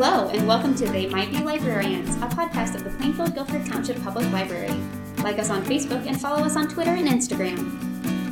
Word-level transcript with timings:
Hello, 0.00 0.28
and 0.28 0.46
welcome 0.46 0.76
to 0.76 0.86
They 0.86 1.08
Might 1.08 1.28
Be 1.32 1.40
Librarians, 1.40 2.14
a 2.18 2.28
podcast 2.28 2.76
of 2.76 2.84
the 2.84 2.90
Plainfield 2.90 3.34
Guilford 3.34 3.66
Township 3.66 4.00
Public 4.04 4.30
Library. 4.30 4.72
Like 5.24 5.40
us 5.40 5.50
on 5.50 5.64
Facebook 5.64 6.06
and 6.06 6.20
follow 6.20 6.44
us 6.44 6.54
on 6.54 6.68
Twitter 6.68 6.92
and 6.92 7.08
Instagram. 7.08 7.76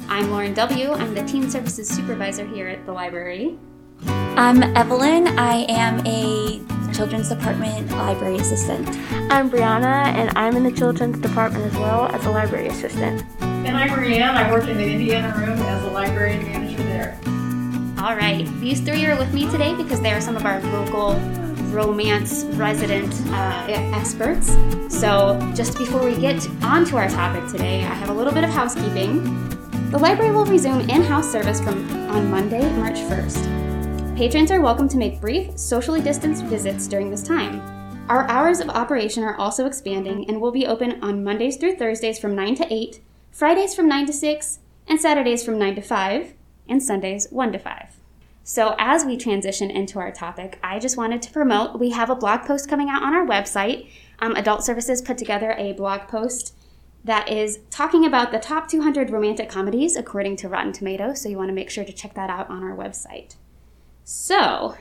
I'm 0.09 0.31
Lauren 0.31 0.55
W. 0.55 0.93
I'm 0.93 1.13
the 1.13 1.25
Teen 1.25 1.51
Services 1.51 1.89
Supervisor 1.89 2.47
here 2.47 2.69
at 2.69 2.87
the 2.87 2.93
library. 2.93 3.59
I'm 4.07 4.63
Evelyn. 4.77 5.27
I 5.41 5.67
am 5.69 6.07
a 6.07 6.63
Children's 6.95 7.31
Department 7.31 7.91
Library 7.91 8.37
Assistant. 8.37 8.89
I'm 9.33 9.51
Brianna, 9.51 10.07
and 10.15 10.31
I'm 10.39 10.55
in 10.55 10.63
the 10.63 10.71
Children's 10.71 11.19
Department 11.19 11.65
as 11.65 11.75
well 11.75 12.07
as 12.07 12.25
a 12.27 12.31
library 12.31 12.69
assistant. 12.69 13.25
And 13.41 13.77
I'm 13.77 13.89
Marianne. 13.89 14.37
I 14.37 14.53
work 14.53 14.69
in 14.69 14.77
the 14.77 14.87
Indiana 14.87 15.37
room 15.37 15.59
as 15.59 15.83
a 15.83 15.91
library 15.91 16.37
manager 16.37 16.81
there. 16.85 17.19
All 17.99 18.15
right, 18.15 18.47
these 18.61 18.81
three 18.83 19.05
are 19.07 19.19
with 19.19 19.35
me 19.35 19.51
today 19.51 19.75
because 19.75 20.01
they 20.01 20.13
are 20.13 20.21
some 20.21 20.37
of 20.37 20.47
our 20.47 20.61
local 20.63 21.21
romance 21.73 22.45
resident 22.55 23.13
uh, 23.29 23.67
experts. 23.95 24.49
So, 24.89 25.39
just 25.55 25.79
before 25.79 26.05
we 26.05 26.17
get 26.17 26.47
on 26.63 26.85
to 26.87 26.97
our 26.97 27.09
topic 27.09 27.51
today, 27.51 27.81
I 27.81 27.95
have 27.95 28.09
a 28.09 28.15
little 28.15 28.33
bit 28.33 28.45
of 28.45 28.51
housekeeping. 28.51 29.23
The 29.91 29.99
library 29.99 30.33
will 30.33 30.47
resume 30.47 30.81
in 30.89 31.03
house 31.03 31.31
service 31.31 31.61
from 31.61 31.91
on 32.11 32.31
Monday, 32.31 32.71
March 32.77 32.97
1st. 32.97 34.17
Patrons 34.17 34.51
are 34.51 34.61
welcome 34.61 34.89
to 34.89 34.97
make 34.97 35.21
brief, 35.21 35.59
socially 35.59 36.01
distanced 36.01 36.45
visits 36.45 36.89
during 36.89 37.11
this 37.11 37.23
time. 37.23 37.61
Our 38.09 38.27
hours 38.29 38.61
of 38.61 38.71
operation 38.71 39.23
are 39.25 39.37
also 39.37 39.67
expanding 39.67 40.29
and 40.29 40.41
will 40.41 40.53
be 40.53 40.67
open 40.67 41.03
on 41.03 41.25
Mondays 41.25 41.57
through 41.57 41.77
Thursdays 41.77 42.19
from 42.19 42.35
9 42.35 42.55
to 42.57 42.73
8, 42.73 43.01
Fridays 43.31 43.75
from 43.75 43.89
9 43.89 44.07
to 44.07 44.13
6, 44.13 44.59
and 44.89 45.01
Saturdays 45.01 45.45
from 45.45 45.59
9 45.59 45.75
to 45.75 45.83
5, 45.83 46.35
and 46.69 46.83
Sundays 46.83 47.27
1 47.31 47.53
to 47.53 47.59
5. 47.59 47.86
So, 48.49 48.77
as 48.79 49.05
we 49.05 49.17
transition 49.17 49.73
into 49.73 49.99
our 49.99 50.13
topic, 50.13 50.61
I 50.63 50.79
just 50.79 50.97
wanted 50.97 51.21
to 51.23 51.33
promote 51.33 51.81
we 51.81 51.91
have 51.91 52.11
a 52.11 52.15
blog 52.15 52.43
post 52.43 52.69
coming 52.69 52.89
out 52.89 53.03
on 53.03 53.13
our 53.13 53.27
website. 53.27 53.91
Um, 54.21 54.37
Adult 54.37 54.63
Services 54.63 55.03
put 55.03 55.19
together 55.19 55.57
a 55.59 55.73
blog 55.73 56.03
post 56.03 56.55
that 57.03 57.29
is 57.29 57.59
talking 57.71 58.07
about 58.07 58.31
the 58.31 58.39
top 58.39 58.69
200 58.69 59.11
romantic 59.11 59.49
comedies 59.49 59.97
according 59.97 60.37
to 60.37 60.49
Rotten 60.49 60.73
Tomatoes. 60.73 61.21
So, 61.21 61.29
you 61.29 61.37
want 61.37 61.49
to 61.49 61.55
make 61.55 61.71
sure 61.71 61.85
to 61.85 61.93
check 61.93 62.15
that 62.15 62.31
out 62.31 62.49
on 62.49 62.63
our 62.63 62.77
website. 62.77 63.35
So, 64.05 64.77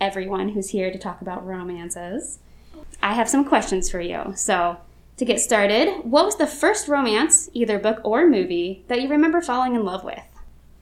everyone 0.00 0.48
who's 0.48 0.70
here 0.70 0.90
to 0.90 0.98
talk 0.98 1.20
about 1.20 1.46
romances, 1.46 2.40
I 3.00 3.14
have 3.14 3.28
some 3.28 3.44
questions 3.44 3.88
for 3.88 4.00
you. 4.00 4.32
So, 4.34 4.76
to 5.18 5.24
get 5.24 5.38
started, 5.38 6.00
what 6.02 6.24
was 6.24 6.36
the 6.36 6.48
first 6.48 6.88
romance, 6.88 7.48
either 7.52 7.78
book 7.78 8.00
or 8.02 8.28
movie, 8.28 8.84
that 8.88 9.00
you 9.00 9.08
remember 9.08 9.40
falling 9.40 9.76
in 9.76 9.84
love 9.84 10.02
with? 10.02 10.18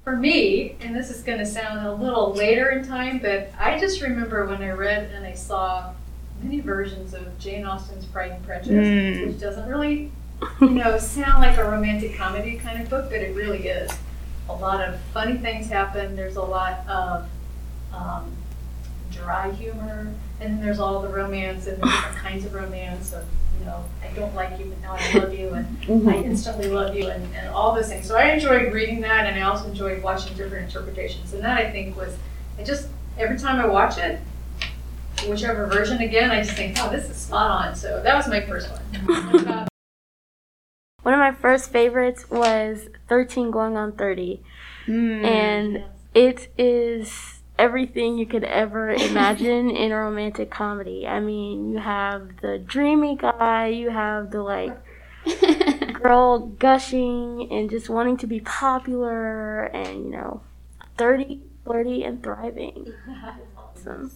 For 0.07 0.15
me, 0.15 0.77
and 0.81 0.95
this 0.95 1.11
is 1.11 1.25
going 1.25 1.39
to 1.39 1.45
sound 1.45 1.85
a 1.85 1.93
little 1.93 2.33
later 2.33 2.71
in 2.71 2.87
time, 2.87 3.19
but 3.19 3.51
I 3.59 3.77
just 3.77 4.01
remember 4.01 4.47
when 4.47 4.63
I 4.63 4.71
read 4.71 5.11
and 5.13 5.27
I 5.27 5.33
saw 5.33 5.95
many 6.41 6.61
versions 6.61 7.13
of 7.13 7.37
Jane 7.41 7.65
Austen's 7.67 8.05
Pride 8.05 8.31
and 8.31 8.47
Prejudice, 8.47 8.87
Mm. 8.87 9.27
which 9.27 9.41
doesn't 9.41 9.69
really, 9.69 10.13
you 10.61 10.71
know, 10.71 10.97
sound 10.99 11.43
like 11.43 11.59
a 11.59 11.69
romantic 11.69 12.15
comedy 12.17 12.55
kind 12.57 12.81
of 12.81 12.89
book, 12.89 13.07
but 13.11 13.19
it 13.19 13.35
really 13.35 13.67
is. 13.67 13.91
A 14.49 14.53
lot 14.55 14.81
of 14.81 15.01
funny 15.13 15.39
things 15.39 15.67
happen. 15.67 16.15
There's 16.15 16.37
a 16.37 16.41
lot 16.43 16.87
of 16.89 17.29
um, 17.93 18.31
dry 19.11 19.51
humor, 19.51 20.13
and 20.41 20.55
then 20.55 20.61
there's 20.65 20.79
all 20.79 21.03
the 21.03 21.09
romance 21.09 21.67
and 21.67 21.83
the 21.83 21.87
different 21.89 22.17
kinds 22.19 22.45
of 22.45 22.55
romance 22.55 23.13
of, 23.13 23.25
you 23.59 23.65
know, 23.67 23.85
I 24.03 24.09
don't 24.15 24.35
like 24.35 24.59
you, 24.59 24.67
but 24.67 24.81
now 24.81 24.97
I 24.99 25.19
love 25.19 25.35
you, 25.35 25.49
and 25.51 25.81
mm-hmm. 25.83 26.09
I 26.09 26.17
instantly 26.17 26.69
love 26.69 26.95
you, 26.95 27.09
and, 27.09 27.35
and 27.35 27.49
all 27.49 27.75
those 27.75 27.89
things. 27.89 28.07
So 28.07 28.17
I 28.17 28.33
enjoyed 28.33 28.73
reading 28.73 29.01
that, 29.03 29.27
and 29.27 29.39
I 29.39 29.43
also 29.43 29.69
enjoyed 29.69 30.03
watching 30.03 30.37
different 30.37 30.67
interpretations. 30.67 31.33
And 31.33 31.43
that 31.43 31.59
I 31.59 31.71
think 31.71 31.97
was, 31.97 32.17
I 32.59 32.65
just 32.65 32.89
every 33.19 33.39
time 33.39 33.61
I 33.61 33.67
watch 33.67 33.99
it, 33.99 34.21
whichever 35.29 35.67
version 35.67 35.99
again, 35.99 36.31
I 36.31 36.43
just 36.43 36.57
think, 36.57 36.77
oh, 36.81 36.91
this 36.91 37.09
is 37.09 37.17
spot 37.17 37.51
on. 37.51 37.75
So 37.75 38.03
that 38.03 38.15
was 38.15 38.29
my 38.29 38.41
first 38.43 38.71
one. 38.71 39.67
One 41.03 41.15
of 41.15 41.21
my 41.21 41.33
first 41.33 41.71
favorites 41.71 42.29
was 42.31 42.89
13 43.09 43.53
Going 43.53 43.77
on 43.77 43.93
30, 43.93 44.43
hmm. 44.87 45.25
and 45.25 45.85
it 46.15 46.49
is 46.59 47.36
everything 47.59 48.19
you 48.19 48.27
could 48.27 48.45
ever 48.45 48.91
imagine 48.91 49.71
in 49.71 49.93
a 49.93 49.97
romantic 49.97 50.51
comedy. 50.51 51.07
I 51.07 51.21
mean, 51.21 51.73
you 51.73 51.79
have 51.79 52.41
the 52.41 52.59
dreamy 52.59 53.17
guy, 53.17 53.69
you 53.69 53.91
have 53.91 54.31
the 54.31 54.43
like 54.43 54.77
girl 55.93 56.47
gushing 56.47 57.49
and 57.51 57.71
just 57.71 57.89
wanting 57.89 58.17
to 58.19 58.27
be 58.27 58.41
popular, 58.41 59.65
and 59.65 60.05
you 60.05 60.11
know, 60.11 60.43
30, 60.99 61.41
flirty, 61.65 62.05
and 62.05 62.23
thriving. 62.23 62.93
Awesome. 63.57 64.11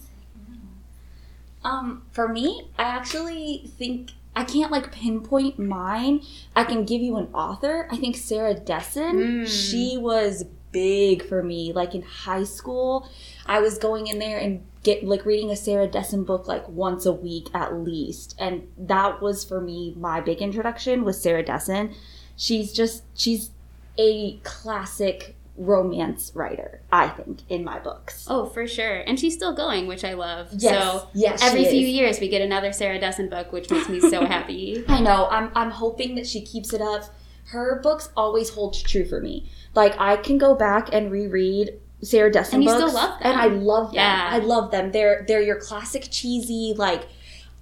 Um, 1.63 2.03
for 2.11 2.27
me, 2.27 2.69
I 2.77 2.83
actually 2.83 3.71
think 3.77 4.11
I 4.35 4.43
can't 4.43 4.71
like 4.71 4.91
pinpoint 4.91 5.59
mine. 5.59 6.21
I 6.55 6.63
can 6.63 6.85
give 6.85 7.01
you 7.01 7.17
an 7.17 7.27
author. 7.33 7.87
I 7.91 7.97
think 7.97 8.15
Sarah 8.15 8.55
Dessen. 8.55 9.43
Mm. 9.43 9.47
She 9.47 9.97
was 9.97 10.45
big 10.71 11.23
for 11.23 11.43
me. 11.43 11.73
Like 11.73 11.93
in 11.93 12.01
high 12.01 12.45
school, 12.45 13.09
I 13.45 13.59
was 13.59 13.77
going 13.77 14.07
in 14.07 14.19
there 14.19 14.37
and 14.37 14.63
get 14.83 15.03
like 15.03 15.25
reading 15.25 15.51
a 15.51 15.55
Sarah 15.55 15.87
Dessen 15.87 16.23
book 16.23 16.47
like 16.47 16.67
once 16.67 17.05
a 17.05 17.11
week 17.13 17.47
at 17.53 17.75
least, 17.75 18.35
and 18.39 18.67
that 18.77 19.21
was 19.21 19.43
for 19.43 19.61
me 19.61 19.93
my 19.97 20.21
big 20.21 20.41
introduction 20.41 21.03
was 21.03 21.21
Sarah 21.21 21.43
Dessen. 21.43 21.93
She's 22.35 22.71
just 22.71 23.03
she's 23.13 23.51
a 23.97 24.37
classic 24.43 25.35
romance 25.57 26.31
writer, 26.33 26.81
I 26.91 27.09
think, 27.09 27.41
in 27.49 27.63
my 27.63 27.77
books. 27.79 28.25
Oh, 28.29 28.45
for 28.45 28.65
sure. 28.67 29.01
And 29.01 29.19
she's 29.19 29.33
still 29.35 29.53
going, 29.53 29.85
which 29.85 30.03
I 30.03 30.13
love. 30.13 30.49
Yes, 30.53 30.83
So 30.83 31.09
yes, 31.13 31.43
every 31.43 31.65
few 31.65 31.85
years 31.85 32.19
we 32.19 32.29
get 32.29 32.41
another 32.41 32.71
Sarah 32.73 32.99
Dessen 32.99 33.29
book, 33.29 33.51
which 33.51 33.69
makes 33.69 33.89
me 33.89 33.99
so 33.99 34.25
happy. 34.35 34.83
I 34.87 35.01
know. 35.01 35.27
I'm 35.29 35.51
I'm 35.55 35.71
hoping 35.71 36.15
that 36.15 36.27
she 36.27 36.41
keeps 36.41 36.73
it 36.73 36.81
up. 36.81 37.03
Her 37.45 37.79
books 37.81 38.09
always 38.15 38.49
hold 38.49 38.73
true 38.73 39.05
for 39.05 39.19
me. 39.19 39.49
Like 39.75 39.99
I 39.99 40.15
can 40.17 40.37
go 40.37 40.55
back 40.55 40.89
and 40.93 41.11
reread 41.11 41.79
Sarah 42.03 42.31
Dessen 42.31 42.55
And 42.55 42.63
you 42.63 42.69
books, 42.69 42.81
still 42.91 42.93
love 42.93 43.19
them. 43.19 43.31
and 43.31 43.41
I 43.41 43.45
love 43.47 43.87
them. 43.87 43.95
Yeah. 43.95 44.29
I 44.31 44.39
love 44.39 44.71
them. 44.71 44.91
They're 44.91 45.23
they're 45.27 45.41
your 45.41 45.59
classic 45.59 46.07
cheesy 46.11 46.73
like. 46.77 47.07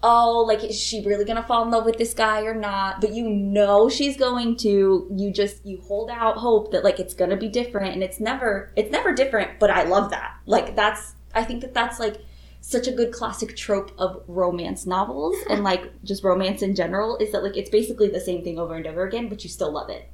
Oh, 0.01 0.45
like 0.47 0.63
is 0.63 0.79
she 0.79 1.03
really 1.05 1.25
gonna 1.25 1.43
fall 1.43 1.61
in 1.63 1.71
love 1.71 1.83
with 1.85 1.97
this 1.97 2.13
guy 2.13 2.43
or 2.43 2.53
not? 2.53 3.01
But 3.01 3.11
you 3.11 3.27
know 3.29 3.89
she's 3.89 4.15
going 4.15 4.55
to. 4.57 5.05
You 5.13 5.29
just 5.29 5.65
you 5.65 5.81
hold 5.81 6.09
out 6.09 6.37
hope 6.37 6.71
that 6.71 6.85
like 6.85 7.01
it's 7.01 7.13
gonna 7.13 7.35
be 7.35 7.49
different, 7.49 7.93
and 7.95 8.01
it's 8.01 8.17
never 8.17 8.71
it's 8.77 8.91
never 8.91 9.13
different. 9.13 9.59
But 9.59 9.71
I 9.71 9.83
love 9.83 10.11
that. 10.11 10.37
Like 10.45 10.73
that's 10.73 11.15
I 11.35 11.43
think 11.43 11.59
that 11.63 11.73
that's 11.73 11.99
like 11.99 12.21
such 12.61 12.87
a 12.87 12.93
good 12.93 13.11
classic 13.11 13.57
trope 13.57 13.91
of 13.97 14.23
romance 14.27 14.85
novels 14.85 15.35
and 15.49 15.65
like 15.65 15.91
just 16.05 16.23
romance 16.23 16.61
in 16.61 16.75
general 16.75 17.17
is 17.17 17.33
that 17.33 17.43
like 17.43 17.57
it's 17.57 17.69
basically 17.69 18.07
the 18.09 18.21
same 18.21 18.41
thing 18.41 18.57
over 18.57 18.75
and 18.75 18.87
over 18.87 19.05
again, 19.05 19.27
but 19.27 19.43
you 19.43 19.49
still 19.49 19.73
love 19.73 19.89
it. 19.89 20.09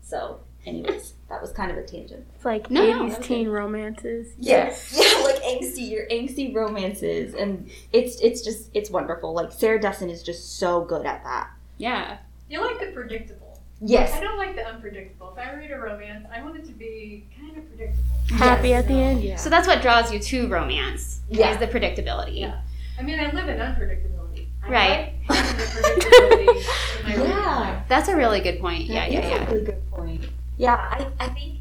So, 0.00 0.42
anyways, 0.66 1.14
that 1.28 1.40
was 1.40 1.52
kind 1.52 1.70
of 1.70 1.76
a 1.76 1.82
tangent. 1.82 2.26
It's 2.34 2.44
like 2.44 2.70
No, 2.70 2.84
no, 2.86 3.02
80s 3.04 3.14
okay. 3.18 3.22
teen 3.22 3.48
romances. 3.48 4.28
Yes, 4.38 4.94
yeah, 4.96 5.22
like 5.24 5.42
angsty, 5.42 5.90
your 5.90 6.06
angsty 6.08 6.54
romances, 6.54 7.34
and 7.34 7.70
it's 7.92 8.20
it's 8.20 8.42
just 8.42 8.70
it's 8.74 8.90
wonderful. 8.90 9.32
Like 9.34 9.52
Sarah 9.52 9.80
Dessen 9.80 10.10
is 10.10 10.22
just 10.22 10.58
so 10.58 10.82
good 10.84 11.06
at 11.06 11.22
that. 11.24 11.50
Yeah. 11.78 12.18
you 12.48 12.60
like 12.60 12.78
the 12.80 12.86
predictable. 12.92 13.40
Yes. 13.80 14.14
I 14.14 14.20
don't 14.20 14.38
like 14.38 14.54
the 14.54 14.64
unpredictable. 14.66 15.34
If 15.36 15.38
I 15.46 15.52
read 15.54 15.70
a 15.72 15.76
romance, 15.78 16.26
I 16.34 16.42
want 16.42 16.56
it 16.56 16.64
to 16.66 16.72
be 16.72 17.26
kind 17.38 17.56
of 17.58 17.66
predictable. 17.68 18.04
Happy 18.38 18.68
Yes. 18.68 18.82
at 18.84 18.88
the 18.88 18.94
end, 18.94 19.22
yeah. 19.22 19.36
So 19.36 19.50
that's 19.50 19.66
what 19.66 19.82
draws 19.82 20.12
you 20.12 20.18
to 20.20 20.48
romance. 20.48 21.20
Yeah. 21.28 21.50
Is 21.50 21.58
the 21.58 21.66
predictability. 21.66 22.38
Yeah. 22.40 22.60
I 22.98 23.02
mean, 23.02 23.18
I 23.20 23.30
live 23.32 23.48
in 23.48 23.58
unpredictability. 23.58 24.46
I 24.62 24.70
Right. 24.70 25.12
like 25.28 25.38
having 25.38 25.56
the 25.58 25.64
predictability 26.00 27.00
in 27.00 27.04
my 27.04 27.14
reading 27.16 27.28
Yeah. 27.28 27.60
life. 27.60 27.84
That's 27.88 28.08
a 28.08 28.16
really 28.16 28.40
good 28.40 28.60
point. 28.60 28.84
Yeah, 28.84 29.00
That 29.00 29.12
yeah, 29.12 29.18
is 29.20 29.30
yeah. 29.30 29.42
a 29.42 29.50
really 29.52 29.64
good 29.66 29.90
point. 29.90 30.24
Yeah, 30.56 30.74
I, 30.76 31.08
I 31.18 31.28
think 31.28 31.58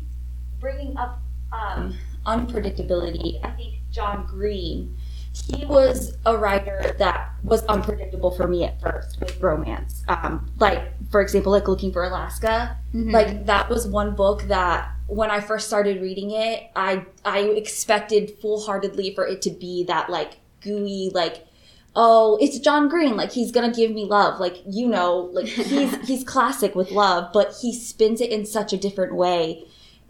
bringing 0.60 0.96
up 0.98 1.22
um, 1.52 1.98
unpredictability, 2.26 3.44
I 3.44 3.52
think 3.52 3.76
John 3.92 4.26
Green, 4.26 4.98
he 5.34 5.66
was 5.66 6.16
a 6.26 6.38
writer 6.38 6.96
that 7.00 7.32
was 7.44 7.64
unpredictable 7.66 8.32
for 8.32 8.48
me 8.48 8.64
at 8.66 8.80
first 8.82 9.20
with 9.20 9.42
romance. 9.42 10.04
Um, 10.08 10.52
like, 10.60 10.94
for 11.10 11.22
example, 11.22 11.52
like 11.52 11.68
Looking 11.68 11.92
for 11.92 12.04
Alaska. 12.04 12.78
Mhm. 12.94 13.12
Like, 13.12 13.46
that 13.48 13.70
was 13.70 13.88
one 13.88 14.16
book 14.16 14.44
that 14.44 14.92
when 15.08 15.32
I 15.32 15.40
first 15.40 15.68
started 15.68 16.02
reading 16.02 16.32
it, 16.32 16.70
I, 16.76 17.06
I 17.26 17.40
expected 17.40 18.32
full 18.42 18.62
heartedly 18.62 19.14
for 19.16 19.26
it 19.28 19.42
to 19.44 19.50
be 19.52 19.84
that, 19.86 20.10
like, 20.10 20.38
gooey, 20.62 21.12
like, 21.14 21.46
oh, 21.96 22.38
it's 22.42 22.60
John 22.60 22.90
Green. 22.90 23.16
Like 23.16 23.32
he's 23.32 23.52
gonna 23.52 23.72
give 23.74 23.92
me 23.92 24.06
love. 24.06 24.40
Like 24.40 24.62
you 24.68 24.88
know, 24.88 25.30
like 25.34 25.46
he's 25.48 25.96
he's 26.08 26.24
classic 26.24 26.76
with 26.76 26.92
love, 26.92 27.32
but 27.34 27.56
he 27.62 27.74
spins 27.74 28.22
it 28.22 28.32
in 28.32 28.46
such 28.46 28.74
a 28.74 28.78
different 28.78 29.16
way, 29.16 29.66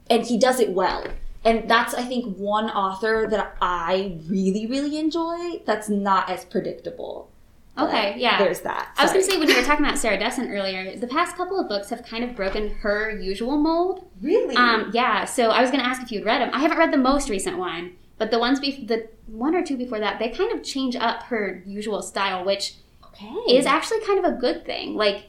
and 0.09 0.25
he 0.25 0.38
does 0.38 0.59
it 0.59 0.71
well. 0.71 1.06
And 1.45 1.69
that's 1.69 1.94
I 1.94 2.03
think 2.03 2.38
one 2.38 2.69
author 2.69 3.27
that 3.30 3.57
I 3.62 4.18
really 4.27 4.65
really 4.65 4.97
enjoy. 4.97 5.62
That's 5.65 5.89
not 5.89 6.30
as 6.30 6.45
predictable. 6.45 7.30
But 7.75 7.89
Okay, 7.89 8.15
yeah. 8.18 8.38
There's 8.38 8.62
that. 8.62 8.94
I 8.97 9.03
was 9.03 9.12
going 9.12 9.25
to 9.25 9.31
say 9.31 9.38
when 9.39 9.50
you 9.50 9.56
were 9.56 9.63
talking 9.63 9.83
about 9.83 9.97
Sarah 10.03 10.19
Dessen 10.19 10.47
earlier, 10.51 10.95
the 10.95 11.07
past 11.07 11.36
couple 11.36 11.59
of 11.59 11.68
books 11.68 11.89
have 11.89 12.06
kind 12.06 12.24
of 12.24 12.36
broken 12.36 12.69
her 12.69 13.09
usual 13.09 13.57
mold. 13.57 14.07
really. 14.21 14.56
Um, 14.56 14.91
yeah, 14.94 15.25
so 15.25 15.50
I 15.50 15.62
was 15.62 15.71
going 15.71 15.81
to 15.81 15.89
ask 15.89 16.01
if 16.03 16.12
you'd 16.12 16.24
read 16.24 16.39
them. 16.39 16.51
I 16.53 16.59
haven't 16.59 16.77
read 16.77 16.94
the 16.94 16.97
most 16.97 17.29
recent 17.29 17.57
one, 17.57 17.94
but 18.23 18.31
the 18.31 18.39
ones 18.39 18.59
be- 18.61 18.85
the 18.85 19.09
one 19.27 19.53
or 19.53 19.63
two 19.65 19.75
before 19.75 19.99
that, 19.99 20.17
they 20.19 20.29
kind 20.29 20.51
of 20.53 20.63
change 20.63 20.95
up 20.95 21.23
her 21.23 21.61
usual 21.65 22.01
style, 22.01 22.45
which 22.45 22.75
Okay. 23.07 23.27
is 23.57 23.65
actually 23.65 23.99
kind 24.05 24.17
of 24.17 24.25
a 24.25 24.37
good 24.37 24.65
thing. 24.65 24.95
Like 24.95 25.25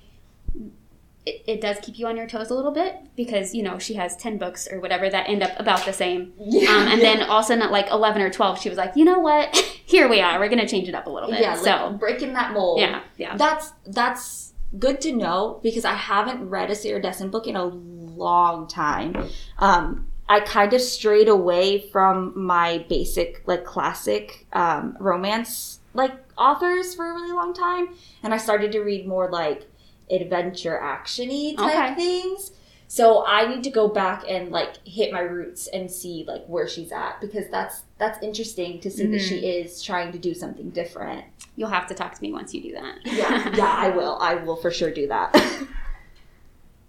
it, 1.26 1.42
it 1.46 1.60
does 1.60 1.78
keep 1.82 1.98
you 1.98 2.06
on 2.06 2.16
your 2.16 2.26
toes 2.28 2.50
a 2.50 2.54
little 2.54 2.70
bit 2.70 2.96
because 3.16 3.52
you 3.54 3.62
know 3.64 3.78
she 3.78 3.94
has 3.94 4.16
10 4.16 4.38
books 4.38 4.68
or 4.70 4.78
whatever 4.80 5.08
that 5.10 5.28
end 5.28 5.42
up 5.42 5.58
about 5.58 5.84
the 5.86 5.92
same 5.92 6.32
yeah. 6.38 6.68
um, 6.70 6.86
and 6.88 7.00
then 7.02 7.22
all 7.22 7.38
of 7.38 7.44
a 7.44 7.48
sudden 7.48 7.62
at 7.62 7.70
like 7.72 7.88
11 7.90 8.20
or 8.20 8.28
12 8.30 8.60
she 8.60 8.68
was 8.68 8.76
like 8.76 8.92
you 8.94 9.04
know 9.06 9.18
what 9.20 9.54
here 9.86 10.06
we 10.06 10.20
are 10.20 10.38
we're 10.38 10.50
gonna 10.50 10.68
change 10.68 10.86
it 10.86 10.94
up 10.94 11.06
a 11.06 11.10
little 11.10 11.30
bit 11.30 11.40
yeah, 11.40 11.54
like 11.54 11.64
so 11.64 11.96
breaking 11.98 12.34
that 12.34 12.52
mold. 12.52 12.78
yeah 12.78 13.00
yeah 13.16 13.36
That's 13.38 13.72
that's 13.86 14.52
good 14.78 15.00
to 15.02 15.12
know 15.12 15.60
because 15.62 15.84
I 15.84 15.94
haven't 15.94 16.48
read 16.48 16.70
a 16.70 17.00
Dessen 17.00 17.30
book 17.30 17.46
in 17.46 17.56
a 17.56 17.64
long 17.64 18.66
time. 18.66 19.28
Um, 19.58 20.08
I 20.28 20.40
kind 20.40 20.72
of 20.72 20.80
strayed 20.80 21.28
away 21.28 21.88
from 21.90 22.32
my 22.34 22.84
basic 22.88 23.42
like 23.46 23.64
classic 23.64 24.46
um, 24.52 24.96
romance 24.98 25.80
like 25.92 26.12
authors 26.36 26.94
for 26.94 27.08
a 27.08 27.14
really 27.14 27.32
long 27.32 27.54
time, 27.54 27.90
and 28.22 28.34
I 28.34 28.38
started 28.38 28.72
to 28.72 28.80
read 28.80 29.06
more 29.06 29.30
like 29.30 29.68
adventure 30.10 30.78
actiony 30.82 31.56
type 31.56 31.94
Okay. 31.94 31.94
things. 31.94 32.50
So 32.86 33.24
I 33.26 33.46
need 33.48 33.64
to 33.64 33.70
go 33.70 33.88
back 33.88 34.24
and 34.28 34.50
like 34.50 34.76
hit 34.86 35.12
my 35.12 35.20
roots 35.20 35.66
and 35.68 35.90
see 35.90 36.24
like 36.28 36.44
where 36.46 36.68
she's 36.68 36.92
at 36.92 37.20
because 37.20 37.44
that's 37.50 37.82
that's 37.98 38.22
interesting 38.22 38.80
to 38.80 38.90
see 38.90 39.06
that 39.06 39.20
she 39.20 39.38
is 39.38 39.82
trying 39.82 40.12
to 40.12 40.18
do 40.18 40.34
something 40.34 40.70
different. 40.70 41.24
you'll 41.56 41.68
have 41.70 41.86
to 41.88 41.94
talk 41.94 42.14
to 42.14 42.22
me 42.22 42.32
once 42.32 42.52
you 42.52 42.60
do 42.62 42.72
that 42.72 42.98
Yeah, 43.06 43.54
yeah, 43.56 43.74
I 43.78 43.88
will. 43.96 44.18
I 44.20 44.34
will 44.36 44.56
for 44.56 44.70
sure 44.70 44.90
do 44.92 45.06
that. 45.08 45.32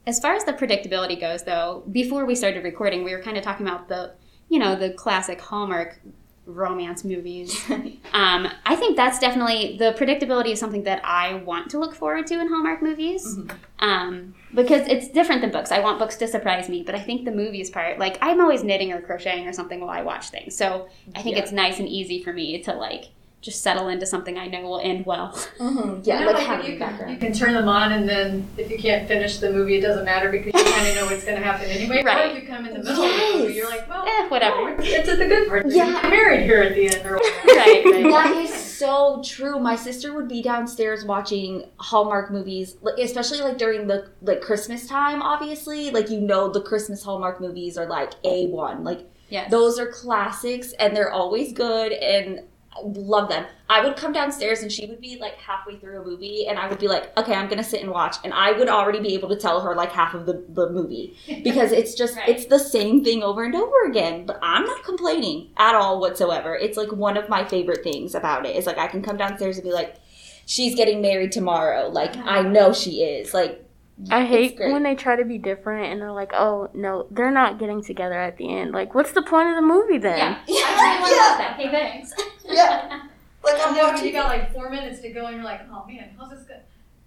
As 0.07 0.19
far 0.19 0.33
as 0.33 0.43
the 0.43 0.53
predictability 0.53 1.19
goes, 1.19 1.43
though, 1.43 1.83
before 1.91 2.25
we 2.25 2.35
started 2.35 2.63
recording, 2.63 3.03
we 3.03 3.13
were 3.13 3.21
kind 3.21 3.37
of 3.37 3.43
talking 3.43 3.65
about 3.65 3.87
the, 3.87 4.13
you 4.49 4.59
know, 4.59 4.75
the 4.75 4.91
classic 4.91 5.41
Hallmark 5.41 5.99
romance 6.45 7.03
movies. 7.03 7.59
um, 8.13 8.47
I 8.67 8.75
think 8.75 8.95
that's 8.95 9.17
definitely 9.17 9.77
the 9.79 9.93
predictability 9.97 10.51
is 10.51 10.59
something 10.59 10.83
that 10.83 11.01
I 11.03 11.33
want 11.33 11.71
to 11.71 11.79
look 11.79 11.95
forward 11.95 12.27
to 12.27 12.39
in 12.39 12.47
Hallmark 12.49 12.83
movies, 12.83 13.39
um, 13.79 14.35
because 14.53 14.87
it's 14.87 15.07
different 15.09 15.41
than 15.41 15.49
books. 15.51 15.71
I 15.71 15.79
want 15.79 15.97
books 15.97 16.17
to 16.17 16.27
surprise 16.27 16.69
me, 16.69 16.83
but 16.83 16.93
I 16.93 16.99
think 16.99 17.25
the 17.25 17.31
movies 17.31 17.71
part, 17.71 17.97
like 17.97 18.19
I'm 18.21 18.39
always 18.39 18.63
knitting 18.63 18.91
or 18.91 19.01
crocheting 19.01 19.47
or 19.47 19.53
something 19.53 19.79
while 19.79 19.89
I 19.89 20.03
watch 20.03 20.29
things, 20.29 20.55
so 20.55 20.87
I 21.15 21.23
think 21.23 21.35
Yeah. 21.35 21.41
it's 21.41 21.51
nice 21.51 21.79
and 21.79 21.87
easy 21.89 22.21
for 22.21 22.31
me 22.31 22.61
to 22.61 22.73
like 22.75 23.05
just 23.45 23.61
settle 23.61 23.87
into 23.89 24.07
something 24.07 24.37
I 24.39 24.47
know 24.47 24.61
will 24.61 24.79
end 24.79 25.05
well. 25.05 25.29
Mm-hmm. 25.59 26.01
Yeah, 26.03 26.19
You 26.19 26.25
know, 26.25 26.31
like, 26.31 26.35
like, 26.39 26.47
having 26.47 26.65
you, 26.65 26.77
can, 26.77 26.89
background. 26.89 27.11
you 27.13 27.17
can 27.19 27.31
turn 27.31 27.53
them 27.53 27.69
on, 27.69 27.91
and 27.91 28.09
then 28.09 28.47
if 28.57 28.71
you 28.71 28.77
can't 28.79 29.07
finish 29.07 29.37
the 29.37 29.51
movie, 29.51 29.75
it 29.77 29.81
doesn't 29.81 30.03
matter 30.03 30.31
because 30.31 30.47
you 30.59 30.71
kind 30.73 30.87
of 30.89 30.95
know 30.95 31.05
what's 31.05 31.23
going 31.23 31.37
to 31.37 31.43
happen 31.43 31.69
anyway. 31.69 32.01
Right. 32.03 32.31
Or 32.31 32.35
if 32.35 32.41
you 32.43 32.47
come 32.49 32.65
in 32.65 32.73
the 32.73 32.79
middle 32.79 33.03
of 33.03 33.09
the 33.11 33.37
movie, 33.37 33.43
Yes. 33.53 33.55
you're 33.55 33.69
like, 33.69 33.87
well, 33.87 34.03
Eh, 34.07 34.27
whatever. 34.29 34.55
oh, 34.57 34.75
it's 34.79 35.07
at 35.07 35.19
the 35.19 35.27
good 35.27 35.47
part. 35.47 35.65
Yeah. 35.67 35.85
You 35.85 35.91
get 36.01 36.09
married 36.09 36.43
here 36.43 36.63
at 36.63 36.73
the 36.73 36.87
end, 36.87 37.05
or 37.05 37.17
whatever. 37.17 37.47
right, 37.59 37.85
right. 37.85 38.03
That 38.11 38.35
is 38.37 38.53
so 38.53 39.21
true. 39.23 39.59
My 39.59 39.75
sister 39.75 40.13
would 40.15 40.27
be 40.27 40.41
downstairs 40.41 41.05
watching 41.05 41.65
Hallmark 41.77 42.31
movies, 42.31 42.77
like, 42.81 42.97
especially 42.97 43.41
like 43.41 43.57
during 43.59 43.85
the 43.87 44.09
like 44.23 44.41
Christmas 44.41 44.87
time. 44.87 45.21
Obviously, 45.21 45.91
like 45.91 46.09
you 46.09 46.19
know, 46.19 46.49
the 46.51 46.61
Christmas 46.61 47.03
Hallmark 47.03 47.39
movies 47.39 47.77
are 47.77 47.85
like 47.85 48.13
a 48.23 48.47
one. 48.47 48.83
Like 48.83 49.07
Yes. 49.29 49.49
those 49.51 49.79
are 49.79 49.87
classics, 49.87 50.73
and 50.73 50.95
they're 50.95 51.11
always 51.11 51.51
good, 51.53 51.91
and 51.93 52.39
I 52.39 52.43
love 52.83 53.29
them. 53.29 53.45
I 53.69 53.83
would 53.83 53.95
come 53.95 54.11
downstairs, 54.13 54.61
and 54.61 54.71
she 54.71 54.85
would 54.85 55.01
be 55.01 55.17
like 55.19 55.35
halfway 55.35 55.77
through 55.77 56.01
a 56.01 56.05
movie, 56.05 56.47
and 56.47 56.59
I 56.59 56.67
would 56.67 56.79
be 56.79 56.87
like, 56.87 57.17
"Okay, 57.17 57.33
I'm 57.33 57.47
gonna 57.47 57.63
sit 57.63 57.81
and 57.81 57.91
watch," 57.91 58.17
and 58.23 58.33
I 58.33 58.51
would 58.51 58.69
already 58.69 58.99
be 58.99 59.13
able 59.13 59.29
to 59.29 59.35
tell 59.35 59.61
her 59.61 59.75
like 59.75 59.91
half 59.91 60.13
of 60.13 60.25
the 60.25 60.43
the 60.49 60.69
movie 60.69 61.17
because 61.43 61.71
it's 61.71 61.93
just 61.95 62.15
Right. 62.15 62.29
it's 62.29 62.45
the 62.45 62.59
same 62.59 63.03
thing 63.03 63.23
over 63.23 63.43
and 63.43 63.55
over 63.55 63.83
again 63.87 64.25
but 64.25 64.39
i'm 64.41 64.63
not 64.65 64.83
complaining 64.83 65.49
at 65.57 65.75
all 65.75 65.99
whatsoever 65.99 66.55
it's 66.55 66.77
like 66.77 66.91
one 66.91 67.17
of 67.17 67.27
my 67.29 67.43
favorite 67.43 67.83
things 67.83 68.15
about 68.15 68.45
it 68.45 68.55
is 68.55 68.65
like 68.65 68.77
i 68.77 68.87
can 68.87 69.01
come 69.01 69.17
downstairs 69.17 69.57
and 69.57 69.63
be 69.65 69.71
like 69.71 69.95
she's 70.45 70.75
getting 70.75 71.01
married 71.01 71.31
tomorrow 71.31 71.87
like 71.89 72.11
uh-huh. 72.11 72.23
i 72.29 72.41
know 72.41 72.71
she 72.71 73.01
is 73.01 73.33
like 73.33 73.64
I 74.11 74.25
hate 74.25 74.59
when 74.59 74.83
they 74.83 74.95
try 74.95 75.15
to 75.15 75.23
be 75.23 75.37
different 75.37 75.91
and 75.91 76.01
they're 76.01 76.11
like, 76.11 76.33
oh, 76.33 76.69
no, 76.73 77.07
they're 77.11 77.31
not 77.31 77.59
getting 77.59 77.81
together 77.81 78.19
at 78.19 78.37
the 78.37 78.53
end. 78.53 78.71
Like, 78.71 78.93
what's 78.93 79.13
the 79.13 79.21
point 79.21 79.49
of 79.49 79.55
the 79.55 79.61
movie 79.61 79.97
then? 79.97 80.17
yeah. 80.19 80.39
Yeah, 80.47 80.63
I 80.67 80.97
really 80.99 81.15
yeah. 81.15 81.21
love 81.21 81.37
that. 81.37 81.55
Hey, 81.57 81.71
thanks. 81.71 82.13
Yeah. 82.43 83.01
like 83.43 83.55
i'm 83.55 83.67
And 83.69 83.75
when 83.77 83.85
watching 83.93 84.07
you 84.07 84.11
got 84.13 84.27
like 84.27 84.53
four 84.53 84.69
minutes 84.69 85.01
to 85.01 85.09
go, 85.09 85.27
and 85.27 85.35
you're 85.37 85.45
like, 85.45 85.61
oh 85.71 85.85
man, 85.87 86.09
how's 86.17 86.29
this 86.29 86.43
going? 86.43 86.59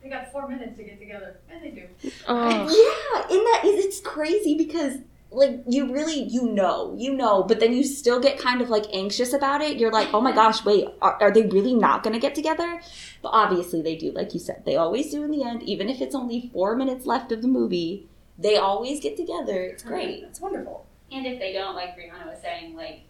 They 0.03 0.09
got 0.09 0.33
four 0.33 0.49
minutes 0.49 0.77
to 0.79 0.85
get 0.85 0.99
together, 0.99 1.39
and 1.51 1.63
they 1.63 1.71
do. 1.71 1.83
Oh. 2.29 2.49
yeah 2.49 3.37
in 3.37 3.45
that 3.45 3.61
it's 3.65 4.01
crazy 4.01 4.57
because 4.57 4.99
like 5.31 5.61
you 5.69 5.93
really 5.93 6.23
you 6.23 6.51
know 6.51 6.95
you 6.99 7.13
know 7.13 7.43
but 7.43 7.61
then 7.61 7.73
you 7.75 7.85
still 7.85 8.19
get 8.19 8.39
kind 8.39 8.63
of 8.63 8.71
like 8.71 8.85
anxious 8.93 9.33
about 9.33 9.61
it. 9.61 9.77
You're 9.79 9.93
like 9.93 10.09
oh 10.15 10.21
my 10.21 10.33
gosh 10.33 10.65
wait 10.65 10.89
are, 11.03 11.19
are 11.21 11.31
they 11.31 11.43
really 11.47 11.75
not 11.75 12.03
going 12.03 12.15
to 12.15 12.21
get 12.21 12.35
together? 12.35 12.81
But 13.23 13.31
obviously 13.31 13.83
they 13.83 13.95
do 13.97 14.11
like 14.13 14.33
you 14.33 14.41
said 14.41 14.65
they 14.65 14.77
always 14.77 15.11
do 15.11 15.23
in 15.23 15.31
the 15.31 15.45
end. 15.45 15.63
Even 15.65 15.89
if 15.89 16.01
it's 16.01 16.15
only 16.15 16.51
four 16.53 16.77
minutes 16.77 17.05
left 17.05 17.31
of 17.33 17.43
the 17.43 17.49
movie 17.49 18.07
they 18.39 18.57
always 18.57 19.01
get 19.01 19.17
together. 19.17 19.65
It's 19.65 19.83
great. 19.83 20.23
It's 20.23 20.41
wonderful. 20.41 20.87
And 21.11 21.27
if 21.27 21.41
they 21.41 21.53
don't, 21.53 21.75
like 21.75 21.97
Brianna 21.97 22.27
was 22.27 22.41
saying, 22.41 22.77
like 22.77 23.01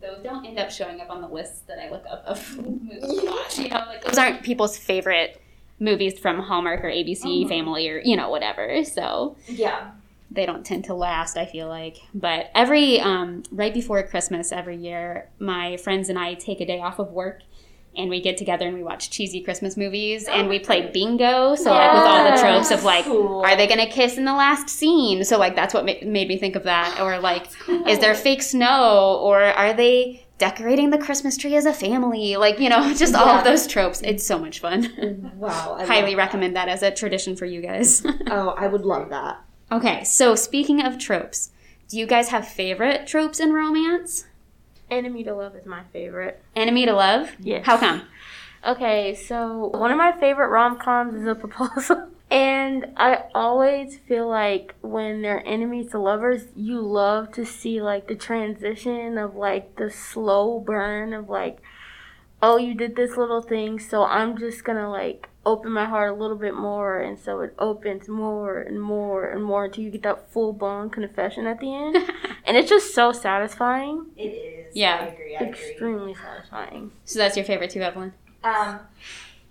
those 0.00 0.18
don't 0.24 0.44
end 0.44 0.58
up 0.58 0.72
showing 0.72 1.00
up 1.00 1.08
on 1.08 1.20
the 1.20 1.28
list 1.28 1.68
that 1.68 1.78
I 1.78 1.88
look 1.88 2.04
up 2.10 2.24
of 2.26 2.58
movies. 2.66 3.00
You 3.58 3.68
know, 3.68 3.76
like 3.86 4.04
those 4.04 4.18
aren't 4.18 4.42
people's 4.42 4.76
favorite 4.76 5.40
movies 5.78 6.18
from 6.18 6.40
Hallmark 6.40 6.82
or 6.84 6.88
ABC 6.88 7.44
Mhm. 7.44 7.48
Family 7.48 7.88
or 7.88 8.00
you 8.00 8.16
know 8.16 8.28
whatever. 8.28 8.84
So. 8.84 9.36
Yeah 9.46 9.92
they 10.34 10.46
don't 10.46 10.64
tend 10.64 10.84
to 10.84 10.94
last. 10.94 11.36
I 11.36 11.46
feel 11.46 11.68
like, 11.68 11.98
but 12.14 12.50
every 12.54 13.00
um, 13.00 13.42
right 13.50 13.72
before 13.74 14.02
Christmas 14.02 14.52
every 14.52 14.76
year, 14.76 15.28
my 15.38 15.76
friends 15.76 16.08
and 16.08 16.18
I 16.18 16.34
take 16.34 16.60
a 16.60 16.66
day 16.66 16.80
off 16.80 16.98
of 16.98 17.10
work. 17.12 17.40
And 17.94 18.08
we 18.08 18.22
get 18.22 18.38
together 18.38 18.66
and 18.66 18.74
we 18.74 18.82
watch 18.82 19.10
cheesy 19.10 19.42
Christmas 19.42 19.76
movies 19.76 20.26
and 20.26 20.48
we 20.48 20.58
play 20.58 20.90
bingo. 20.90 21.54
So 21.56 21.70
like 21.70 21.92
with 21.92 22.02
all 22.02 22.24
the 22.30 22.40
tropes 22.40 22.70
of 22.70 22.84
like, 22.84 23.04
Cool. 23.04 23.42
are 23.44 23.54
they 23.54 23.66
gonna 23.66 23.86
kiss 23.86 24.16
in 24.16 24.24
the 24.24 24.32
last 24.32 24.70
scene? 24.70 25.22
So 25.24 25.36
like 25.38 25.54
that's 25.54 25.74
what 25.74 25.84
ma- 25.84 25.92
made 26.02 26.26
me 26.26 26.38
think 26.38 26.56
of 26.56 26.62
that. 26.62 26.98
Or 27.02 27.18
like, 27.20 27.48
is 27.86 27.98
there 27.98 28.14
fake 28.14 28.40
snow? 28.42 29.18
Or 29.22 29.42
are 29.42 29.74
they 29.74 30.24
decorating 30.38 30.88
the 30.88 30.96
Christmas 30.96 31.36
tree 31.36 31.54
as 31.54 31.66
a 31.66 31.74
family? 31.74 32.36
Like 32.38 32.58
you 32.60 32.70
know, 32.70 32.94
just 32.96 33.14
all 33.14 33.28
of 33.28 33.44
those 33.44 33.66
tropes. 33.66 34.00
It's 34.00 34.24
so 34.24 34.38
much 34.38 34.60
fun. 34.60 35.30
wow 35.36 35.76
I 35.78 35.84
Highly 35.92 36.14
recommend 36.14 36.56
that 36.56 36.68
as 36.70 36.82
a 36.82 36.90
tradition 36.90 37.36
for 37.36 37.44
you 37.44 37.60
guys. 37.60 38.02
oh 38.30 38.54
i 38.56 38.66
would 38.68 38.86
love 38.86 39.10
that 39.10 39.44
okay, 39.72 40.04
so 40.04 40.34
speaking 40.34 40.82
of 40.82 40.98
tropes, 40.98 41.50
do 41.88 41.98
you 41.98 42.06
guys 42.06 42.28
have 42.28 42.46
favorite 42.46 43.06
tropes 43.06 43.40
in 43.40 43.52
romance? 43.52 44.26
Enemy 44.90 45.24
to 45.24 45.34
Love 45.34 45.56
is 45.56 45.66
my 45.66 45.82
favorite. 45.92 46.42
Enemy 46.54 46.86
to 46.86 46.92
love? 46.92 47.30
Yes. 47.40 47.64
How 47.64 47.78
come? 47.78 48.02
Okay, 48.66 49.14
so 49.14 49.70
one 49.74 49.90
of 49.90 49.96
my 49.96 50.12
favorite 50.12 50.48
rom 50.48 50.78
coms 50.78 51.14
is 51.14 51.26
A 51.26 51.34
Proposal. 51.34 52.08
And 52.32 52.94
I 52.96 53.24
always 53.34 53.98
feel 53.98 54.26
like 54.26 54.74
when 54.80 55.20
they're 55.20 55.46
enemies 55.46 55.90
to 55.90 55.98
lovers, 55.98 56.44
you 56.56 56.80
love 56.80 57.30
to 57.32 57.44
see 57.44 57.82
like 57.82 58.08
the 58.08 58.14
transition 58.14 59.18
of 59.18 59.36
like 59.36 59.76
the 59.76 59.90
slow 59.90 60.58
burn 60.58 61.12
of 61.12 61.28
like, 61.28 61.60
oh, 62.42 62.56
you 62.56 62.74
did 62.74 62.96
this 62.96 63.16
little 63.16 63.40
thing, 63.42 63.78
so 63.78 64.04
I'm 64.04 64.36
just 64.36 64.64
gonna 64.64 64.90
like 64.90 65.28
open 65.46 65.72
my 65.72 65.84
heart 65.86 66.10
a 66.12 66.14
little 66.14 66.36
bit 66.36 66.54
more. 66.54 67.00
And 67.00 67.18
so 67.18 67.40
it 67.40 67.54
opens 67.58 68.08
more 68.08 68.58
and 68.60 68.80
more 68.80 69.24
and 69.30 69.42
more 69.44 69.64
until 69.64 69.84
you 69.84 69.90
get 69.90 70.02
that 70.02 70.30
full 70.30 70.52
blown 70.52 70.90
confession 70.90 71.46
at 71.46 71.60
the 71.60 71.74
end. 71.74 71.96
and 72.44 72.56
it's 72.56 72.68
just 72.68 72.94
so 72.94 73.12
satisfying. 73.12 74.06
it 74.16 74.22
is 74.28 74.76
Yeah. 74.76 74.98
i 75.00 75.06
agree 75.06 75.36
Extremely 75.36 76.14
satisfying. 76.14 76.92
So 77.04 77.18
that's 77.18 77.36
your 77.36 77.44
favorite 77.46 77.70
too, 77.70 77.80
Evelyn? 77.82 78.12
Um, 78.44 78.80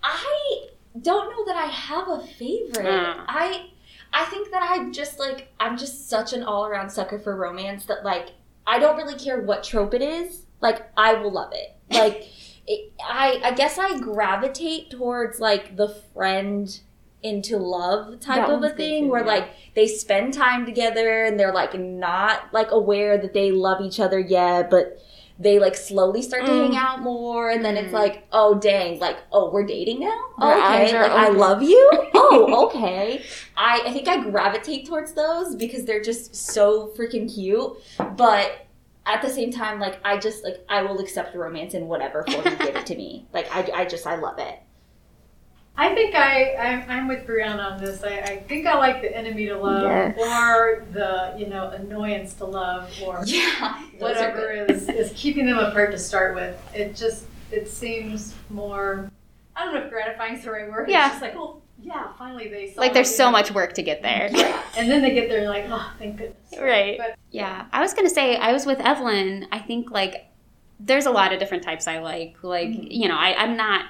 I 0.02 0.66
don't 1.00 1.30
know 1.30 1.44
that 1.46 1.56
I 1.56 1.66
have 1.66 2.08
a 2.08 2.20
favorite. 2.26 2.84
Mm. 2.86 3.24
I 3.28 3.66
I 4.14 4.24
think 4.26 4.50
that 4.50 4.62
I 4.62 4.90
just 4.90 5.18
like 5.18 5.48
I'm 5.58 5.76
just 5.78 6.08
such 6.10 6.32
an 6.34 6.42
all 6.42 6.66
around 6.66 6.90
sucker 6.90 7.18
for 7.18 7.34
romance 7.36 7.86
that 7.86 8.04
like 8.04 8.30
I 8.66 8.78
don't 8.78 8.96
really 8.96 9.14
care 9.18 9.40
what 9.40 9.64
trope 9.64 9.94
it 9.94 10.02
is. 10.02 10.46
Like 10.60 10.82
I 10.96 11.14
will 11.14 11.32
love 11.32 11.52
it. 11.54 11.74
Like 11.90 12.24
it, 12.66 12.92
I 13.04 13.40
I 13.44 13.50
guess 13.52 13.78
I 13.78 13.98
gravitate 13.98 14.90
towards 14.90 15.40
like 15.40 15.76
the 15.76 15.88
friend 15.88 16.80
into 17.22 17.56
love 17.56 18.18
type 18.20 18.48
That 18.48 18.50
of 18.50 18.62
a 18.64 18.70
thing 18.70 19.04
too, 19.04 19.10
where 19.10 19.20
yeah. 19.22 19.26
like 19.28 19.48
they 19.74 19.86
spend 19.86 20.34
time 20.34 20.66
together 20.66 21.24
and 21.24 21.38
they're 21.38 21.54
like 21.54 21.78
not 21.78 22.52
like 22.52 22.70
aware 22.72 23.16
that 23.18 23.32
they 23.32 23.52
love 23.52 23.80
each 23.80 24.00
other 24.00 24.18
yet 24.18 24.70
but 24.70 24.98
they 25.38 25.58
like 25.60 25.76
slowly 25.76 26.20
start 26.20 26.44
to 26.44 26.50
Mm. 26.50 26.62
hang 26.68 26.76
out 26.76 27.00
more 27.00 27.48
and 27.48 27.64
then 27.64 27.76
it's 27.76 27.90
Mm. 27.90 27.92
like 27.92 28.26
oh 28.32 28.56
dang 28.58 28.98
like 28.98 29.18
oh 29.32 29.50
we're 29.52 29.64
dating 29.64 30.00
now 30.00 30.20
Their 30.40 30.54
okay 30.56 30.92
like 31.00 31.10
i 31.12 31.28
love 31.28 31.62
you 31.62 31.90
oh 32.14 32.66
okay 32.66 33.24
I, 33.56 33.82
I 33.86 33.92
think 33.92 34.08
i 34.08 34.18
gravitate 34.20 34.86
towards 34.88 35.12
those 35.14 35.54
because 35.54 35.84
they're 35.84 36.02
just 36.02 36.34
so 36.34 36.88
freaking 36.98 37.32
cute 37.32 37.72
but 38.16 38.66
at 39.06 39.22
the 39.22 39.28
same 39.28 39.50
time 39.50 39.80
like 39.80 39.98
i 40.04 40.16
just 40.16 40.44
like 40.44 40.64
i 40.68 40.82
will 40.82 40.98
accept 41.00 41.32
the 41.32 41.38
romance 41.38 41.74
in 41.74 41.88
whatever 41.88 42.22
form 42.24 42.44
you 42.44 42.56
give 42.56 42.76
it 42.76 42.86
to 42.86 42.96
me 42.96 43.26
like 43.32 43.46
i, 43.54 43.82
I 43.82 43.84
just 43.84 44.06
i 44.06 44.16
love 44.16 44.38
it 44.38 44.60
I 45.74 45.94
think 45.94 46.14
I, 46.14 46.54
I'm, 46.54 46.90
I'm 46.90 47.08
with 47.08 47.26
Brianna 47.26 47.72
on 47.72 47.80
this. 47.82 48.04
I, 48.04 48.18
I 48.18 48.36
think 48.40 48.66
I 48.66 48.74
like 48.76 49.00
the 49.00 49.16
enemy 49.16 49.46
to 49.46 49.56
love 49.56 49.84
Yes. 49.84 50.18
or 50.18 50.84
the, 50.92 51.34
you 51.38 51.46
know, 51.46 51.70
annoyance 51.70 52.34
to 52.34 52.44
love 52.44 52.92
or 53.02 53.22
yeah 53.26 53.82
whatever 53.98 54.52
is, 54.52 54.82
is 54.82 54.88
is 54.90 55.12
keeping 55.16 55.46
them 55.46 55.58
apart 55.58 55.90
to 55.92 55.98
start 55.98 56.34
with. 56.34 56.60
It 56.74 56.94
just 56.94 57.24
it 57.50 57.68
seems 57.68 58.34
more. 58.50 59.10
I 59.56 59.64
don't 59.64 59.74
know 59.74 59.84
if 59.84 59.90
gratifying 59.90 60.34
is 60.34 60.44
the 60.44 60.50
right 60.50 60.70
word. 60.70 60.90
Yeah. 60.90 61.06
It's 61.06 61.14
just 61.14 61.22
like, 61.22 61.36
oh 61.36 61.61
yeah, 61.82 62.12
finally 62.18 62.48
they. 62.48 62.74
Like 62.76 62.94
there's 62.94 63.14
so 63.14 63.30
much 63.30 63.50
work 63.50 63.74
to 63.74 63.82
get 63.82 64.02
there. 64.02 64.30
yeah. 64.32 64.62
And 64.76 64.90
then 64.90 65.02
they 65.02 65.12
get 65.12 65.28
there 65.28 65.40
and 65.40 65.48
like, 65.48 65.66
oh, 65.68 65.92
thank 65.98 66.16
goodness. 66.16 66.36
Right. 66.58 66.96
But 66.98 67.16
Yeah, 67.30 67.66
I 67.72 67.80
was 67.80 67.92
gonna 67.94 68.10
say 68.10 68.36
I 68.36 68.52
was 68.52 68.66
with 68.66 68.80
Evelyn. 68.80 69.48
I 69.50 69.58
think 69.58 69.90
like 69.90 70.26
there's 70.78 71.06
a 71.06 71.10
lot 71.10 71.32
of 71.32 71.38
different 71.38 71.62
types 71.62 71.86
I 71.86 71.98
like. 71.98 72.36
Like 72.42 72.68
mm-hmm. 72.68 72.86
you 72.90 73.08
know, 73.08 73.16
I, 73.16 73.34
I'm 73.36 73.56
not 73.56 73.86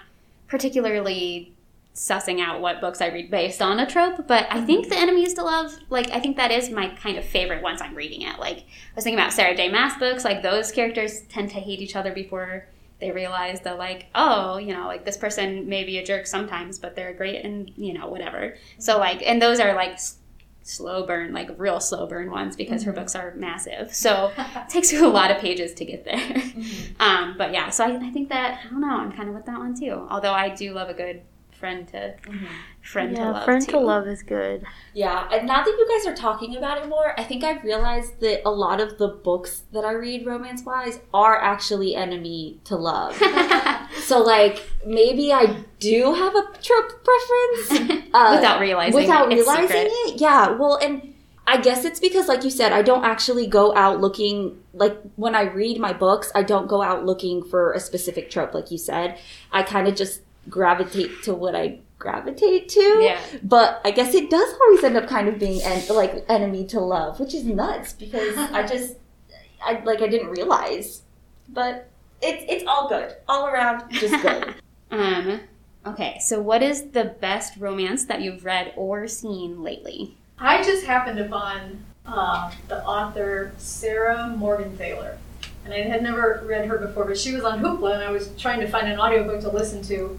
particularly 0.48 1.54
sussing 1.94 2.40
out 2.40 2.62
what 2.62 2.80
books 2.80 3.02
I 3.02 3.08
read 3.08 3.30
based 3.30 3.60
on 3.60 3.78
a 3.78 3.86
trope, 3.86 4.26
but 4.26 4.46
I 4.50 4.64
think 4.64 4.86
mm-hmm. 4.86 4.94
the 4.94 4.98
enemies 4.98 5.34
to 5.34 5.42
love, 5.42 5.76
like 5.90 6.10
I 6.10 6.20
think 6.20 6.36
that 6.38 6.50
is 6.50 6.70
my 6.70 6.88
kind 6.88 7.18
of 7.18 7.24
favorite 7.24 7.62
once 7.62 7.82
I'm 7.82 7.94
reading 7.94 8.22
it. 8.22 8.38
Like 8.38 8.58
I 8.60 8.94
was 8.94 9.04
thinking 9.04 9.18
about 9.18 9.34
Sarah 9.34 9.54
J. 9.54 9.70
Maas 9.70 9.98
books, 9.98 10.24
like 10.24 10.42
those 10.42 10.72
characters 10.72 11.22
tend 11.28 11.50
to 11.50 11.56
hate 11.56 11.80
each 11.80 11.94
other 11.94 12.12
before 12.12 12.66
they 13.02 13.10
realize 13.10 13.60
that 13.62 13.78
like, 13.78 14.06
oh, 14.14 14.56
you 14.58 14.72
know, 14.72 14.86
like 14.86 15.04
this 15.04 15.16
person 15.16 15.68
may 15.68 15.82
be 15.82 15.98
a 15.98 16.04
jerk 16.04 16.26
sometimes, 16.26 16.78
but 16.78 16.94
they're 16.94 17.12
great 17.12 17.44
and 17.44 17.70
you 17.76 17.92
know, 17.92 18.06
whatever. 18.06 18.56
So 18.78 18.92
mm-hmm. 18.92 19.00
like 19.00 19.22
and 19.26 19.42
those 19.42 19.58
are 19.58 19.74
like 19.74 19.94
s- 19.94 20.18
slow 20.62 21.04
burn, 21.04 21.32
like 21.32 21.50
real 21.58 21.80
slow 21.80 22.06
burn 22.06 22.30
ones 22.30 22.54
because 22.54 22.84
her 22.84 22.92
mm-hmm. 22.92 23.00
books 23.00 23.16
are 23.16 23.34
massive. 23.34 23.92
So 23.92 24.32
it 24.38 24.68
takes 24.68 24.92
you 24.92 25.04
a 25.04 25.10
lot 25.10 25.32
of 25.32 25.38
pages 25.38 25.74
to 25.74 25.84
get 25.84 26.04
there. 26.04 26.16
Mm-hmm. 26.16 26.92
Um, 27.02 27.34
but 27.36 27.52
yeah, 27.52 27.70
so 27.70 27.84
I, 27.84 27.96
I 27.96 28.10
think 28.10 28.28
that 28.28 28.60
I 28.64 28.70
don't 28.70 28.80
know. 28.80 28.96
I'm 28.96 29.10
kind 29.10 29.28
of 29.28 29.34
with 29.34 29.46
that 29.46 29.58
one 29.58 29.74
too. 29.74 30.06
Although 30.08 30.32
I 30.32 30.50
do 30.50 30.72
love 30.72 30.88
a 30.88 30.94
good 30.94 31.22
friend 31.62 31.86
to 31.86 32.12
friend 32.82 33.14
to 33.14 33.22
yeah, 33.22 33.30
love. 33.30 33.44
friend 33.44 33.64
too. 33.64 33.70
to 33.70 33.78
love 33.78 34.08
is 34.08 34.20
good. 34.24 34.64
Yeah, 34.94 35.28
and 35.32 35.46
now 35.46 35.62
that 35.62 35.70
you 35.70 35.86
guys 35.96 36.12
are 36.12 36.16
talking 36.16 36.56
about 36.56 36.78
it 36.78 36.88
more, 36.88 37.14
I 37.16 37.22
think 37.22 37.44
I've 37.44 37.62
realized 37.62 38.18
that 38.18 38.42
a 38.44 38.50
lot 38.50 38.80
of 38.80 38.98
the 38.98 39.06
books 39.06 39.62
that 39.70 39.84
I 39.84 39.92
read 39.92 40.26
romance 40.26 40.64
wise 40.64 40.98
are 41.14 41.40
actually 41.40 41.94
enemy 41.94 42.58
to 42.64 42.74
love. 42.74 43.14
so, 44.02 44.18
like, 44.18 44.68
maybe 44.84 45.32
I 45.32 45.62
do 45.78 46.12
have 46.12 46.34
a 46.34 46.42
trope 46.60 47.04
preference. 47.04 48.08
uh, 48.12 48.34
without 48.34 48.58
realizing 48.58 49.00
without 49.00 49.30
it's 49.30 49.46
realizing 49.46 49.68
secret. 49.68 49.86
it. 49.86 50.20
Yeah, 50.20 50.50
well, 50.50 50.80
and 50.82 51.14
I 51.46 51.60
guess 51.60 51.84
it's 51.84 52.00
because, 52.00 52.26
like 52.26 52.42
you 52.42 52.50
said, 52.50 52.72
I 52.72 52.82
don't 52.82 53.04
actually 53.04 53.46
go 53.46 53.72
out 53.76 54.00
looking. 54.00 54.58
Like 54.74 54.98
when 55.14 55.36
I 55.36 55.42
read 55.42 55.78
my 55.78 55.92
books, 55.92 56.32
I 56.34 56.42
don't 56.42 56.66
go 56.66 56.82
out 56.82 57.06
looking 57.06 57.40
for 57.40 57.72
a 57.72 57.78
specific 57.78 58.30
trope, 58.30 58.52
like 58.52 58.72
you 58.72 58.78
said. 58.78 59.16
I 59.52 59.62
kind 59.62 59.86
of 59.86 59.94
just 59.94 60.22
gravitate 60.48 61.22
to 61.24 61.34
what 61.34 61.54
I 61.54 61.78
gravitate 61.98 62.68
to. 62.70 62.98
Yeah. 63.00 63.20
But 63.42 63.80
I 63.84 63.90
guess 63.90 64.14
it 64.14 64.30
does 64.30 64.54
always 64.60 64.84
end 64.84 64.96
up 64.96 65.08
kind 65.08 65.28
of 65.28 65.38
being 65.38 65.62
en- 65.62 65.88
like 65.88 66.24
enemy 66.28 66.66
to 66.68 66.80
love, 66.80 67.20
which 67.20 67.34
is 67.34 67.44
nuts 67.44 67.92
because 67.92 68.36
I 68.36 68.66
just, 68.66 68.96
I 69.64 69.80
like 69.84 70.00
I 70.02 70.08
didn't 70.08 70.30
realize. 70.30 71.02
But 71.48 71.88
it's 72.20 72.44
it's 72.48 72.64
all 72.66 72.88
good, 72.88 73.14
all 73.28 73.46
around, 73.46 73.90
just 73.90 74.22
good. 74.22 74.54
Um. 74.92 75.40
Okay, 75.86 76.18
so 76.20 76.38
what 76.38 76.62
is 76.62 76.90
the 76.90 77.04
best 77.04 77.56
romance 77.56 78.04
that 78.04 78.20
you've 78.20 78.44
read 78.44 78.74
or 78.76 79.08
seen 79.08 79.62
lately? 79.62 80.18
I 80.38 80.62
just 80.62 80.84
happened 80.84 81.18
upon 81.18 81.82
uh, 82.04 82.52
the 82.68 82.84
author 82.84 83.52
Sarah 83.56 84.34
Morgenthaler. 84.38 85.16
And 85.64 85.72
I 85.72 85.78
had 85.78 86.02
never 86.02 86.42
read 86.44 86.66
her 86.66 86.78
before, 86.78 87.04
but 87.04 87.16
she 87.16 87.32
was 87.34 87.44
on 87.44 87.60
Hoopla, 87.60 87.94
and 87.94 88.02
I 88.02 88.10
was 88.10 88.30
trying 88.36 88.60
to 88.60 88.68
find 88.68 88.88
an 88.88 88.98
audiobook 88.98 89.40
to 89.42 89.48
listen 89.48 89.82
to. 89.84 90.18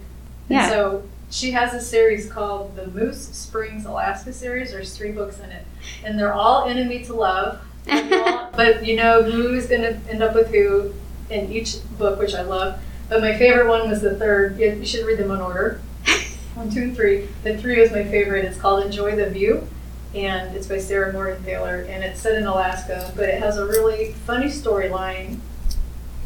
And 0.50 0.58
Yeah. 0.58 0.70
so 0.70 1.04
she 1.30 1.52
has 1.52 1.74
a 1.74 1.80
series 1.82 2.32
called 2.32 2.76
the 2.76 2.88
Moose 2.88 3.30
Springs 3.32 3.86
Alaska 3.86 4.32
series. 4.34 4.72
There's 4.72 4.96
three 4.96 5.12
books 5.12 5.40
in 5.40 5.50
it, 5.52 5.66
and 6.04 6.18
they're 6.20 6.34
all 6.34 6.66
enemy 6.68 7.04
to 7.06 7.14
love. 7.14 7.60
But 7.86 8.06
you 8.10 8.24
all- 8.24 8.50
but 8.56 8.86
you 8.86 8.96
know 8.96 9.24
who's 9.24 9.66
going 9.68 9.82
to 9.82 9.98
end 10.10 10.22
up 10.24 10.36
with 10.36 10.50
who 10.52 10.94
in 11.30 11.52
each 11.52 11.78
book, 11.98 12.20
which 12.20 12.34
I 12.36 12.42
love. 12.44 12.80
But 13.10 13.22
my 13.22 13.38
favorite 13.38 13.68
one 13.68 13.90
was 13.90 14.02
the 14.02 14.16
third. 14.16 14.58
You 14.60 14.72
you 14.74 14.86
should 14.86 15.06
read 15.06 15.18
them 15.18 15.32
in 15.32 15.42
order. 15.42 15.82
One, 16.56 16.70
two, 16.70 16.84
and 16.84 16.96
three. 16.96 17.28
The 17.44 17.58
three 17.58 17.82
was 17.82 17.92
my 17.92 18.04
favorite. 18.04 18.46
It's 18.46 18.58
called 18.60 18.86
Enjoy 18.86 19.16
the 19.16 19.28
View 19.30 19.68
and 20.16 20.56
it's 20.56 20.68
by 20.68 20.78
Sarah 20.78 21.12
Morgenthaler, 21.12 21.90
and 21.90 22.04
it's 22.04 22.22
set 22.22 22.36
in 22.36 22.46
Alaska, 22.46 23.12
but 23.16 23.28
it 23.28 23.42
has 23.42 23.58
a 23.58 23.66
really 23.66 24.14
funny 24.28 24.46
storyline, 24.46 25.40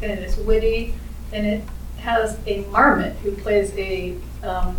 and 0.02 0.18
it's 0.20 0.36
witty, 0.36 0.92
and 1.32 1.46
it 1.46 1.64
has 1.98 2.38
a 2.46 2.62
marmot 2.66 3.14
who 3.16 3.32
plays 3.32 3.72
a 3.76 4.16
um, 4.42 4.76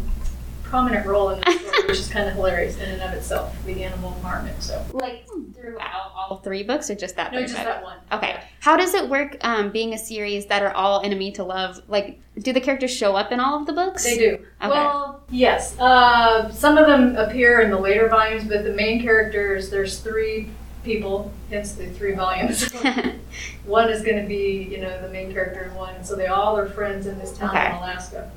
prominent 0.63 1.05
role 1.05 1.29
in 1.29 1.39
the 1.39 1.51
story, 1.59 1.87
which 1.87 1.97
is 1.97 2.07
kind 2.07 2.27
of 2.27 2.35
hilarious 2.35 2.77
in 2.77 2.89
and 2.89 3.01
of 3.01 3.11
itself, 3.13 3.55
the 3.65 3.83
animal 3.83 4.17
marmot. 4.21 4.61
So 4.61 4.83
like 4.93 5.27
throughout 5.55 6.11
all 6.15 6.37
three 6.37 6.63
books, 6.63 6.89
or 6.89 6.95
just 6.95 7.15
that? 7.15 7.33
no, 7.33 7.41
just 7.41 7.55
book? 7.55 7.65
that 7.65 7.83
one. 7.83 7.97
Okay. 8.11 8.39
How 8.61 8.77
does 8.77 8.93
it 8.93 9.09
work 9.09 9.37
um, 9.41 9.71
being 9.71 9.93
a 9.93 9.97
series 9.97 10.45
that 10.47 10.61
are 10.61 10.73
all 10.73 11.01
enemy 11.01 11.31
to 11.33 11.43
love? 11.43 11.81
Like, 11.87 12.19
do 12.37 12.53
the 12.53 12.61
characters 12.61 12.91
show 12.91 13.15
up 13.15 13.31
in 13.31 13.39
all 13.39 13.59
of 13.59 13.65
the 13.65 13.73
books? 13.73 14.03
They 14.03 14.17
do. 14.17 14.33
Okay. 14.61 14.69
Well, 14.69 15.23
yes. 15.29 15.77
Uh, 15.79 16.51
some 16.51 16.77
of 16.77 16.85
them 16.85 17.15
appear 17.15 17.61
in 17.61 17.71
the 17.71 17.79
later 17.79 18.07
volumes, 18.09 18.43
but 18.47 18.63
the 18.63 18.73
main 18.73 19.01
characters, 19.01 19.69
there's 19.69 19.99
three 19.99 20.49
people, 20.83 21.31
hence 21.49 21.73
the 21.73 21.87
three 21.89 22.13
volumes. 22.13 22.71
one 23.65 23.89
is 23.89 24.01
going 24.03 24.21
to 24.21 24.27
be, 24.27 24.63
you 24.71 24.79
know, 24.79 25.01
the 25.01 25.09
main 25.09 25.31
character 25.33 25.63
in 25.63 25.75
one. 25.75 26.03
So 26.03 26.15
they 26.15 26.27
all 26.27 26.57
are 26.57 26.67
friends 26.67 27.05
in 27.07 27.17
this 27.19 27.37
town 27.37 27.49
Okay. 27.49 27.65
in 27.67 27.71
Alaska. 27.73 28.31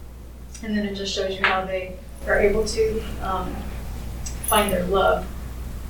And 0.62 0.76
then 0.76 0.86
it 0.86 0.94
just 0.94 1.14
shows 1.14 1.34
you 1.36 1.42
how 1.44 1.64
they 1.64 1.96
are 2.26 2.38
able 2.38 2.64
to 2.66 3.00
um, 3.22 3.54
find 4.46 4.72
their 4.72 4.84
love 4.84 5.26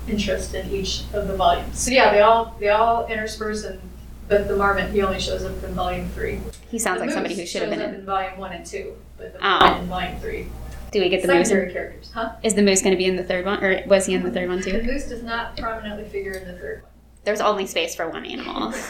interest 0.07 0.53
in 0.53 0.69
each 0.71 1.03
of 1.13 1.27
the 1.27 1.35
volumes. 1.35 1.79
So 1.79 1.91
yeah, 1.91 2.11
they 2.11 2.21
all 2.21 2.55
they 2.59 2.69
all 2.69 3.05
intersperse 3.07 3.63
and 3.63 3.79
but 4.27 4.47
the 4.47 4.55
marmot 4.57 4.91
he 4.91 5.01
only 5.01 5.19
shows 5.19 5.43
up 5.43 5.63
in 5.63 5.73
volume 5.73 6.09
three. 6.09 6.39
he 6.69 6.79
sounds 6.79 6.99
The 6.99 7.05
like 7.05 7.13
somebody 7.13 7.35
who 7.35 7.45
should 7.45 7.61
have 7.61 7.69
been 7.71 7.81
up 7.81 7.89
in. 7.89 7.95
in 7.95 8.05
volume 8.05 8.37
one 8.37 8.51
and 8.51 8.65
two, 8.65 8.95
but 9.17 9.33
the 9.33 9.39
Oh. 9.41 9.79
in 9.79 9.87
volume 9.87 10.19
three. 10.19 10.47
Do 10.93 11.01
we 11.01 11.09
get 11.09 11.21
the 11.21 11.27
moose? 11.27 11.47
Secondary 11.49 11.67
In, 11.69 11.73
characters, 11.73 12.11
huh? 12.13 12.33
is 12.43 12.53
the 12.55 12.61
moose 12.61 12.81
going 12.81 12.91
to 12.93 12.97
be 12.97 13.05
in 13.05 13.15
the 13.17 13.23
third 13.23 13.45
one, 13.45 13.61
or 13.63 13.81
was 13.87 14.05
he 14.05 14.13
in 14.13 14.23
the 14.23 14.31
third 14.31 14.47
one 14.47 14.61
too? 14.61 14.71
The 14.73 14.83
moose 14.83 15.09
does 15.09 15.23
not 15.23 15.57
prominently 15.57 16.05
figure 16.07 16.33
in 16.33 16.47
the 16.47 16.53
third 16.57 16.83
one. 16.83 16.91
There's 17.25 17.41
only 17.41 17.65
space 17.67 17.95
for 17.95 18.09
one 18.09 18.25
animal. 18.25 18.71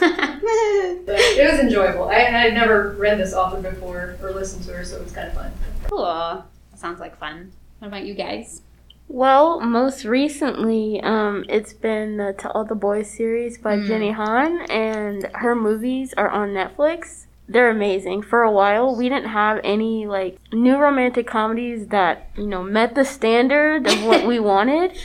But 1.06 1.16
it 1.18 1.50
was 1.50 1.60
enjoyable. 1.60 2.04
I 2.08 2.16
I 2.16 2.20
had 2.24 2.54
never 2.54 2.92
read 2.98 3.18
this 3.18 3.32
author 3.34 3.60
before 3.60 4.16
or 4.22 4.32
listened 4.32 4.64
to 4.66 4.72
her, 4.74 4.84
so 4.84 4.96
it 4.96 5.04
was 5.04 5.12
kind 5.12 5.28
of 5.28 5.34
fun. 5.34 5.52
cool. 5.88 6.44
Sounds 6.76 7.00
like 7.00 7.16
fun. 7.18 7.52
What 7.78 7.88
about 7.88 8.04
you 8.04 8.14
guys? 8.14 8.62
Well, 9.08 9.60
most 9.60 10.04
recently, 10.04 11.00
um, 11.02 11.44
it's 11.48 11.72
been 11.74 12.16
the 12.16 12.32
To 12.38 12.50
All 12.52 12.64
the 12.64 12.74
Boys 12.74 13.10
series 13.10 13.58
by 13.58 13.76
Mm. 13.76 13.86
Jenny 13.86 14.10
Han, 14.12 14.62
and 14.70 15.28
her 15.34 15.54
movies 15.54 16.14
are 16.16 16.30
on 16.30 16.50
Netflix. 16.50 17.23
They're 17.48 17.70
amazing. 17.70 18.22
For 18.22 18.42
a 18.42 18.50
while, 18.50 18.96
we 18.96 19.08
didn't 19.08 19.28
have 19.28 19.60
any 19.62 20.06
like 20.06 20.38
new 20.52 20.76
romantic 20.76 21.26
comedies 21.26 21.88
that 21.88 22.30
you 22.36 22.46
know 22.46 22.62
met 22.62 22.94
the 22.94 23.04
standard 23.04 23.86
of 23.86 24.04
what 24.04 24.26
we 24.26 24.38
wanted, 24.52 24.96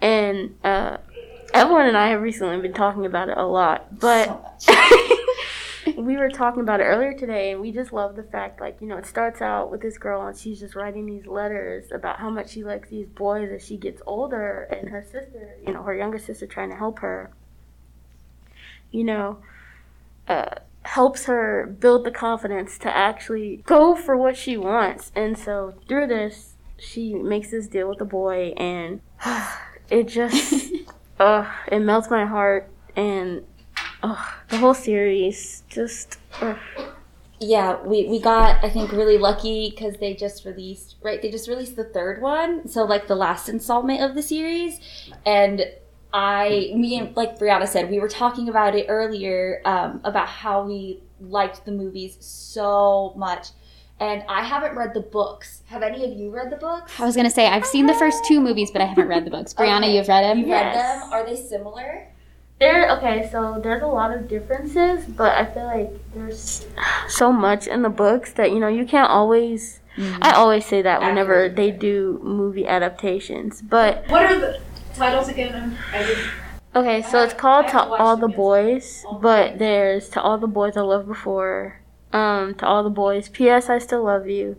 and 0.00 0.56
uh, 0.64 0.98
Evelyn 1.52 1.86
and 1.86 1.96
I 1.96 2.08
have 2.08 2.22
recently 2.22 2.60
been 2.60 2.72
talking 2.72 3.04
about 3.04 3.28
it 3.28 3.36
a 3.36 3.44
lot. 3.44 3.98
But 3.98 4.64
we 5.96 6.16
were 6.16 6.30
talking 6.30 6.62
about 6.62 6.80
it 6.80 6.84
earlier 6.84 7.14
today 7.14 7.52
and 7.52 7.60
we 7.60 7.72
just 7.72 7.92
love 7.92 8.16
the 8.16 8.22
fact 8.22 8.60
like 8.60 8.76
you 8.80 8.86
know 8.86 8.96
it 8.96 9.06
starts 9.06 9.40
out 9.40 9.70
with 9.70 9.80
this 9.80 9.98
girl 9.98 10.26
and 10.26 10.36
she's 10.36 10.60
just 10.60 10.74
writing 10.74 11.06
these 11.06 11.26
letters 11.26 11.90
about 11.92 12.18
how 12.18 12.30
much 12.30 12.50
she 12.50 12.62
likes 12.62 12.88
these 12.90 13.06
boys 13.06 13.50
as 13.50 13.64
she 13.64 13.76
gets 13.76 14.02
older 14.06 14.62
and 14.70 14.90
her 14.90 15.02
sister 15.02 15.56
you 15.66 15.72
know 15.72 15.82
her 15.82 15.94
younger 15.94 16.18
sister 16.18 16.46
trying 16.46 16.70
to 16.70 16.76
help 16.76 16.98
her 16.98 17.30
you 18.90 19.04
know 19.04 19.38
uh, 20.28 20.54
helps 20.94 21.24
her 21.26 21.66
build 21.80 22.04
the 22.04 22.10
confidence 22.10 22.78
to 22.78 22.94
actually 22.96 23.62
go 23.66 23.94
for 23.94 24.16
what 24.16 24.36
she 24.36 24.56
wants 24.56 25.12
and 25.14 25.38
so 25.38 25.74
through 25.88 26.06
this 26.06 26.54
she 26.78 27.14
makes 27.14 27.50
this 27.50 27.66
deal 27.68 27.88
with 27.88 27.98
the 27.98 28.04
boy 28.04 28.52
and 28.56 29.00
it 29.90 30.08
just 30.08 30.64
uh, 31.20 31.44
it 31.70 31.78
melts 31.80 32.10
my 32.10 32.24
heart 32.24 32.68
and 32.96 33.44
Oh, 34.02 34.34
the 34.48 34.56
whole 34.56 34.72
series 34.74 35.62
just. 35.68 36.16
ugh. 36.40 36.56
yeah, 37.38 37.82
we, 37.82 38.06
we 38.08 38.18
got 38.18 38.64
I 38.64 38.70
think 38.70 38.92
really 38.92 39.18
lucky 39.18 39.68
because 39.70 39.96
they 39.98 40.14
just 40.14 40.46
released 40.46 40.96
right. 41.02 41.20
They 41.20 41.30
just 41.30 41.48
released 41.48 41.76
the 41.76 41.84
third 41.84 42.22
one, 42.22 42.66
so 42.66 42.84
like 42.84 43.08
the 43.08 43.14
last 43.14 43.48
installment 43.48 44.00
of 44.02 44.14
the 44.14 44.22
series, 44.22 44.80
and 45.26 45.66
I 46.12 46.72
me 46.74 46.98
and 46.98 47.16
like 47.16 47.38
Brianna 47.38 47.68
said, 47.68 47.90
we 47.90 48.00
were 48.00 48.08
talking 48.08 48.48
about 48.48 48.74
it 48.74 48.86
earlier 48.88 49.60
um, 49.64 50.00
about 50.04 50.28
how 50.28 50.64
we 50.64 51.00
liked 51.20 51.64
the 51.64 51.72
movies 51.72 52.16
so 52.20 53.12
much, 53.16 53.48
and 54.00 54.22
I 54.28 54.42
haven't 54.42 54.74
read 54.76 54.94
the 54.94 55.00
books. 55.00 55.62
Have 55.66 55.82
any 55.82 56.04
of 56.04 56.18
you 56.18 56.30
read 56.30 56.50
the 56.50 56.56
books? 56.56 56.98
I 56.98 57.04
was 57.04 57.14
gonna 57.16 57.30
say 57.30 57.46
I've 57.46 57.66
seen 57.66 57.86
the 57.86 57.94
first 57.94 58.24
two 58.26 58.40
movies, 58.40 58.70
but 58.72 58.82
I 58.82 58.86
haven't 58.86 59.08
read 59.08 59.24
the 59.24 59.30
books. 59.30 59.54
Brianna, 59.58 59.84
Okay. 59.84 59.96
you've 59.96 60.08
read 60.08 60.22
them. 60.22 60.38
You 60.38 60.44
read 60.52 60.72
Yes. 60.74 61.00
them? 61.02 61.12
Are 61.12 61.24
they 61.26 61.36
similar? 61.36 62.06
There, 62.58 62.90
okay, 62.98 63.26
so 63.32 63.58
there's 63.62 63.82
a 63.82 63.86
lot 63.86 64.12
of 64.14 64.28
differences, 64.28 65.06
but 65.06 65.32
I 65.34 65.46
feel 65.46 65.64
like 65.64 65.90
there's 66.12 66.66
so 67.08 67.32
much 67.32 67.66
in 67.66 67.80
the 67.80 67.88
books 67.88 68.34
that 68.34 68.50
you 68.52 68.58
know 68.60 68.68
you 68.68 68.84
can't 68.84 69.08
always. 69.10 69.80
I 70.22 70.32
always 70.32 70.64
say 70.64 70.80
that 70.82 71.00
whenever 71.00 71.34
Accurate. 71.46 71.56
they 71.56 71.70
do 71.72 72.20
movie 72.22 72.66
adaptations, 72.66 73.60
but 73.60 74.04
What 74.08 74.24
are 74.24 74.38
the 74.38 74.60
titles 74.94 75.28
again? 75.28 75.76
Okay, 76.74 77.02
so 77.02 77.22
it's 77.22 77.34
called 77.34 77.68
To 77.68 77.82
All 77.82 78.16
the. 78.16 78.28
Boys, 78.28 79.04
but 79.20 79.58
there's 79.58 80.08
To 80.10 80.22
All 80.22 80.38
the 80.38 80.46
Boys 80.46 80.76
I 80.76 80.82
Loved 80.82 81.08
Before, 81.08 81.80
um, 82.12 82.54
To 82.54 82.66
All 82.66 82.84
the 82.84 82.90
Boys, 82.90 83.28
P.S. 83.28 83.68
I 83.68 83.78
Still 83.78 84.04
Love 84.04 84.28
You, 84.28 84.56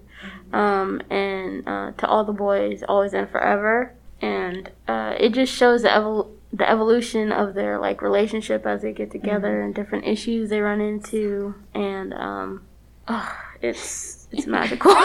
um, 0.52 1.02
and 1.10 1.68
uh, 1.68 1.92
To 1.98 2.08
All 2.08 2.26
the 2.26 2.34
Boys, 2.34 2.84
Always 2.88 3.14
and 3.14 3.30
Forever. 3.30 3.94
And 4.22 4.70
uh, 4.88 5.16
it 5.20 5.34
just 5.34 5.54
shows 5.54 5.84
the, 5.84 5.90
evol- 5.90 6.30
the 6.54 6.70
evolution 6.70 7.32
of 7.32 7.54
their 7.54 7.80
like 7.80 8.02
relationship 8.02 8.66
as 8.66 8.82
they 8.82 8.92
get 8.92 9.10
together 9.10 9.62
and 9.62 9.74
different 9.74 10.06
issues 10.06 10.50
they 10.50 10.60
run 10.60 10.82
into. 10.82 11.56
And 11.74 12.14
um, 12.14 12.64
oh, 13.08 13.36
it's 13.62 14.21
it's 14.32 14.48
magical. 14.48 14.92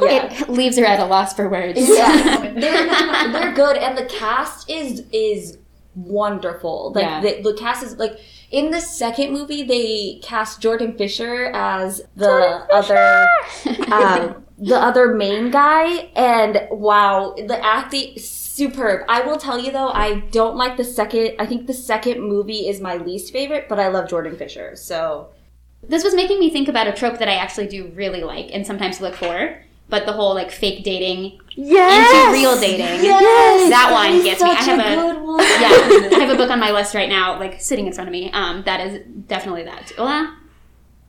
Yeah. 0.00 0.32
It 0.32 0.48
leaves 0.48 0.78
her 0.78 0.86
at 0.86 1.00
a 1.00 1.04
loss 1.04 1.34
for 1.34 1.50
words. 1.50 1.78
Yeah, 1.78 2.50
they're 2.54 3.30
they're 3.32 3.52
good, 3.52 3.76
and 3.76 3.96
the 3.98 4.06
cast 4.06 4.70
is 4.70 5.02
is 5.12 5.58
wonderful. 5.94 6.92
Like 6.94 7.04
Yeah. 7.04 7.20
the, 7.20 7.42
the 7.42 7.54
cast 7.54 7.82
is 7.82 7.96
like 7.98 8.18
in 8.50 8.70
the 8.70 8.80
second 8.80 9.32
movie 9.32 9.62
they 9.62 10.20
cast 10.22 10.60
Jordan 10.60 10.96
Fisher 10.96 11.46
as 11.54 12.02
the 12.16 12.66
other 12.72 13.26
um, 13.92 14.44
the 14.58 14.76
other 14.76 15.14
main 15.14 15.50
guy, 15.50 16.10
and 16.16 16.66
wow, 16.70 17.34
the 17.36 17.58
acting 17.64 18.18
superb. 18.18 19.02
I 19.08 19.22
will 19.22 19.36
tell 19.36 19.58
you 19.58 19.72
though, 19.72 19.88
I 19.90 20.20
don't 20.30 20.56
like 20.56 20.76
the 20.76 20.84
second. 20.84 21.32
I 21.38 21.46
think 21.46 21.66
the 21.66 21.74
second 21.74 22.22
movie 22.22 22.68
is 22.68 22.80
my 22.80 22.96
least 22.96 23.32
favorite, 23.32 23.68
but 23.68 23.78
I 23.78 23.88
love 23.88 24.08
Jordan 24.08 24.36
Fisher. 24.36 24.74
So 24.76 25.28
This 25.82 26.04
was 26.04 26.14
making 26.14 26.38
me 26.38 26.50
think 26.50 26.68
about 26.68 26.86
a 26.86 26.92
trope 26.92 27.18
that 27.18 27.28
I 27.28 27.34
actually 27.34 27.66
do 27.66 27.88
really 27.94 28.22
like 28.22 28.50
and 28.52 28.66
sometimes 28.66 29.00
look 29.00 29.14
for, 29.14 29.62
but 29.88 30.06
the 30.06 30.12
whole 30.12 30.34
like 30.34 30.50
fake 30.50 30.84
dating 30.84 31.40
yes! 31.50 32.26
into 32.26 32.32
real 32.32 32.58
dating. 32.58 33.04
Yes, 33.04 33.70
that 33.70 33.90
one 33.92 34.22
gets 34.22 34.42
me. 34.42 34.50
I 34.50 34.54
have 34.54 34.78
a 34.78 34.82
a 34.82 35.12
good 35.12 35.22
one. 35.22 35.38
yeah, 35.40 36.16
I 36.16 36.20
have 36.20 36.30
a 36.30 36.36
book 36.36 36.50
on 36.50 36.60
my 36.60 36.70
list 36.70 36.94
right 36.94 37.08
now, 37.08 37.38
like 37.38 37.60
sitting 37.60 37.86
in 37.86 37.92
front 37.92 38.08
of 38.08 38.12
me. 38.12 38.30
Um, 38.32 38.62
that 38.64 38.80
is 38.80 39.00
definitely 39.26 39.64
that. 39.64 39.92
Well, 39.98 40.34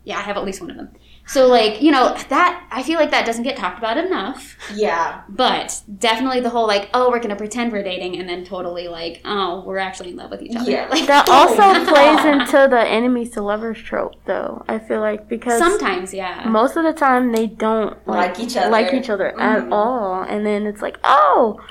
yeah, 0.03 0.17
I 0.17 0.21
have 0.21 0.37
at 0.37 0.43
least 0.43 0.59
one 0.59 0.71
of 0.71 0.77
them. 0.77 0.89
So 1.25 1.47
like 1.47 1.81
you 1.81 1.89
know 1.91 2.15
that 2.29 2.67
I 2.69 2.83
feel 2.83 2.99
like 2.99 3.11
that 3.11 3.25
doesn't 3.25 3.43
get 3.43 3.55
talked 3.55 3.77
about 3.77 3.97
enough, 3.97 4.57
yeah. 4.75 5.21
but 5.29 5.81
definitely 5.97 6.41
the 6.41 6.49
whole 6.49 6.67
like 6.67 6.89
oh 6.93 7.09
we're 7.09 7.21
gonna 7.21 7.35
pretend 7.37 7.71
we're 7.71 7.81
dating 7.83 8.17
and 8.17 8.27
then 8.27 8.43
totally 8.43 8.89
like 8.89 9.21
oh 9.23 9.63
we're 9.65 9.77
actually 9.77 10.09
in 10.09 10.17
love 10.17 10.31
with 10.31 10.41
each 10.41 10.55
other. 10.55 10.69
Yeah. 10.69 10.87
Like 10.89 11.07
That 11.07 11.29
also 11.29 11.85
plays 11.91 12.25
into 12.25 12.67
the 12.69 12.81
enemies 12.85 13.29
to 13.31 13.41
lovers 13.41 13.81
trope, 13.81 14.15
though. 14.25 14.65
I 14.67 14.79
feel 14.79 14.99
like 14.99 15.29
because 15.29 15.59
sometimes 15.59 16.13
yeah. 16.13 16.45
most 16.49 16.75
of 16.75 16.83
the 16.83 16.93
time 16.93 17.31
they 17.31 17.47
don't 17.47 18.05
Like 18.07 18.37
each 18.39 18.57
other. 18.57 18.69
like 18.69 18.93
each 18.93 19.09
other 19.09 19.39
at 19.39 19.63
Mhm. 19.63 19.71
all, 19.71 20.23
and 20.23 20.45
then 20.45 20.67
it's 20.67 20.81
like 20.81 20.97
oh, 21.05 21.61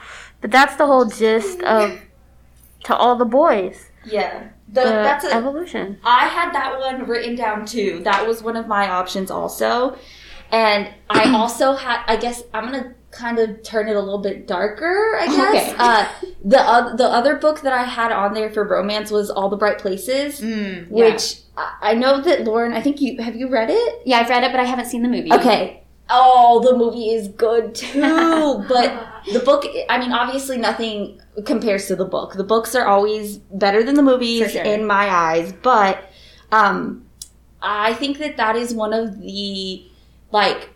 but 0.40 0.50
that's 0.50 0.76
the 0.76 0.86
whole 0.86 1.04
gist 1.04 1.60
of 1.62 2.00
to 2.84 2.96
all 2.96 3.16
the 3.16 3.26
boys. 3.26 3.90
Yeah. 4.04 4.48
The, 4.72 4.80
The, 4.82 4.88
that's 4.90 5.24
a, 5.24 5.34
evolution. 5.34 5.98
I 6.04 6.26
had 6.28 6.52
that 6.54 6.78
one 6.80 7.06
written 7.06 7.34
down 7.36 7.66
too. 7.66 8.00
That 8.04 8.26
was 8.26 8.42
one 8.42 8.56
of 8.56 8.66
my 8.66 8.88
options 8.88 9.30
also. 9.30 9.96
And 10.50 10.88
I 11.10 11.30
also 11.34 11.74
had 11.74 12.02
I 12.06 12.16
guess 12.16 12.42
I'm 12.54 12.64
gonna 12.64 12.94
kind 13.10 13.38
of 13.38 13.62
turn 13.62 13.88
it 13.88 13.96
a 13.96 14.00
little 14.00 14.18
bit 14.22 14.46
darker, 14.46 15.18
I 15.20 15.26
guess. 15.26 15.68
Okay. 15.72 15.74
Uh 15.78 16.08
the 16.44 16.58
uh, 16.60 16.96
the 16.96 17.04
other 17.06 17.36
book 17.36 17.60
that 17.60 17.72
I 17.72 17.82
had 17.84 18.10
on 18.12 18.32
there 18.34 18.50
for 18.50 18.64
romance 18.66 19.10
was 19.10 19.30
All 19.30 19.48
the 19.50 19.56
Bright 19.56 19.78
Places, 19.78 20.40
Mm, 20.40 20.86
yeah. 20.90 21.04
which 21.12 21.36
I 21.56 21.90
I 21.90 21.94
know 21.94 22.20
that 22.22 22.44
Lauren, 22.44 22.72
I 22.72 22.80
think 22.80 23.00
you 23.00 23.20
have 23.22 23.36
you 23.36 23.48
read 23.50 23.68
it? 23.70 24.02
yeah 24.06 24.18
I've 24.20 24.28
read 24.30 24.42
it 24.44 24.50
but 24.52 24.60
I 24.60 24.64
haven't 24.64 24.86
seen 24.86 25.02
the 25.02 25.08
movie. 25.08 25.32
Okay. 25.32 25.82
Oh, 26.10 26.60
the 26.62 26.76
movie 26.76 27.10
is 27.10 27.28
good 27.28 27.74
too. 27.74 28.00
But 28.68 28.88
the 29.30 29.40
book, 29.40 29.64
I 29.88 29.98
mean, 29.98 30.12
obviously 30.12 30.56
nothing 30.58 31.20
compares 31.44 31.86
to 31.88 31.96
the 31.96 32.04
book. 32.04 32.34
The 32.34 32.44
books 32.44 32.74
are 32.74 32.86
always 32.86 33.38
better 33.38 33.82
than 33.82 33.94
the 33.94 34.02
movies 34.02 34.52
sure. 34.52 34.62
in 34.62 34.86
my 34.86 35.08
eyes. 35.08 35.52
But 35.52 36.10
um, 36.50 37.06
I 37.60 37.94
think 37.94 38.18
that 38.18 38.36
that 38.36 38.56
is 38.56 38.74
one 38.74 38.92
of 38.92 39.20
the 39.20 39.84
like 40.30 40.70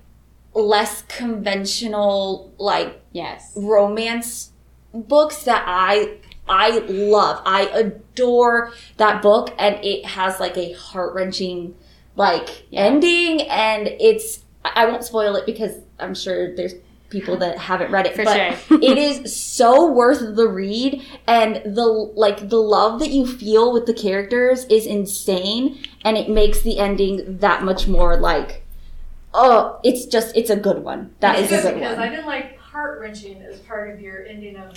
less 0.55 1.03
conventional 1.03 2.53
like 2.59 3.01
Yes. 3.13 3.53
romance 3.57 4.53
books 4.93 5.45
that 5.45 5.65
I 5.67 6.19
I 6.49 6.79
love. 6.79 7.43
I 7.45 7.63
adore 7.67 8.73
that 8.99 9.21
book 9.23 9.55
and 9.59 9.77
it 9.85 10.05
has 10.07 10.39
like 10.39 10.57
a 10.57 10.73
heart-wrenching 10.73 11.75
like 12.15 12.67
Yeah. 12.71 12.83
ending 12.85 13.43
and 13.43 13.89
it's 13.89 14.45
I 14.65 14.71
I 14.77 14.87
won't 14.87 15.05
spoil 15.05 15.37
it 15.37 15.45
because 15.47 15.73
I'm 15.99 16.15
sure 16.15 16.55
there's 16.55 16.75
people 17.17 17.37
that 17.39 17.57
haven't 17.59 17.91
read 17.91 18.07
it 18.07 18.15
For 18.15 18.25
but 18.25 18.37
sure. 18.59 18.79
it 18.83 18.99
is 18.99 19.35
so 19.59 19.91
worth 19.91 20.37
the 20.37 20.49
read 20.49 21.03
and 21.27 21.57
the 21.77 21.87
like 21.87 22.49
the 22.49 22.59
love 22.59 22.99
that 23.01 23.11
you 23.11 23.27
feel 23.27 23.73
with 23.73 23.87
the 23.87 23.95
characters 23.95 24.65
is 24.67 24.87
insane 24.87 25.79
and 26.05 26.17
it 26.17 26.29
makes 26.29 26.61
the 26.61 26.79
ending 26.79 27.39
that 27.39 27.63
much 27.65 27.87
more 27.89 28.17
like 28.17 28.65
oh 29.35 29.81
it's 29.83 30.07
just 30.07 30.37
it's 30.37 30.51
a 30.51 30.57
good 30.57 30.83
one 30.85 31.11
That 31.21 31.39
is 31.39 31.51
It's 31.51 31.53
a 31.53 31.69
good 31.69 31.75
good 31.75 31.81
because 31.81 31.97
one 31.99 32.07
I 32.09 32.11
didn't 32.11 32.27
like 32.27 32.59
heart 32.59 33.01
wrenching 33.01 33.41
as 33.41 33.59
part 33.61 33.91
of 33.95 34.01
your 34.01 34.27
ending 34.27 34.55
of. 34.57 34.71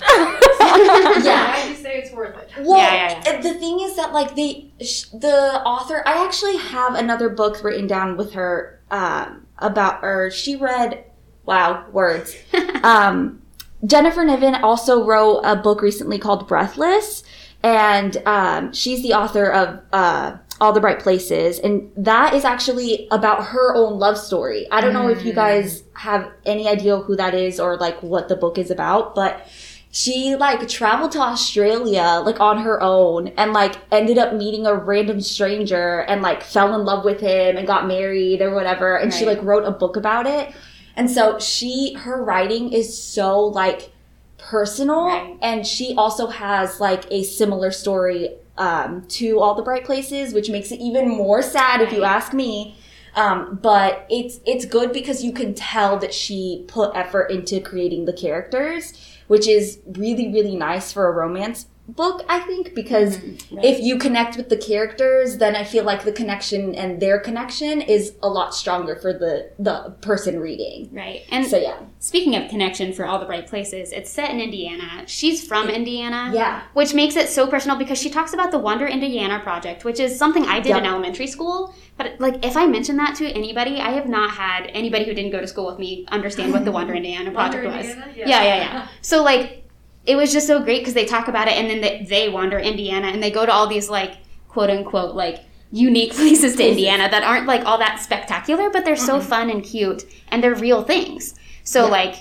Yeah. 1.22 1.48
Why 1.52 1.62
do 1.64 1.68
you 1.68 1.74
say 1.74 1.98
it's 1.98 2.12
worth 2.12 2.34
it? 2.38 2.50
Well, 2.64 2.78
Yeah, 2.78 3.20
yeah, 3.26 3.38
uh, 3.38 3.42
the 3.42 3.54
thing 3.54 3.80
is 3.80 3.94
that 3.96 4.12
like 4.14 4.34
they, 4.36 4.70
sh- 4.80 5.04
the 5.12 5.60
author, 5.64 6.02
I 6.06 6.24
actually 6.24 6.56
have 6.56 6.94
another 6.94 7.28
book 7.28 7.62
written 7.62 7.86
down 7.86 8.16
with 8.16 8.32
her 8.32 8.80
um, 8.90 9.46
about, 9.58 10.02
or 10.02 10.30
she 10.30 10.56
read, 10.56 11.04
wow, 11.44 11.86
words. 11.92 12.36
um, 12.82 13.42
Jennifer 13.84 14.24
Niven 14.24 14.54
also 14.56 15.04
wrote 15.04 15.40
a 15.40 15.56
book 15.56 15.82
recently 15.82 16.18
called 16.18 16.46
Breathless, 16.46 17.22
and 17.62 18.16
um, 18.26 18.72
she's 18.72 19.02
the 19.02 19.14
author 19.14 19.50
of 19.50 19.80
uh, 19.92 20.36
All 20.60 20.72
the 20.72 20.80
Bright 20.80 21.00
Places, 21.00 21.58
and 21.58 21.90
that 21.96 22.34
is 22.34 22.44
actually 22.44 23.08
about 23.10 23.46
her 23.46 23.74
own 23.74 23.98
love 23.98 24.18
story. 24.18 24.66
I 24.70 24.80
don't 24.80 24.92
know 24.92 25.08
if 25.08 25.24
you 25.24 25.32
guys 25.32 25.82
have 25.94 26.30
any 26.44 26.68
idea 26.68 26.98
who 26.98 27.16
that 27.16 27.34
is 27.34 27.58
or 27.58 27.76
like 27.76 28.02
what 28.02 28.28
the 28.28 28.36
book 28.36 28.58
is 28.58 28.70
about, 28.70 29.14
but 29.14 29.46
she 29.92 30.36
like 30.36 30.68
traveled 30.68 31.12
to 31.12 31.18
Australia 31.18 32.22
like 32.24 32.38
on 32.38 32.58
her 32.58 32.80
own 32.80 33.28
and 33.28 33.52
like 33.52 33.76
ended 33.90 34.18
up 34.18 34.34
meeting 34.34 34.64
a 34.66 34.74
random 34.74 35.20
stranger 35.20 36.00
and 36.02 36.22
like 36.22 36.44
fell 36.44 36.74
in 36.74 36.84
love 36.84 37.04
with 37.04 37.20
him 37.20 37.56
and 37.56 37.66
got 37.66 37.88
married 37.88 38.40
or 38.40 38.54
whatever 38.54 38.96
and 38.96 39.12
she 39.12 39.26
like 39.26 39.42
wrote 39.42 39.64
a 39.64 39.70
book 39.70 39.96
about 39.96 40.26
it. 40.26 40.54
And 40.96 41.10
so 41.10 41.38
she 41.38 41.94
her 41.94 42.22
writing 42.22 42.72
is 42.72 43.00
so 43.02 43.40
like 43.40 43.92
personal 44.38 45.06
Right. 45.06 45.36
and 45.42 45.66
she 45.66 45.94
also 45.96 46.26
has 46.28 46.80
like 46.80 47.04
a 47.10 47.22
similar 47.22 47.70
story 47.70 48.30
um 48.56 49.02
to 49.08 49.38
all 49.38 49.54
the 49.54 49.62
bright 49.62 49.84
places 49.84 50.32
which 50.32 50.48
makes 50.48 50.72
it 50.72 50.80
even 50.80 51.08
more 51.08 51.42
sad 51.42 51.80
if 51.82 51.92
you 51.92 52.04
ask 52.04 52.32
me. 52.32 52.76
Um, 53.16 53.58
but 53.60 54.06
it's 54.08 54.40
it's 54.46 54.64
good 54.64 54.92
because 54.92 55.24
you 55.24 55.32
can 55.32 55.52
tell 55.54 55.98
that 55.98 56.14
she 56.14 56.64
put 56.68 56.94
effort 56.94 57.24
into 57.30 57.60
creating 57.60 58.04
the 58.04 58.12
characters, 58.12 58.92
which 59.26 59.48
is 59.48 59.80
really 59.92 60.32
really 60.32 60.54
nice 60.56 60.92
for 60.92 61.08
a 61.08 61.12
romance 61.12 61.66
book. 61.96 62.24
I 62.28 62.40
think 62.40 62.74
because 62.74 63.18
mm, 63.18 63.56
Right. 63.56 63.64
if 63.64 63.80
you 63.80 63.98
connect 63.98 64.36
with 64.36 64.48
the 64.48 64.56
characters, 64.56 65.38
then 65.38 65.56
I 65.56 65.64
feel 65.64 65.84
like 65.84 66.04
the 66.04 66.12
connection 66.12 66.74
and 66.74 67.00
their 67.00 67.18
connection 67.18 67.80
is 67.80 68.14
a 68.22 68.28
lot 68.28 68.54
stronger 68.54 68.96
for 68.96 69.12
the 69.12 69.50
the 69.58 69.94
person 70.00 70.40
reading. 70.40 70.88
Right. 70.92 71.22
And 71.30 71.46
So 71.46 71.56
yeah, 71.58 71.78
speaking 71.98 72.36
of 72.36 72.48
connection 72.50 72.92
for 72.92 73.04
All 73.06 73.18
the 73.18 73.26
Bright 73.26 73.46
Places, 73.48 73.92
it's 73.92 74.10
set 74.10 74.30
in 74.30 74.40
Indiana. 74.40 75.04
She's 75.06 75.46
from 75.46 75.68
Indiana. 75.68 76.30
yeah, 76.34 76.62
Which 76.74 76.94
makes 76.94 77.16
it 77.16 77.28
so 77.28 77.46
personal 77.46 77.76
because 77.76 77.98
she 77.98 78.10
talks 78.10 78.32
about 78.34 78.50
the 78.50 78.58
Wander 78.58 78.86
Indiana 78.86 79.40
project, 79.40 79.84
which 79.84 80.00
is 80.00 80.16
something 80.18 80.44
I 80.44 80.60
did 80.60 80.76
in 80.76 80.84
elementary 80.86 81.26
school. 81.26 81.74
But 81.98 82.18
like, 82.18 82.44
if 82.44 82.56
I 82.56 82.66
mention 82.66 82.96
that 82.96 83.14
to 83.16 83.26
anybody, 83.28 83.78
I 83.80 83.90
have 83.90 84.08
not 84.08 84.30
had 84.30 84.66
anybody 84.72 85.04
who 85.04 85.12
didn't 85.14 85.32
go 85.32 85.40
to 85.40 85.46
school 85.46 85.66
with 85.66 85.78
me 85.78 86.06
understand 86.08 86.52
what 86.52 86.64
the 86.64 86.72
Wander 86.72 86.94
Indiana 87.00 87.30
project 87.30 87.64
was. 87.66 87.86
Indiana? 87.86 88.12
Yeah, 88.16 88.26
yeah, 88.42 88.56
yeah. 88.56 88.88
So 89.02 89.22
like, 89.22 89.59
it 90.06 90.16
was 90.16 90.32
just 90.32 90.46
so 90.46 90.62
great 90.62 90.80
because 90.80 90.94
they 90.94 91.04
talk 91.04 91.28
about 91.28 91.48
it, 91.48 91.54
and 91.58 91.68
then 91.70 91.80
they, 91.80 92.06
they 92.08 92.28
wander 92.28 92.58
Indiana, 92.58 93.08
and 93.08 93.22
they 93.22 93.30
go 93.30 93.44
to 93.46 93.52
all 93.52 93.66
these 93.66 93.88
like 93.90 94.14
quote 94.48 94.70
unquote 94.70 95.14
like 95.14 95.40
unique 95.72 96.12
places 96.20 96.56
to 96.56 96.68
Indiana 96.68 97.08
that 97.10 97.22
aren't 97.22 97.46
like 97.46 97.64
all 97.64 97.78
that 97.78 98.00
spectacular, 98.00 98.70
but 98.70 98.84
they're 98.84 98.96
so 98.96 99.20
fun 99.20 99.50
and 99.50 99.62
cute, 99.62 100.04
and 100.28 100.42
they're 100.42 100.54
real 100.54 100.82
things. 100.82 101.34
So 101.64 101.84
Yeah. 101.84 101.90
like, 101.90 102.14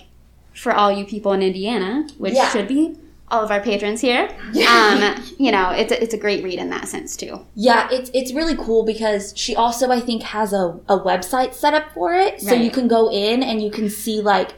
for 0.53 0.73
all 0.73 0.91
you 0.91 1.05
people 1.05 1.31
in 1.33 1.41
Indiana, 1.41 2.07
which 2.17 2.33
Yeah. 2.33 2.49
should 2.49 2.67
be 2.67 2.95
all 3.31 3.43
of 3.43 3.51
our 3.51 3.61
patrons 3.61 4.01
here, 4.01 4.27
um, 4.67 5.23
you 5.37 5.51
know, 5.51 5.69
it's 5.69 5.91
a, 5.91 6.03
it's 6.03 6.13
a 6.13 6.17
great 6.17 6.43
read 6.43 6.59
in 6.59 6.69
that 6.71 6.87
sense 6.87 7.15
too. 7.15 7.39
yeah. 7.55 7.87
It's 7.91 8.09
it's 8.13 8.33
really 8.33 8.55
cool 8.55 8.83
because 8.83 9.33
she 9.37 9.55
also 9.55 9.89
I 9.89 9.99
think 9.99 10.21
has 10.23 10.51
a 10.53 10.77
a 10.89 10.99
website 10.99 11.53
set 11.53 11.73
up 11.73 11.93
for 11.93 12.13
it, 12.15 12.41
so 12.41 12.51
Right. 12.51 12.61
you 12.61 12.71
can 12.71 12.87
go 12.87 13.09
in 13.11 13.41
and 13.41 13.61
you 13.63 13.71
can 13.71 13.89
see 13.89 14.19
like. 14.21 14.49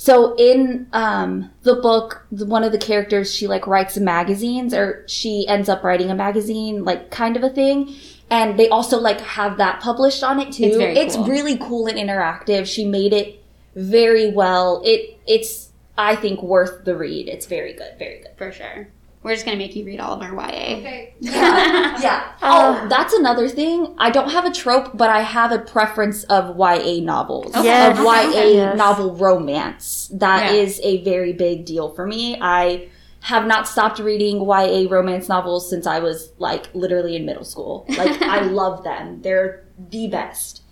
So 0.00 0.34
in 0.36 0.86
um, 0.94 1.50
the 1.60 1.74
book, 1.74 2.26
one 2.30 2.64
of 2.64 2.72
the 2.72 2.78
characters 2.78 3.34
she 3.34 3.46
like 3.46 3.66
writes 3.66 3.98
magazines, 3.98 4.72
or 4.72 5.04
she 5.06 5.46
ends 5.46 5.68
up 5.68 5.84
writing 5.84 6.10
a 6.10 6.14
magazine, 6.14 6.86
like 6.86 7.10
kind 7.10 7.36
of 7.36 7.42
a 7.42 7.50
thing. 7.50 7.94
And 8.30 8.58
they 8.58 8.70
also 8.70 8.98
like 8.98 9.20
have 9.20 9.58
that 9.58 9.80
published 9.80 10.24
on 10.24 10.40
it 10.40 10.52
too. 10.52 10.64
It's 10.64 10.76
very 10.78 11.10
cool. 11.10 11.24
really 11.26 11.58
cool 11.58 11.86
and 11.86 11.98
interactive. 11.98 12.64
She 12.64 12.86
made 12.86 13.12
it 13.12 13.44
very 13.76 14.30
well. 14.30 14.80
It 14.86 15.20
it's 15.26 15.68
I 15.98 16.16
think 16.16 16.42
worth 16.42 16.86
the 16.86 16.96
read. 16.96 17.28
It's 17.28 17.44
very 17.44 17.74
good, 17.74 17.98
very 17.98 18.20
good. 18.20 18.32
For 18.38 18.52
sure. 18.52 18.88
We're 19.22 19.34
just 19.34 19.44
gonna 19.44 19.58
make 19.58 19.76
you 19.76 19.84
read 19.84 20.00
all 20.00 20.14
of 20.14 20.22
our 20.22 20.32
YA. 20.34 20.78
Okay. 20.78 21.14
Yeah. 21.20 22.00
yeah. 22.00 22.26
Uh, 22.42 22.80
oh, 22.82 22.88
that's 22.88 23.12
another 23.12 23.48
thing. 23.48 23.94
I 23.98 24.10
don't 24.10 24.30
have 24.30 24.46
a 24.46 24.50
trope, 24.50 24.96
but 24.96 25.10
I 25.10 25.20
have 25.20 25.52
a 25.52 25.58
preference 25.58 26.24
of 26.24 26.56
YA 26.56 27.00
novels. 27.04 27.54
Okay. 27.54 27.64
Yes. 27.64 27.98
Of 27.98 28.04
YA 28.04 28.44
Yes. 28.54 28.78
novel 28.78 29.14
romance. 29.14 30.10
That 30.14 30.54
Yeah. 30.54 30.60
is 30.62 30.80
a 30.82 31.04
very 31.04 31.34
big 31.34 31.66
deal 31.66 31.90
for 31.90 32.06
me. 32.06 32.38
I 32.40 32.88
have 33.24 33.46
not 33.46 33.68
stopped 33.68 33.98
reading 33.98 34.40
YA 34.40 34.86
romance 34.88 35.28
novels 35.28 35.68
since 35.68 35.86
I 35.86 35.98
was 35.98 36.32
like 36.38 36.74
literally 36.74 37.14
in 37.14 37.26
middle 37.26 37.44
school. 37.44 37.84
Like 37.90 38.22
I 38.22 38.40
love 38.60 38.82
them. 38.84 39.20
They're 39.20 39.64
the 39.90 40.08
best. 40.08 40.62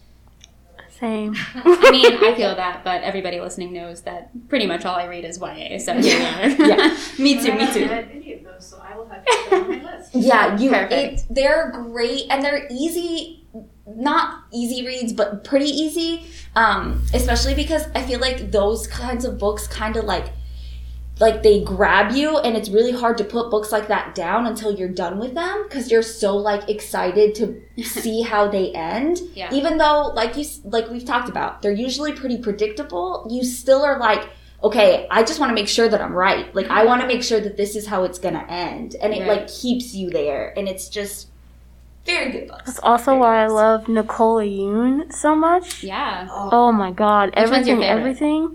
Same. 0.98 1.36
I 1.54 1.90
mean, 1.92 2.06
I 2.24 2.34
feel 2.34 2.56
that, 2.56 2.82
but 2.82 3.02
everybody 3.02 3.38
listening 3.40 3.72
knows 3.72 4.00
that 4.02 4.30
pretty 4.48 4.66
much 4.66 4.84
all 4.84 4.96
I 4.96 5.04
read 5.04 5.24
is 5.24 5.38
YA. 5.38 5.78
So 5.78 5.92
here 6.00 6.18
we 6.18 6.24
are. 6.24 6.66
Yeah. 6.68 6.96
me 7.18 7.40
too, 7.40 7.52
me 7.52 7.72
too. 7.72 8.37
Read 8.58 8.58
any 8.58 8.58
of 8.58 8.60
those, 8.60 8.68
so 8.68 8.82
I 8.82 8.96
will 8.96 9.08
have 9.08 9.24
to 9.24 9.32
put 9.32 9.50
them 9.50 9.62
on 9.64 9.68
my 9.84 9.96
list. 9.96 10.10
Yeah, 10.14 10.56
you 10.58 10.70
Perfect. 10.70 11.20
it, 11.20 11.26
they're 11.34 11.70
great 11.72 12.26
and 12.30 12.42
they're 12.44 12.66
easy 12.70 13.34
not 13.86 14.44
easy 14.52 14.84
reads 14.86 15.14
but 15.14 15.42
pretty 15.44 15.64
easy 15.64 16.26
um 16.54 17.02
especially 17.14 17.54
because 17.54 17.84
I 17.94 18.02
feel 18.02 18.20
like 18.20 18.50
those 18.50 18.86
kinds 18.86 19.24
of 19.24 19.38
books 19.38 19.66
kind 19.66 19.96
of 19.96 20.04
like 20.04 20.26
like 21.20 21.42
they 21.42 21.64
grab 21.64 22.12
you 22.14 22.36
and 22.38 22.54
it's 22.56 22.68
really 22.68 22.92
hard 22.92 23.16
to 23.18 23.24
put 23.24 23.50
books 23.50 23.72
like 23.72 23.88
that 23.88 24.14
down 24.14 24.46
until 24.46 24.72
you're 24.74 24.90
done 24.90 25.18
with 25.18 25.32
them 25.34 25.64
because 25.66 25.90
you're 25.90 26.02
so 26.02 26.36
like 26.36 26.68
excited 26.68 27.34
to 27.36 27.60
see 27.82 28.20
how 28.20 28.46
they 28.48 28.70
end 28.72 29.20
Yeah. 29.34 29.48
even 29.52 29.78
though 29.78 30.12
like 30.14 30.36
you 30.36 30.44
like 30.64 30.90
we've 30.90 31.06
talked 31.06 31.30
about 31.30 31.62
they're 31.62 31.72
usually 31.72 32.12
pretty 32.12 32.36
predictable 32.38 33.26
you 33.30 33.42
still 33.44 33.82
are 33.82 33.98
like 33.98 34.28
okay 34.62 35.06
i 35.10 35.22
just 35.22 35.38
want 35.40 35.50
to 35.50 35.54
make 35.54 35.68
sure 35.68 35.88
that 35.88 36.00
i'm 36.00 36.12
right 36.12 36.52
like 36.54 36.66
i 36.68 36.84
want 36.84 37.00
to 37.00 37.06
make 37.06 37.22
sure 37.22 37.40
that 37.40 37.56
this 37.56 37.76
is 37.76 37.86
how 37.86 38.02
it's 38.04 38.18
gonna 38.18 38.44
end 38.48 38.96
and 39.00 39.12
it 39.14 39.20
Right. 39.20 39.28
like 39.28 39.48
keeps 39.48 39.94
you 39.94 40.10
there 40.10 40.52
and 40.56 40.68
it's 40.68 40.88
just 40.88 41.28
very 42.04 42.32
good 42.32 42.48
books 42.48 42.64
That's 42.64 42.78
also 42.80 43.16
why 43.18 43.42
I 43.44 43.48
love 43.48 43.86
Nicola 43.86 44.42
Yoon 44.42 45.12
so 45.12 45.36
much. 45.36 45.84
Yeah. 45.84 46.26
Oh 46.30 46.72
my 46.72 46.90
god. 46.90 47.34
Which 47.36 47.50
one's 47.50 47.68
your 47.68 47.82
everything, 47.82 47.84
everything. 47.84 48.54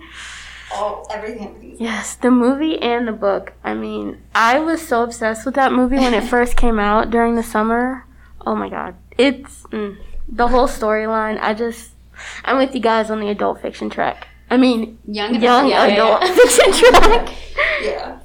oh 0.72 1.06
everything 1.12 1.48
everything 1.50 1.76
Yes, 1.80 2.16
the 2.16 2.32
movie 2.32 2.82
and 2.82 3.08
the 3.08 3.12
book. 3.12 3.54
I 3.64 3.76
mean, 3.76 4.24
I 4.34 4.58
was 4.60 4.82
so 4.82 5.04
obsessed 5.04 5.46
with 5.46 5.54
that 5.54 5.72
movie 5.72 5.98
when 5.98 6.16
it 6.16 6.24
first 6.36 6.58
came 6.58 6.80
out 6.80 7.12
during 7.12 7.36
the 7.36 7.44
summer. 7.44 8.06
Oh 8.46 8.56
my 8.56 8.70
god. 8.70 8.96
It's 9.20 9.64
mm, 9.72 9.98
the 10.28 10.48
whole 10.48 10.68
storyline. 10.68 11.38
I 11.40 11.54
just 11.54 11.92
I'm 12.44 12.58
with 12.58 12.74
you 12.74 12.82
guys 12.82 13.12
on 13.12 13.20
the 13.20 13.30
adult 13.30 13.62
fiction 13.62 13.88
track. 13.92 14.30
I 14.54 14.58
mean, 14.58 15.00
Young, 15.06 15.42
young 15.42 15.68
yeah, 15.68 15.86
yeah, 15.88 15.94
adult 15.94 16.22
yeah. 16.24 16.36
fiction 16.36 16.72
track. 16.92 17.30
yeah 17.84 18.20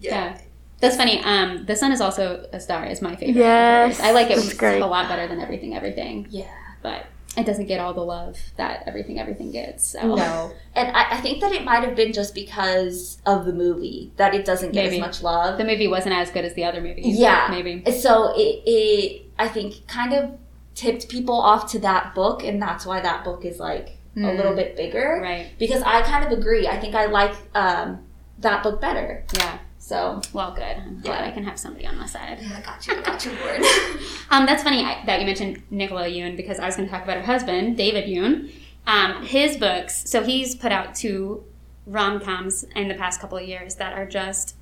Yeah. 0.00 0.38
That's 0.80 0.96
funny. 0.96 1.22
Um, 1.24 1.64
the 1.66 1.74
Sun 1.74 1.92
is 1.92 2.00
also 2.02 2.46
a 2.52 2.60
star. 2.60 2.84
Is 2.86 3.00
my 3.00 3.16
favorite. 3.16 3.36
Yes, 3.40 3.98
I 4.00 4.12
like 4.12 4.30
it 4.30 4.38
it's 4.38 4.52
great. 4.54 4.80
a 4.82 4.86
lot 4.86 5.08
better 5.08 5.26
than 5.26 5.40
Everything 5.40 5.74
Everything, 5.74 6.26
yeah 6.30 6.46
but 6.82 7.06
it 7.36 7.44
doesn't 7.44 7.66
get 7.66 7.80
all 7.80 7.92
the 7.94 8.04
love 8.04 8.38
that 8.56 8.84
Everything 8.86 9.18
Everything 9.18 9.50
gets. 9.50 9.88
So. 9.92 10.14
no 10.14 10.52
and 10.74 10.94
I, 10.96 11.16
I 11.16 11.20
think 11.20 11.40
that 11.40 11.52
it 11.52 11.64
might 11.64 11.82
have 11.82 11.96
been 11.96 12.12
just 12.12 12.34
because 12.34 13.18
of 13.26 13.44
the 13.46 13.52
movie 13.52 14.12
that 14.16 14.34
it 14.34 14.44
doesn't 14.44 14.72
get 14.72 14.84
Maybe. 14.84 14.96
as 14.96 15.00
much 15.00 15.22
love 15.22 15.58
The 15.58 15.64
movie 15.64 15.88
wasn't 15.88 16.14
as 16.14 16.30
good 16.30 16.44
as 16.44 16.54
the 16.54 16.64
other 16.64 16.80
movies. 16.80 17.18
Yeah. 17.18 17.48
maybe. 17.50 17.90
So 17.92 18.32
it, 18.36 18.62
it, 18.66 19.26
I 19.38 19.48
think, 19.48 19.86
kind 19.88 20.12
of 20.12 20.38
tipped 20.74 21.08
people 21.08 21.34
off 21.40 21.70
to 21.72 21.78
that 21.80 22.14
book, 22.14 22.44
and 22.44 22.60
that's 22.60 22.84
why 22.86 23.00
that 23.00 23.24
book 23.24 23.44
is 23.46 23.58
like 23.58 23.95
a 24.16 24.20
Mm. 24.20 24.36
little 24.36 24.54
bit 24.54 24.76
bigger. 24.76 25.20
Right. 25.22 25.48
Because 25.58 25.82
I 25.82 26.02
kind 26.02 26.24
of 26.24 26.36
agree. 26.38 26.66
I 26.66 26.78
think 26.80 26.94
I 26.94 27.06
like 27.06 27.34
um, 27.54 28.00
that 28.38 28.62
book 28.62 28.80
better. 28.80 29.24
Yeah. 29.34 29.58
So 29.78 30.20
Well, 30.32 30.52
good. 30.52 30.64
I'm 30.64 31.00
glad 31.00 31.20
Yeah. 31.20 31.26
I 31.26 31.30
can 31.30 31.44
have 31.44 31.58
somebody 31.58 31.86
on 31.86 31.96
my 31.98 32.06
side. 32.06 32.38
Yeah, 32.40 32.56
I 32.58 32.60
got 32.60 32.86
you. 32.86 32.96
I 32.96 33.00
got 33.02 33.24
your 33.24 33.34
word. 33.34 33.62
Um, 34.30 34.44
that's 34.44 34.62
funny 34.64 34.82
I- 34.84 35.04
that 35.06 35.20
you 35.20 35.26
mentioned 35.26 35.62
Nicola 35.70 36.04
Yoon 36.08 36.36
because 36.36 36.58
I 36.58 36.66
was 36.66 36.74
going 36.76 36.88
to 36.88 36.92
talk 36.92 37.04
about 37.04 37.18
her 37.18 37.22
husband, 37.22 37.76
David 37.76 38.06
Yoon. 38.06 38.50
Um, 38.86 39.24
his 39.24 39.56
books. 39.56 40.08
So 40.10 40.24
he's 40.24 40.54
put 40.56 40.72
out 40.72 40.94
two 40.96 41.44
rom 41.86 42.18
coms 42.20 42.64
in 42.74 42.88
the 42.88 42.94
past 42.94 43.20
couple 43.20 43.38
of 43.38 43.44
years 43.46 43.76
that 43.76 43.92
are 43.92 44.06
just. 44.06 44.56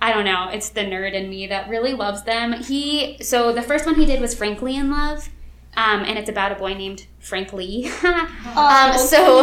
I 0.00 0.12
don't 0.12 0.24
know. 0.24 0.48
It's 0.52 0.68
the 0.68 0.82
nerd 0.82 1.12
in 1.14 1.28
me 1.28 1.46
that 1.48 1.68
really 1.68 1.92
loves 1.92 2.22
them. 2.22 2.52
He 2.52 3.16
so 3.20 3.52
the 3.52 3.62
first 3.62 3.84
one 3.86 3.94
he 3.96 4.04
did 4.06 4.20
was 4.20 4.32
Frankly 4.34 4.76
in 4.76 4.90
Love, 4.92 5.28
um, 5.76 6.02
and 6.04 6.16
it's 6.18 6.28
about 6.30 6.52
a 6.52 6.54
boy 6.54 6.74
named 6.74 7.06
Frank 7.28 7.52
Lee. 7.52 7.86
um, 8.56 8.98
so 8.98 9.42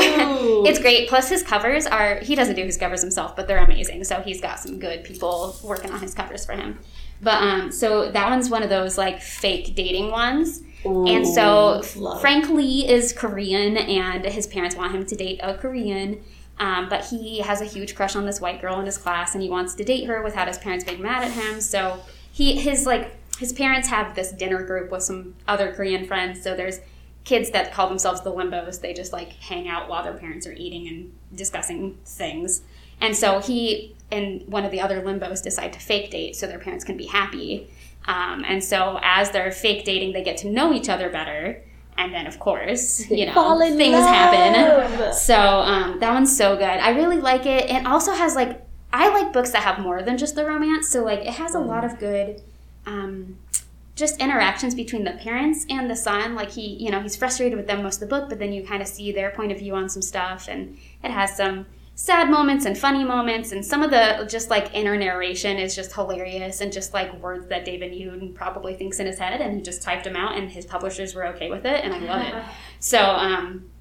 it's 0.65 0.79
great. 0.79 1.07
Plus 1.07 1.29
his 1.29 1.43
covers 1.43 1.85
are 1.85 2.19
he 2.19 2.35
doesn't 2.35 2.55
do 2.55 2.63
his 2.63 2.77
covers 2.77 3.01
himself, 3.01 3.35
but 3.35 3.47
they're 3.47 3.63
amazing. 3.63 4.03
So 4.03 4.21
he's 4.21 4.41
got 4.41 4.59
some 4.59 4.79
good 4.79 5.03
people 5.03 5.55
working 5.63 5.91
on 5.91 5.99
his 5.99 6.13
covers 6.13 6.45
for 6.45 6.53
him. 6.53 6.79
But 7.21 7.41
um, 7.41 7.71
so 7.71 8.11
that 8.11 8.29
one's 8.29 8.49
one 8.49 8.63
of 8.63 8.69
those 8.69 8.97
like 8.97 9.21
fake 9.21 9.75
dating 9.75 10.11
ones. 10.11 10.61
And 10.83 11.27
so 11.27 11.81
love. 11.95 12.21
Frank 12.21 12.49
Lee 12.49 12.87
is 12.87 13.11
Korean, 13.11 13.77
and 13.77 14.23
his 14.25 14.45
parents 14.45 14.75
want 14.75 14.93
him 14.93 15.05
to 15.05 15.15
date 15.15 15.39
a 15.41 15.55
Korean. 15.55 16.23
Um, 16.59 16.87
but 16.89 17.05
he 17.05 17.39
has 17.39 17.59
a 17.59 17.65
huge 17.65 17.95
crush 17.95 18.15
on 18.15 18.25
this 18.25 18.39
white 18.39 18.61
girl 18.61 18.79
in 18.79 18.85
his 18.85 18.97
class, 18.97 19.33
and 19.33 19.41
he 19.41 19.49
wants 19.49 19.73
to 19.75 19.83
date 19.83 20.05
her 20.05 20.21
without 20.21 20.47
his 20.47 20.57
parents 20.57 20.85
being 20.85 21.01
mad 21.01 21.23
at 21.23 21.31
him. 21.31 21.59
So 21.59 21.99
he 22.31 22.55
his 22.55 22.85
like 22.85 23.15
his 23.39 23.51
parents 23.51 23.87
have 23.89 24.15
this 24.15 24.31
dinner 24.31 24.63
group 24.63 24.91
with 24.91 25.03
some 25.03 25.35
other 25.47 25.73
Korean 25.73 26.05
friends. 26.05 26.41
So 26.41 26.55
there's 26.55 26.79
kids 27.25 27.49
that 27.51 27.73
call 27.73 27.89
themselves 27.89 28.21
the 28.21 28.31
limbos. 28.31 28.79
They 28.79 28.93
just 28.93 29.11
like 29.11 29.33
hang 29.33 29.67
out 29.67 29.89
while 29.89 30.03
their 30.03 30.13
parents 30.13 30.47
are 30.47 30.53
eating 30.53 30.87
and 30.87 31.13
discussing 31.35 31.97
things. 32.05 32.61
And 33.01 33.15
so 33.15 33.39
he 33.39 33.95
and 34.11 34.47
one 34.47 34.63
of 34.63 34.71
the 34.71 34.79
other 34.79 35.01
limbos 35.01 35.43
decide 35.43 35.73
to 35.73 35.79
fake 35.79 36.11
date 36.11 36.35
so 36.35 36.47
their 36.47 36.59
parents 36.59 36.85
can 36.85 36.95
be 36.95 37.07
happy. 37.07 37.67
Um, 38.07 38.45
and 38.47 38.63
so 38.63 38.99
as 39.01 39.31
they're 39.31 39.51
fake 39.51 39.83
dating, 39.83 40.13
they 40.13 40.23
get 40.23 40.37
to 40.37 40.49
know 40.49 40.71
each 40.73 40.87
other 40.87 41.09
better. 41.09 41.61
And 41.97 42.13
then, 42.13 42.27
of 42.27 42.39
course, 42.39 43.09
you 43.09 43.25
know, 43.25 43.59
things 43.59 43.93
love. 43.93 44.13
happen. 44.13 45.13
So 45.13 45.35
um, 45.35 45.99
that 45.99 46.13
one's 46.13 46.35
so 46.35 46.55
good. 46.55 46.63
I 46.63 46.89
really 46.89 47.17
like 47.17 47.45
it. 47.45 47.69
It 47.69 47.85
also 47.85 48.11
has 48.13 48.35
like 48.35 48.61
I 48.93 49.09
like 49.09 49.33
books 49.33 49.51
that 49.51 49.63
have 49.63 49.79
more 49.79 50.01
than 50.03 50.17
just 50.17 50.35
the 50.35 50.45
romance. 50.45 50.89
So 50.89 51.03
like 51.03 51.19
it 51.19 51.33
has 51.33 51.55
a 51.55 51.59
lot 51.59 51.83
of 51.83 51.99
good. 51.99 52.41
Um, 52.85 53.37
just 53.95 54.19
interactions 54.19 54.75
between 54.75 55.05
the 55.05 55.11
parents 55.13 55.65
and 55.69 55.89
the 55.89 55.95
son. 55.95 56.35
Like 56.35 56.51
he, 56.51 56.75
you 56.75 56.91
know, 56.91 57.01
he's 57.01 57.15
frustrated 57.15 57.57
with 57.57 57.67
them 57.67 57.81
most 57.81 58.01
of 58.01 58.09
the 58.09 58.15
book, 58.15 58.29
but 58.29 58.39
then 58.39 58.51
you 58.51 58.63
kind 58.65 58.81
of 58.81 58.87
see 58.87 59.11
their 59.11 59.31
point 59.31 59.51
of 59.51 59.59
view 59.59 59.73
on 59.75 59.89
some 59.89 60.01
stuff, 60.01 60.47
and 60.49 60.77
it 61.03 61.11
has 61.11 61.35
some 61.35 61.65
sad 61.97 62.29
moments 62.29 62.65
and 62.65 62.77
funny 62.77 63.05
moments, 63.05 63.53
and 63.53 63.65
some 63.65 63.81
of 63.81 63.89
the 63.89 64.27
just 64.29 64.49
like 64.49 64.73
inner 64.75 64.97
narration 64.97 65.57
is 65.57 65.73
just 65.73 65.93
hilarious 65.93 66.59
and 66.59 66.73
just 66.73 66.93
like 66.93 67.13
words 67.21 67.47
that 67.47 67.63
David 67.63 67.93
Yoon 67.93 68.35
probably 68.35 68.75
thinks 68.75 68.99
in 68.99 69.07
his 69.07 69.17
head, 69.17 69.39
and 69.39 69.55
he 69.55 69.61
just 69.61 69.81
typed 69.81 70.03
them 70.03 70.15
out, 70.17 70.37
and 70.37 70.51
his 70.51 70.65
publishers 70.65 71.15
were 71.15 71.25
okay 71.27 71.49
with 71.49 71.65
it, 71.65 71.83
and 71.83 71.93
I 71.93 71.99
love 71.99 72.21
it. 72.21 72.43
So 72.81 72.99
um, 73.01 73.71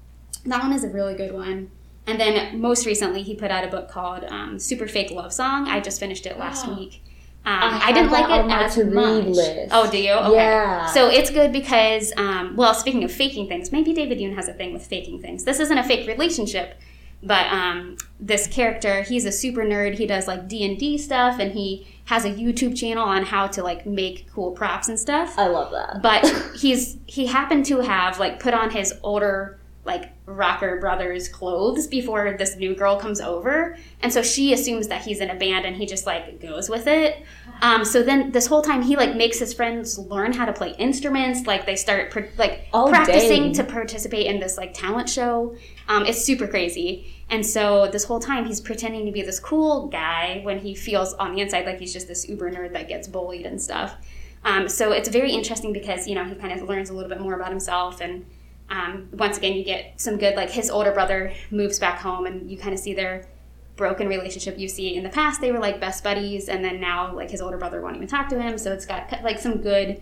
that 0.45 0.63
one 0.63 0.73
is 0.73 0.83
a 0.83 0.89
really 0.89 1.13
good 1.13 1.31
one. 1.31 1.69
And 2.07 2.19
then 2.19 2.59
most 2.59 2.85
recently, 2.87 3.21
he 3.21 3.35
put 3.35 3.51
out 3.51 3.63
a 3.63 3.67
book 3.67 3.89
called 3.89 4.23
um, 4.23 4.57
Super 4.57 4.87
Fake 4.87 5.11
Love 5.11 5.31
Song. 5.31 5.67
I 5.67 5.79
just 5.79 5.99
finished 5.99 6.25
it 6.25 6.39
last 6.39 6.67
week. 6.67 7.03
Um, 7.45 7.59
I 7.61 7.81
I, 7.85 7.91
didn't 7.91 8.09
like 8.11 8.25
it 8.25 8.51
as 8.51 8.77
much. 8.77 9.25
list. 9.27 9.69
Oh, 9.71 9.89
do 9.89 10.01
you? 10.01 10.13
Okay. 10.13 10.35
Yeah. 10.35 10.87
So 10.87 11.09
it's 11.09 11.29
good 11.29 11.51
because, 11.51 12.11
um, 12.17 12.55
well, 12.55 12.73
speaking 12.73 13.03
of 13.03 13.11
faking 13.11 13.47
things, 13.47 13.71
maybe 13.71 13.93
David 13.93 14.17
Yoon 14.17 14.33
has 14.35 14.47
a 14.47 14.53
thing 14.53 14.73
with 14.73 14.85
faking 14.85 15.21
things. 15.21 15.43
This 15.43 15.59
isn't 15.59 15.77
a 15.77 15.83
fake 15.83 16.07
relationship, 16.07 16.79
but 17.21 17.45
um, 17.53 17.97
this 18.19 18.47
character, 18.47 19.03
he's 19.03 19.25
a 19.25 19.31
super 19.31 19.61
nerd. 19.61 19.95
He 19.95 20.07
does 20.07 20.27
like 20.27 20.47
D 20.47 20.65
and 20.65 20.77
D 20.79 20.97
stuff, 20.97 21.39
and 21.39 21.51
he 21.51 21.85
has 22.05 22.25
a 22.25 22.29
YouTube 22.31 22.75
channel 22.75 23.03
on 23.03 23.23
how 23.23 23.45
to 23.47 23.63
like 23.63 23.85
make 23.85 24.31
cool 24.31 24.51
props 24.51 24.87
and 24.87 24.99
stuff 24.99 25.37
I 25.37 25.47
love 25.47 25.71
that. 25.71 26.01
but 26.03 26.23
he's 26.55 26.97
he 27.07 27.25
happened 27.25 27.65
to 27.65 27.79
have 27.79 28.19
like 28.19 28.39
put 28.39 28.53
on 28.53 28.69
his 28.69 28.93
older 29.03 29.59
like 29.85 30.11
rocker 30.25 30.79
brothers 30.79 31.27
clothes 31.27 31.85
before 31.87 32.35
this 32.37 32.55
new 32.55 32.75
girl 32.75 32.97
comes 32.97 33.21
over. 33.21 33.77
And 34.01 34.11
so 34.11 34.21
she 34.23 34.53
assumes 34.53 34.87
that 34.87 35.03
he's 35.03 35.19
in 35.19 35.29
a 35.29 35.35
band 35.35 35.65
and 35.65 35.75
he 35.75 35.85
just 35.85 36.05
like 36.05 36.41
goes 36.41 36.69
with 36.69 36.87
it. 36.87 37.23
Um, 37.61 37.85
so 37.85 38.01
then 38.01 38.31
this 38.31 38.47
whole 38.47 38.61
time 38.61 38.81
he 38.81 38.95
like 38.95 39.15
makes 39.15 39.37
his 39.39 39.53
friends 39.53 39.97
learn 39.99 40.33
how 40.33 40.45
to 40.45 40.53
play 40.53 40.71
instruments. 40.79 41.45
Like 41.45 41.65
they 41.65 41.75
start 41.75 42.09
pr- 42.11 42.21
like 42.37 42.67
Oh, 42.73 42.89
practicing 42.89 43.43
dang. 43.43 43.53
to 43.53 43.63
participate 43.63 44.25
in 44.25 44.39
this 44.39 44.57
like 44.57 44.73
talent 44.73 45.09
show. 45.09 45.55
Um, 45.87 46.05
it's 46.05 46.23
super 46.23 46.47
crazy. 46.47 47.13
And 47.29 47.45
so 47.45 47.87
this 47.91 48.03
whole 48.03 48.19
time 48.19 48.45
he's 48.45 48.61
pretending 48.61 49.05
to 49.05 49.11
be 49.11 49.21
this 49.21 49.39
cool 49.39 49.87
guy 49.87 50.41
when 50.43 50.59
he 50.59 50.73
feels 50.75 51.13
on 51.13 51.35
the 51.35 51.41
inside 51.41 51.65
like 51.65 51.79
he's 51.79 51.93
just 51.93 52.07
this 52.07 52.27
uber 52.27 52.51
nerd 52.51 52.73
that 52.73 52.87
gets 52.87 53.07
bullied 53.07 53.45
and 53.45 53.61
stuff. 53.61 53.95
Um, 54.43 54.69
so 54.69 54.91
it's 54.91 55.09
very 55.09 55.31
interesting 55.31 55.73
because 55.73 56.07
you 56.07 56.13
know 56.13 56.23
he 56.23 56.35
kind 56.35 56.59
of 56.59 56.67
learns 56.69 56.91
a 56.91 56.93
little 56.93 57.09
bit 57.09 57.19
more 57.19 57.33
about 57.33 57.49
himself, 57.49 57.99
and 57.99 58.25
um, 58.69 59.09
once 59.13 59.37
again 59.37 59.53
you 59.53 59.63
get 59.63 59.99
some 59.99 60.17
good 60.17 60.35
like 60.35 60.49
his 60.49 60.69
older 60.69 60.91
brother 60.91 61.33
moves 61.51 61.79
back 61.79 61.99
home, 61.99 62.25
and 62.25 62.49
you 62.49 62.57
kind 62.57 62.73
of 62.73 62.79
see 62.79 62.93
their 62.93 63.27
broken 63.75 64.07
relationship. 64.07 64.57
You 64.57 64.67
see 64.67 64.95
in 64.95 65.03
the 65.03 65.09
past 65.09 65.41
they 65.41 65.51
were 65.51 65.59
like 65.59 65.79
best 65.79 66.03
buddies, 66.03 66.49
and 66.49 66.63
then 66.63 66.79
now 66.79 67.13
like 67.13 67.29
his 67.29 67.41
older 67.41 67.57
brother 67.57 67.81
won't 67.81 67.95
even 67.95 68.07
talk 68.07 68.29
to 68.29 68.41
him. 68.41 68.57
So 68.57 68.73
it's 68.73 68.85
got 68.85 69.11
like 69.23 69.39
some 69.39 69.57
good 69.61 70.01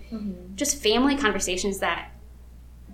just 0.56 0.82
family 0.82 1.17
conversations 1.17 1.80
that 1.80 2.10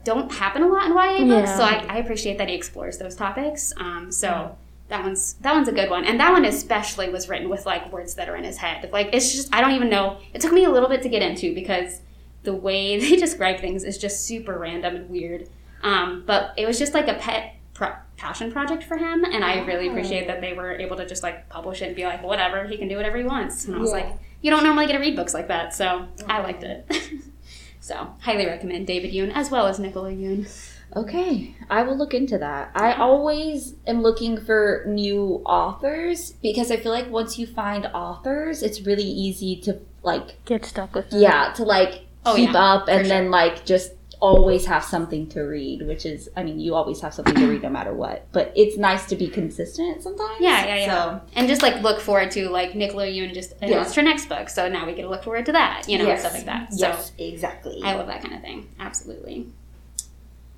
don't 0.03 0.31
happen 0.31 0.63
a 0.63 0.67
lot 0.67 0.85
in 0.85 0.93
YA 0.93 1.25
books. 1.37 1.49
Yeah. 1.49 1.57
So 1.57 1.63
I, 1.63 1.85
I 1.87 1.97
appreciate 1.97 2.37
that 2.37 2.47
he 2.49 2.55
explores 2.55 2.97
those 2.97 3.15
topics. 3.15 3.73
Um, 3.77 4.11
so 4.11 4.57
that 4.87 5.03
one's 5.03 5.33
that 5.33 5.53
one's 5.53 5.67
a 5.67 5.71
good 5.71 5.89
one, 5.89 6.03
and 6.05 6.19
that 6.19 6.31
one 6.31 6.45
especially 6.45 7.09
was 7.09 7.29
written 7.29 7.47
with 7.49 7.65
like 7.65 7.91
words 7.91 8.15
that 8.15 8.27
are 8.27 8.35
in 8.35 8.43
his 8.43 8.57
head. 8.57 8.89
Like 8.91 9.09
it's 9.13 9.31
just 9.31 9.53
I 9.53 9.61
don't 9.61 9.73
even 9.73 9.89
know. 9.89 10.17
It 10.33 10.41
took 10.41 10.51
me 10.51 10.63
a 10.63 10.69
little 10.69 10.89
bit 10.89 11.03
to 11.03 11.09
get 11.09 11.21
into 11.21 11.53
because 11.53 12.01
the 12.43 12.53
way 12.53 12.97
they 13.09 13.15
describe 13.17 13.59
things 13.59 13.83
is 13.83 13.97
just 13.97 14.25
super 14.25 14.57
random 14.57 14.95
and 14.95 15.09
weird. 15.09 15.49
Um, 15.83 16.23
but 16.25 16.53
it 16.57 16.65
was 16.65 16.77
just 16.79 16.93
like 16.93 17.07
a 17.07 17.13
pet 17.15 17.55
pro- 17.73 17.95
passion 18.17 18.51
project 18.51 18.83
for 18.83 18.97
him, 18.97 19.23
and 19.23 19.43
I 19.45 19.63
really 19.65 19.87
appreciate 19.87 20.27
that 20.27 20.41
they 20.41 20.53
were 20.53 20.73
able 20.73 20.97
to 20.97 21.05
just 21.05 21.23
like 21.23 21.47
publish 21.49 21.81
it 21.81 21.85
and 21.87 21.95
be 21.95 22.05
like, 22.05 22.21
whatever, 22.23 22.65
he 22.67 22.77
can 22.77 22.87
do 22.87 22.95
whatever 22.97 23.17
he 23.17 23.23
wants. 23.23 23.65
And 23.65 23.75
I 23.75 23.79
was 23.79 23.91
Yeah. 23.91 23.97
like, 23.97 24.13
you 24.41 24.51
don't 24.51 24.63
normally 24.63 24.87
get 24.87 24.93
to 24.93 24.99
read 24.99 25.15
books 25.15 25.33
like 25.33 25.47
that, 25.47 25.73
so 25.73 26.07
I 26.27 26.41
liked 26.41 26.63
it. 26.63 26.85
so 27.79 28.13
highly 28.19 28.45
recommend 28.45 28.87
David 28.87 29.11
Yoon 29.13 29.31
as 29.33 29.49
well 29.49 29.67
as 29.67 29.79
Nicola 29.79 30.11
Yoon. 30.11 30.47
Okay, 30.95 31.55
I 31.69 31.83
will 31.83 31.95
look 31.95 32.13
into 32.15 32.37
that. 32.39 32.71
I 32.73 32.93
always 32.93 33.75
am 33.85 34.01
looking 34.01 34.41
for 34.43 34.83
new 34.87 35.41
authors 35.45 36.31
because 36.41 36.71
I 36.71 36.77
feel 36.77 36.91
like 36.91 37.09
once 37.11 37.37
you 37.37 37.45
find 37.45 37.85
authors, 37.93 38.63
it's 38.63 38.81
really 38.81 39.03
easy 39.03 39.55
to 39.61 39.79
like 40.01 40.43
Get 40.45 40.65
stuck 40.65 40.95
with 40.95 41.11
them. 41.11 41.21
yeah, 41.21 41.53
to 41.53 41.63
like 41.63 42.05
Oh, 42.25 42.35
keep 42.35 42.53
yeah, 42.53 42.73
up 42.73 42.87
and 42.89 43.03
for 43.03 43.07
then 43.07 43.29
like 43.31 43.65
just 43.65 43.91
always 44.19 44.65
have 44.65 44.83
something 44.83 45.27
to 45.29 45.41
read, 45.41 45.85
which 45.87 46.05
is 46.05 46.29
I 46.35 46.43
mean, 46.43 46.59
you 46.59 46.75
always 46.75 47.01
have 47.01 47.13
something 47.13 47.35
to 47.35 47.47
read 47.47 47.63
no 47.63 47.69
matter 47.69 47.93
what. 47.93 48.27
But 48.31 48.51
it's 48.55 48.77
nice 48.77 49.05
to 49.07 49.15
be 49.15 49.27
consistent 49.27 50.03
sometimes. 50.03 50.37
Yeah, 50.39 50.65
yeah, 50.65 50.75
yeah. 50.75 50.87
So, 50.87 51.21
And 51.35 51.47
just 51.47 51.61
like 51.61 51.81
look 51.81 51.99
forward 52.01 52.31
to 52.31 52.49
like 52.49 52.75
Nicola 52.75 53.05
Yoon 53.05 53.33
just 53.33 53.53
announced 53.61 53.95
her 53.95 54.01
next 54.01 54.27
book, 54.27 54.49
so 54.49 54.67
now 54.67 54.85
we 54.85 54.93
get 54.93 55.03
to 55.03 55.09
look 55.09 55.23
forward 55.23 55.45
to 55.47 55.51
that, 55.53 55.83
you 55.87 55.97
know, 55.97 56.03
and 56.03 56.09
yes, 56.09 56.21
stuff 56.21 56.33
like 56.33 56.45
that. 56.45 56.73
So 56.73 56.87
Yes, 56.87 57.11
exactly. 57.17 57.81
I 57.83 57.95
love 57.95 58.07
that 58.07 58.21
kind 58.21 58.35
of 58.35 58.41
thing. 58.41 58.69
Absolutely. 58.79 59.47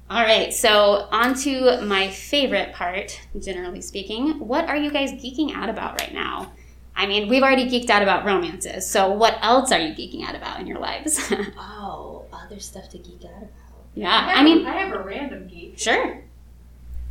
All 0.09 0.23
right, 0.23 0.53
so 0.53 1.07
on 1.11 1.35
to 1.35 1.81
my 1.83 2.09
favorite 2.09 2.73
part, 2.73 3.17
generally 3.39 3.79
speaking. 3.79 4.39
What 4.39 4.67
are 4.67 4.75
you 4.75 4.91
guys 4.91 5.13
geeking 5.13 5.55
out 5.55 5.69
about 5.69 6.01
right 6.01 6.13
now? 6.13 6.51
I 6.97 7.07
mean, 7.07 7.29
we've 7.29 7.41
already 7.41 7.69
geeked 7.69 7.89
out 7.89 8.03
about 8.03 8.25
romances, 8.25 8.85
so 8.85 9.09
what 9.09 9.37
else 9.41 9.71
are 9.71 9.79
you 9.79 9.93
geeking 9.93 10.27
out 10.27 10.35
about 10.35 10.59
in 10.59 10.67
your 10.67 10.79
lives? 10.79 11.17
oh, 11.57 12.20
other 12.33 12.59
stuff 12.59 12.89
to 12.89 12.97
geek 12.97 13.23
out 13.25 13.43
about. 13.43 13.49
yeah, 13.95 14.29
have 14.29 14.37
I 14.37 14.43
mean, 14.43 14.65
a- 14.65 14.69
I 14.69 14.73
have 14.73 14.93
a 14.93 14.99
random 15.03 15.47
geek. 15.47 15.77
sure. 15.79 16.21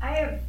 I 0.02 0.12
have 0.14 0.40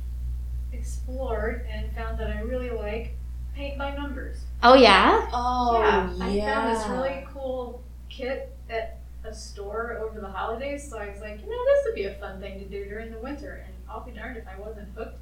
explored 0.71 1.65
and 1.69 1.91
found 1.93 2.17
that 2.19 2.27
I 2.31 2.39
really 2.41 2.69
like 2.69 3.15
paint 3.55 3.77
by 3.77 3.95
numbers. 3.95 4.37
Oh, 4.63 4.73
yeah? 4.75 5.27
Oh, 5.33 5.79
yeah, 5.79 6.13
I 6.19 6.39
found 6.39 6.75
this 6.75 6.87
really 6.87 7.25
cool 7.33 7.83
kit 8.09 8.55
at 8.69 8.99
a 9.23 9.33
store 9.33 9.97
over 10.01 10.19
the 10.19 10.29
holidays, 10.29 10.87
so 10.89 10.97
I 10.97 11.09
was 11.09 11.19
like, 11.19 11.41
you 11.41 11.49
know, 11.49 11.65
this 11.65 11.85
would 11.85 11.95
be 11.95 12.05
a 12.05 12.13
fun 12.15 12.39
thing 12.39 12.59
to 12.59 12.65
do 12.65 12.85
during 12.85 13.11
the 13.11 13.19
winter, 13.19 13.63
and 13.65 13.73
I'll 13.89 14.03
be 14.05 14.11
darned 14.11 14.37
if 14.37 14.45
I 14.47 14.59
wasn't 14.59 14.87
hooked. 14.95 15.19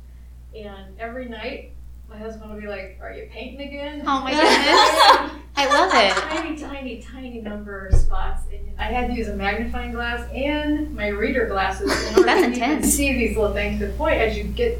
And 0.55 0.97
every 0.99 1.27
night, 1.27 1.71
my 2.09 2.17
husband 2.17 2.51
will 2.51 2.59
be 2.59 2.67
like, 2.67 2.97
"Are 3.01 3.11
you 3.11 3.27
painting 3.31 3.67
again?" 3.67 4.01
Oh 4.05 4.21
my 4.21 4.31
goodness. 5.31 5.41
I 5.59 5.65
love 5.67 5.91
it. 5.93 6.13
tiny, 6.37 6.57
tiny, 6.57 7.01
tiny 7.01 7.41
number 7.41 7.87
of 7.87 7.95
spots. 7.99 8.43
And 8.49 8.61
I 8.79 8.83
had 8.85 9.07
to 9.07 9.13
use 9.13 9.27
a 9.27 9.35
magnifying 9.35 9.91
glass 9.91 10.25
and 10.33 10.95
my 10.95 11.07
reader 11.09 11.47
glasses 11.47 11.91
in 12.07 12.13
order 12.15 12.23
That's 12.23 12.41
to 12.43 12.47
even 12.51 12.53
intense. 12.63 12.93
see 12.93 13.11
these 13.11 13.35
little 13.35 13.53
things. 13.53 13.81
But 13.81 13.97
boy, 13.97 14.11
as 14.11 14.37
you 14.37 14.45
get, 14.45 14.79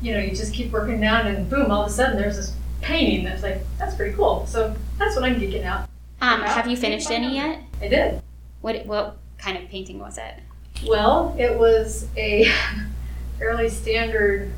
you 0.00 0.12
know, 0.14 0.20
you 0.20 0.30
just 0.30 0.54
keep 0.54 0.70
working 0.70 1.00
down, 1.00 1.26
and 1.26 1.50
boom, 1.50 1.72
all 1.72 1.82
of 1.82 1.88
a 1.88 1.92
sudden 1.92 2.16
there's 2.16 2.36
this 2.36 2.54
painting 2.80 3.24
that's 3.24 3.42
like, 3.42 3.60
that's 3.76 3.96
pretty 3.96 4.14
cool. 4.14 4.46
So 4.46 4.76
that's 4.98 5.16
what 5.16 5.24
I'm 5.24 5.34
geeking 5.40 5.64
out. 5.64 5.88
Um, 6.20 6.42
have 6.42 6.68
you 6.68 6.76
finished 6.76 7.10
any 7.10 7.34
yet? 7.34 7.60
I 7.82 7.88
did. 7.88 8.22
What 8.60 8.86
what 8.86 9.16
kind 9.38 9.58
of 9.58 9.68
painting 9.68 9.98
was 9.98 10.16
it? 10.16 10.34
Well, 10.86 11.34
it 11.36 11.58
was 11.58 12.06
a 12.16 12.50
fairly 13.38 13.68
standard 13.68 14.52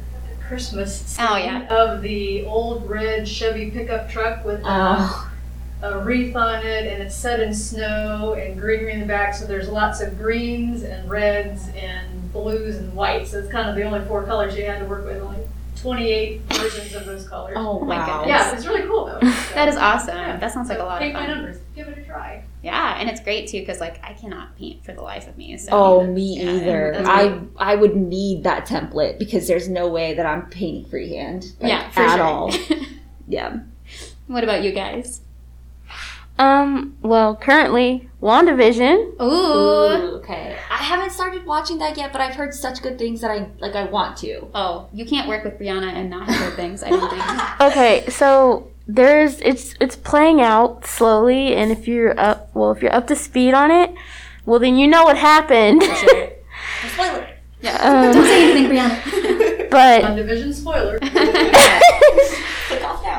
Christmas 0.46 1.00
scene 1.00 1.26
Oh, 1.28 1.36
yeah. 1.36 1.66
of 1.74 2.02
the 2.02 2.44
old 2.44 2.88
red 2.88 3.26
Chevy 3.26 3.70
pickup 3.70 4.08
truck 4.10 4.44
with 4.44 4.60
uh, 4.62 4.98
Oh, 5.00 5.25
a 5.82 5.98
wreath 5.98 6.34
on 6.36 6.64
it, 6.64 6.86
and 6.86 7.02
it's 7.02 7.14
set 7.14 7.40
in 7.40 7.52
snow 7.54 8.34
and 8.34 8.58
greenery 8.58 8.92
in 8.92 9.00
the 9.00 9.06
back. 9.06 9.34
So 9.34 9.46
there's 9.46 9.68
lots 9.68 10.00
of 10.00 10.16
greens 10.18 10.82
and 10.82 11.08
reds 11.08 11.68
and 11.76 12.32
blues 12.32 12.76
and 12.76 12.92
whites. 12.94 13.30
So 13.32 13.38
it's 13.40 13.50
kind 13.52 13.68
of 13.68 13.76
the 13.76 13.82
only 13.82 14.00
four 14.06 14.24
colors 14.24 14.56
you 14.56 14.64
had 14.64 14.78
to 14.80 14.84
work 14.86 15.04
with. 15.04 15.20
Only 15.22 15.40
28 15.76 16.40
versions 16.54 16.94
of 16.94 17.04
those 17.04 17.28
colors. 17.28 17.54
oh, 17.58 17.80
oh 17.80 17.84
my 17.84 17.98
wow. 17.98 18.20
goodness. 18.24 18.28
Yeah, 18.28 18.56
it's 18.56 18.66
really 18.66 18.82
cool 18.88 19.04
though. 19.06 19.20
So, 19.20 19.26
That 19.54 19.68
is 19.68 19.76
awesome. 19.76 20.16
yeah. 20.16 20.36
That 20.38 20.50
sounds 20.52 20.68
like 20.70 20.78
a 20.78 20.80
So 20.80 20.86
lot 20.86 20.94
of 20.96 21.00
Paint 21.02 21.14
my 21.14 21.26
fun. 21.26 21.34
numbers. 21.36 21.58
Give 21.76 21.86
it 21.88 21.98
a 21.98 22.02
try. 22.02 22.42
Yeah, 22.62 22.96
and 22.98 23.08
it's 23.10 23.20
great 23.20 23.46
too 23.48 23.60
because 23.60 23.78
like 23.78 24.00
I 24.02 24.14
cannot 24.14 24.56
paint 24.56 24.82
for 24.84 24.92
the 24.94 25.02
life 25.02 25.28
of 25.28 25.36
me. 25.36 25.56
So 25.58 25.68
Oh, 25.72 26.06
me 26.06 26.38
Yeah, 26.42 26.50
either. 26.52 26.92
that's 26.94 27.08
I 27.08 27.38
I 27.58 27.74
would 27.76 27.94
need 27.94 28.44
that 28.44 28.66
template 28.66 29.18
because 29.18 29.46
there's 29.46 29.68
no 29.68 29.86
way 29.88 30.14
that 30.14 30.24
I'm 30.24 30.46
painting 30.46 30.86
freehand. 30.86 31.44
Like, 31.60 31.70
yeah, 31.70 31.90
for 31.90 32.00
at 32.00 32.16
sure. 32.16 32.24
all. 32.24 32.52
Yeah. 33.28 33.58
what 34.28 34.44
about 34.44 34.62
you 34.62 34.72
guys? 34.72 35.20
Um, 36.38 36.96
well, 37.03 37.35
currently, 37.37 38.09
WandaVision. 38.22 39.20
Ooh. 39.20 40.16
okay. 40.18 40.57
I 40.70 40.77
haven't 40.77 41.11
started 41.12 41.46
watching 41.46 41.79
that 41.79 41.96
yet, 41.96 42.12
but 42.12 42.20
I've 42.20 42.35
heard 42.35 42.53
such 42.53 42.83
good 42.83 42.99
things 42.99 43.20
that 43.22 43.31
I 43.31 43.49
like. 43.59 43.75
I 43.75 43.85
want 43.85 44.16
to. 44.18 44.49
Oh, 44.55 44.88
you 44.92 45.07
can't 45.07 45.29
work 45.29 45.44
with 45.44 45.59
Brianna 45.59 45.92
and 45.92 46.11
not 46.11 46.29
have 46.29 46.49
good 46.51 46.57
things. 46.57 46.83
I 46.83 46.90
don't 46.90 47.09
think. 47.11 47.22
Okay, 47.61 48.05
so 48.11 48.70
there's 48.87 49.40
it's 49.40 49.75
it's 49.81 49.96
playing 49.96 50.40
out 50.40 50.87
slowly, 50.87 51.55
and 51.55 51.72
if 51.72 51.88
you're 51.88 52.18
up, 52.18 52.51
well, 52.55 52.70
if 52.72 52.83
you're 52.83 52.94
up 52.94 53.07
to 53.09 53.16
speed 53.16 53.55
on 53.55 53.70
it, 53.70 53.94
well, 54.44 54.59
then 54.61 54.77
you 54.77 54.87
know 54.87 55.05
what 55.05 55.16
happened. 55.16 55.83
Sure. 55.83 56.29
Spoiler. 56.92 57.29
Yeah. 57.62 57.77
Um, 57.79 58.12
don't 58.12 58.25
say 58.25 58.51
anything, 58.53 58.77
Brianna. 58.77 59.70
but 59.70 60.05
On 60.05 60.14
division 60.16 60.53
spoiler. 60.53 60.99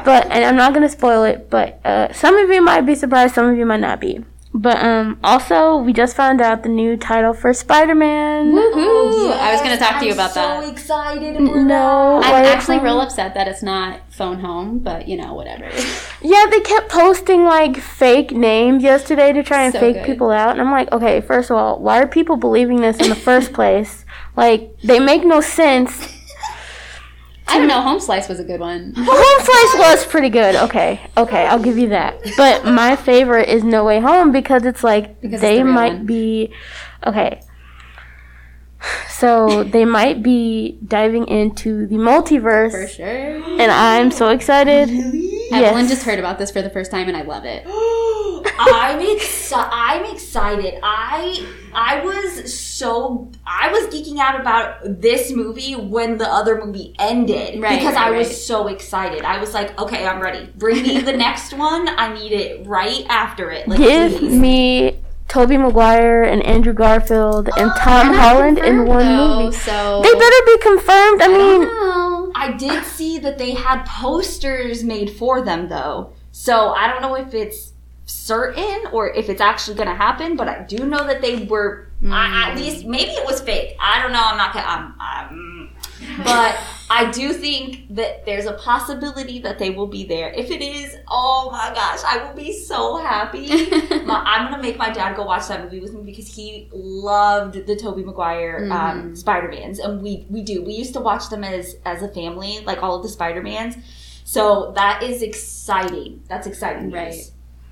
Click 0.08 0.16
off 0.18 0.24
now. 0.24 0.30
but 0.30 0.36
and 0.38 0.46
I'm 0.46 0.56
not 0.56 0.74
gonna 0.74 0.90
spoil 0.90 1.24
it, 1.24 1.50
but 1.50 1.80
uh, 1.86 2.12
some 2.14 2.36
of 2.38 2.50
you 2.50 2.62
might 2.62 2.82
be 2.82 2.96
surprised, 2.96 3.36
some 3.36 3.46
of 3.50 3.58
you 3.58 3.66
might 3.66 3.80
not 3.82 4.00
be. 4.00 4.24
But 4.54 4.82
um, 4.82 5.20
also, 5.24 5.78
we 5.78 5.94
just 5.94 6.16
found 6.16 6.42
out 6.42 6.64
the 6.64 6.70
new 6.70 6.98
title 6.98 7.34
for 7.34 7.54
Spider-Man. 7.54 8.54
Woohoo! 8.54 9.32
I 9.34 9.52
was 9.52 9.62
going 9.62 9.78
to 9.78 9.78
talk 9.78 10.00
to 10.00 10.06
you 10.06 10.14
I'm 10.14 10.18
about 10.18 10.32
so 10.32 10.40
that. 10.42 10.72
excited 10.72 11.36
for 11.36 11.42
No. 11.42 12.22
I'm 12.24 12.46
actually 12.46 12.78
phone? 12.78 12.86
real 12.86 13.02
upset 13.02 13.36
that 13.36 13.48
it's 13.48 13.62
not 13.62 14.00
phone 14.10 14.40
home, 14.40 14.80
but 14.80 15.08
you 15.08 15.16
know, 15.18 15.34
whatever. 15.36 15.70
Yeah, 16.24 16.46
they 16.50 16.62
kept 16.62 16.90
posting 16.90 17.44
like 17.46 17.78
fake 17.78 18.32
names 18.32 18.82
yesterday 18.82 19.32
to 19.34 19.44
try 19.44 19.64
and 19.66 19.74
So 19.74 19.80
fake 19.80 19.98
good. 19.98 20.06
people 20.06 20.32
out, 20.32 20.52
and 20.52 20.62
I'm 20.62 20.72
like, 20.72 20.92
okay, 20.92 21.22
first 21.22 21.52
of 21.52 21.58
all, 21.58 21.80
why 21.80 22.02
are 22.02 22.08
people 22.08 22.36
believing 22.38 22.82
this 22.82 22.98
in 22.98 23.10
the 23.10 23.16
first 23.16 23.54
place? 23.60 24.06
Like, 24.36 24.76
they 24.84 25.00
make 25.00 25.24
no 25.24 25.40
sense. 25.42 26.17
I 27.50 27.58
don't 27.60 27.68
know. 27.68 27.82
Home 27.82 28.00
Slice 28.00 28.28
was 28.28 28.40
a 28.40 28.44
good 28.44 28.60
one. 28.60 28.94
Home 28.98 29.46
Slice 29.46 29.80
was 29.80 30.06
pretty 30.06 30.30
good. 30.30 30.56
Okay, 30.56 31.00
okay, 31.16 31.46
I'll 31.48 31.62
give 31.64 31.78
you 31.78 31.90
that. 31.90 32.20
But 32.36 32.66
my 32.66 32.96
favorite 32.96 33.50
is 33.50 33.64
No 33.64 33.86
Way 33.86 34.00
Home 34.02 34.32
because 34.32 34.66
it's 34.66 34.84
like 34.84 35.20
Because 35.22 35.36
it's 35.36 35.42
they 35.42 35.58
the 35.60 35.64
might 35.66 35.94
one. 35.94 36.06
be 36.06 36.54
okay. 37.06 37.42
So 39.10 39.64
they 39.64 39.86
might 39.86 40.22
be 40.22 40.78
diving 40.86 41.28
into 41.28 41.88
the 41.88 41.96
multiverse, 41.96 42.72
For 42.72 42.88
sure. 42.88 43.06
and 43.08 43.72
I'm 43.72 44.12
so 44.12 44.30
excited. 44.30 44.90
Evelyn 44.90 45.22
Yes. 45.50 45.90
just 45.90 46.04
heard 46.04 46.20
about 46.20 46.38
this 46.38 46.52
for 46.52 46.62
the 46.62 46.70
first 46.70 46.92
time, 46.92 47.08
and 47.08 47.18
I 47.18 47.24
love 47.24 47.44
it. 47.46 47.66
I'm 48.60 49.00
exci- 49.00 49.70
I'm 49.72 50.06
excited. 50.14 50.80
I 50.84 51.46
I 51.74 52.02
was 52.04 52.54
so 52.58 53.32
I 53.46 53.72
was 53.72 53.86
geeking 53.94 54.20
out 54.20 54.40
about 54.40 55.02
this 55.02 55.32
movie 55.32 55.74
when 55.76 56.18
the 56.18 56.28
other 56.28 56.64
movie 56.64 56.94
ended 57.00 57.60
Right, 57.62 57.78
because 57.80 57.96
right, 57.96 58.08
I 58.08 58.12
was 58.12 58.28
right. 58.28 58.36
so 58.36 58.68
excited. 58.68 59.24
I 59.24 59.40
was 59.40 59.54
like, 59.54 59.80
okay, 59.80 60.06
I'm 60.06 60.22
ready. 60.22 60.50
Bring 60.56 60.82
me 60.84 61.02
the 61.02 61.14
next 61.16 61.54
one. 61.54 61.88
I 61.88 62.14
need 62.14 62.32
it 62.32 62.66
right 62.68 63.06
after 63.10 63.52
it. 63.52 63.68
Like, 63.68 63.80
Give 63.80 64.12
please. 64.18 64.38
me 64.38 65.00
Tobey 65.28 65.58
Maguire 65.58 66.24
and 66.24 66.42
Andrew 66.44 66.74
Garfield 66.74 67.50
and 67.58 67.72
Oh, 67.72 67.80
Tom 67.80 68.14
Holland 68.14 68.58
in 68.60 68.86
one 68.86 69.00
though, 69.06 69.44
movie. 69.46 69.56
So 69.58 70.02
They 70.02 70.14
better 70.14 70.46
be 70.46 70.58
confirmed. 70.60 71.22
I 71.22 71.26
I 71.26 71.28
don't 71.28 71.60
mean, 71.60 71.68
know. 71.68 72.32
I 72.36 72.52
did 72.54 72.86
see 72.86 73.18
that 73.20 73.38
they 73.38 73.52
had 73.52 73.84
posters 73.86 74.84
made 74.84 75.10
for 75.12 75.42
them 75.42 75.68
though, 75.70 76.14
so 76.32 76.70
I 76.70 76.88
don't 76.88 77.02
know 77.02 77.16
if 77.16 77.34
it's 77.34 77.74
certain 78.08 78.88
or 78.92 79.10
if 79.14 79.30
it's 79.30 79.42
actually 79.42 79.76
going 79.76 79.90
to 79.90 79.96
happen. 79.96 80.36
But 80.36 80.48
I 80.48 80.64
do 80.64 80.86
know 80.86 81.06
that 81.06 81.22
they 81.22 81.44
were 81.46 81.88
I, 82.04 82.50
at 82.52 82.56
least 82.58 82.86
maybe 82.86 83.12
it 83.12 83.26
was 83.26 83.42
fake. 83.42 83.76
I 83.80 84.02
don't 84.02 84.12
know. 84.14 84.22
I'm 84.24 84.38
not 84.38 84.54
gonna. 84.54 84.66
I'm, 84.68 84.94
I'm, 85.00 85.70
but 86.24 86.58
I 86.92 87.10
do 87.12 87.34
think 87.34 87.96
that 87.96 88.24
there's 88.26 88.46
a 88.46 88.54
possibility 88.54 89.40
that 89.40 89.58
they 89.58 89.72
will 89.72 89.88
be 89.88 90.04
there. 90.06 90.30
If 90.32 90.52
it 90.52 90.62
is, 90.62 90.96
oh 91.10 91.50
my 91.52 91.74
gosh, 91.74 92.02
I 92.06 92.24
will 92.24 92.36
be 92.36 92.54
so 92.54 92.98
happy. 92.98 93.48
My- 94.06 94.22
I'm 94.26 94.52
gonna 94.52 94.62
make 94.62 94.78
my 94.78 94.92
dad 94.92 95.16
go 95.16 95.26
watch 95.26 95.48
that 95.48 95.64
movie 95.64 95.80
with 95.80 95.94
me 95.94 96.04
because 96.04 96.28
he 96.34 96.70
loved 96.72 97.66
the 97.66 97.76
Tobey 97.76 98.04
Maguire 98.04 98.70
um, 98.72 99.12
Mhm. 99.12 99.18
Spider 99.18 99.50
Mans, 99.50 99.80
and 99.80 100.02
we 100.02 100.28
we 100.30 100.44
do. 100.44 100.64
We 100.64 100.74
used 100.74 100.94
to 100.94 101.00
watch 101.00 101.30
them 101.30 101.44
as 101.44 101.76
as 101.84 102.04
a 102.04 102.10
family, 102.10 102.60
like 102.64 102.84
all 102.84 102.96
of 102.96 103.02
the 103.04 103.10
Spider 103.10 103.42
Mans. 103.42 103.76
So 104.24 104.72
that 104.76 105.02
is 105.02 105.24
exciting. 105.24 106.22
That's 106.28 106.46
exciting. 106.46 106.92
Right. 106.92 107.16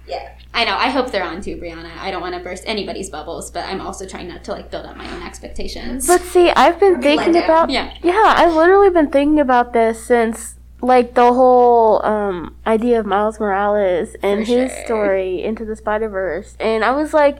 Yeah. 0.07 0.31
I 0.53 0.63
know. 0.65 0.75
I 0.77 0.89
hope 0.89 1.11
they're 1.11 1.23
on 1.23 1.41
too, 1.41 1.57
Brianna. 1.57 1.97
I 1.97 2.11
don't 2.11 2.21
want 2.21 2.35
to 2.35 2.39
burst 2.41 2.63
anybody's 2.65 3.09
bubbles, 3.09 3.51
but 3.51 3.65
I'm 3.65 3.81
also 3.81 4.05
trying 4.07 4.27
not 4.29 4.43
to 4.45 4.51
like 4.53 4.71
build 4.71 4.85
up 4.85 4.95
my 4.95 5.11
own 5.13 5.21
expectations. 5.23 6.07
But 6.07 6.21
see, 6.21 6.49
I've 6.49 6.79
been 6.79 7.01
thinking 7.01 7.33
down. 7.33 7.43
about 7.43 7.69
yeah. 7.69 7.93
Yeah, 8.01 8.33
I've 8.37 8.53
literally 8.53 8.89
been 8.89 9.09
thinking 9.11 9.39
about 9.39 9.73
this 9.73 10.05
since 10.05 10.55
like 10.81 11.13
the 11.15 11.33
whole 11.33 12.05
um, 12.05 12.55
idea 12.65 12.99
of 12.99 13.05
Miles 13.05 13.39
Morales 13.39 14.15
and 14.21 14.45
For 14.45 14.51
his 14.53 14.71
sure. 14.71 14.85
story 14.85 15.43
into 15.43 15.65
the 15.65 15.75
Spider 15.75 16.07
Verse, 16.07 16.55
and 16.59 16.85
I 16.85 16.91
was 16.91 17.13
like, 17.13 17.39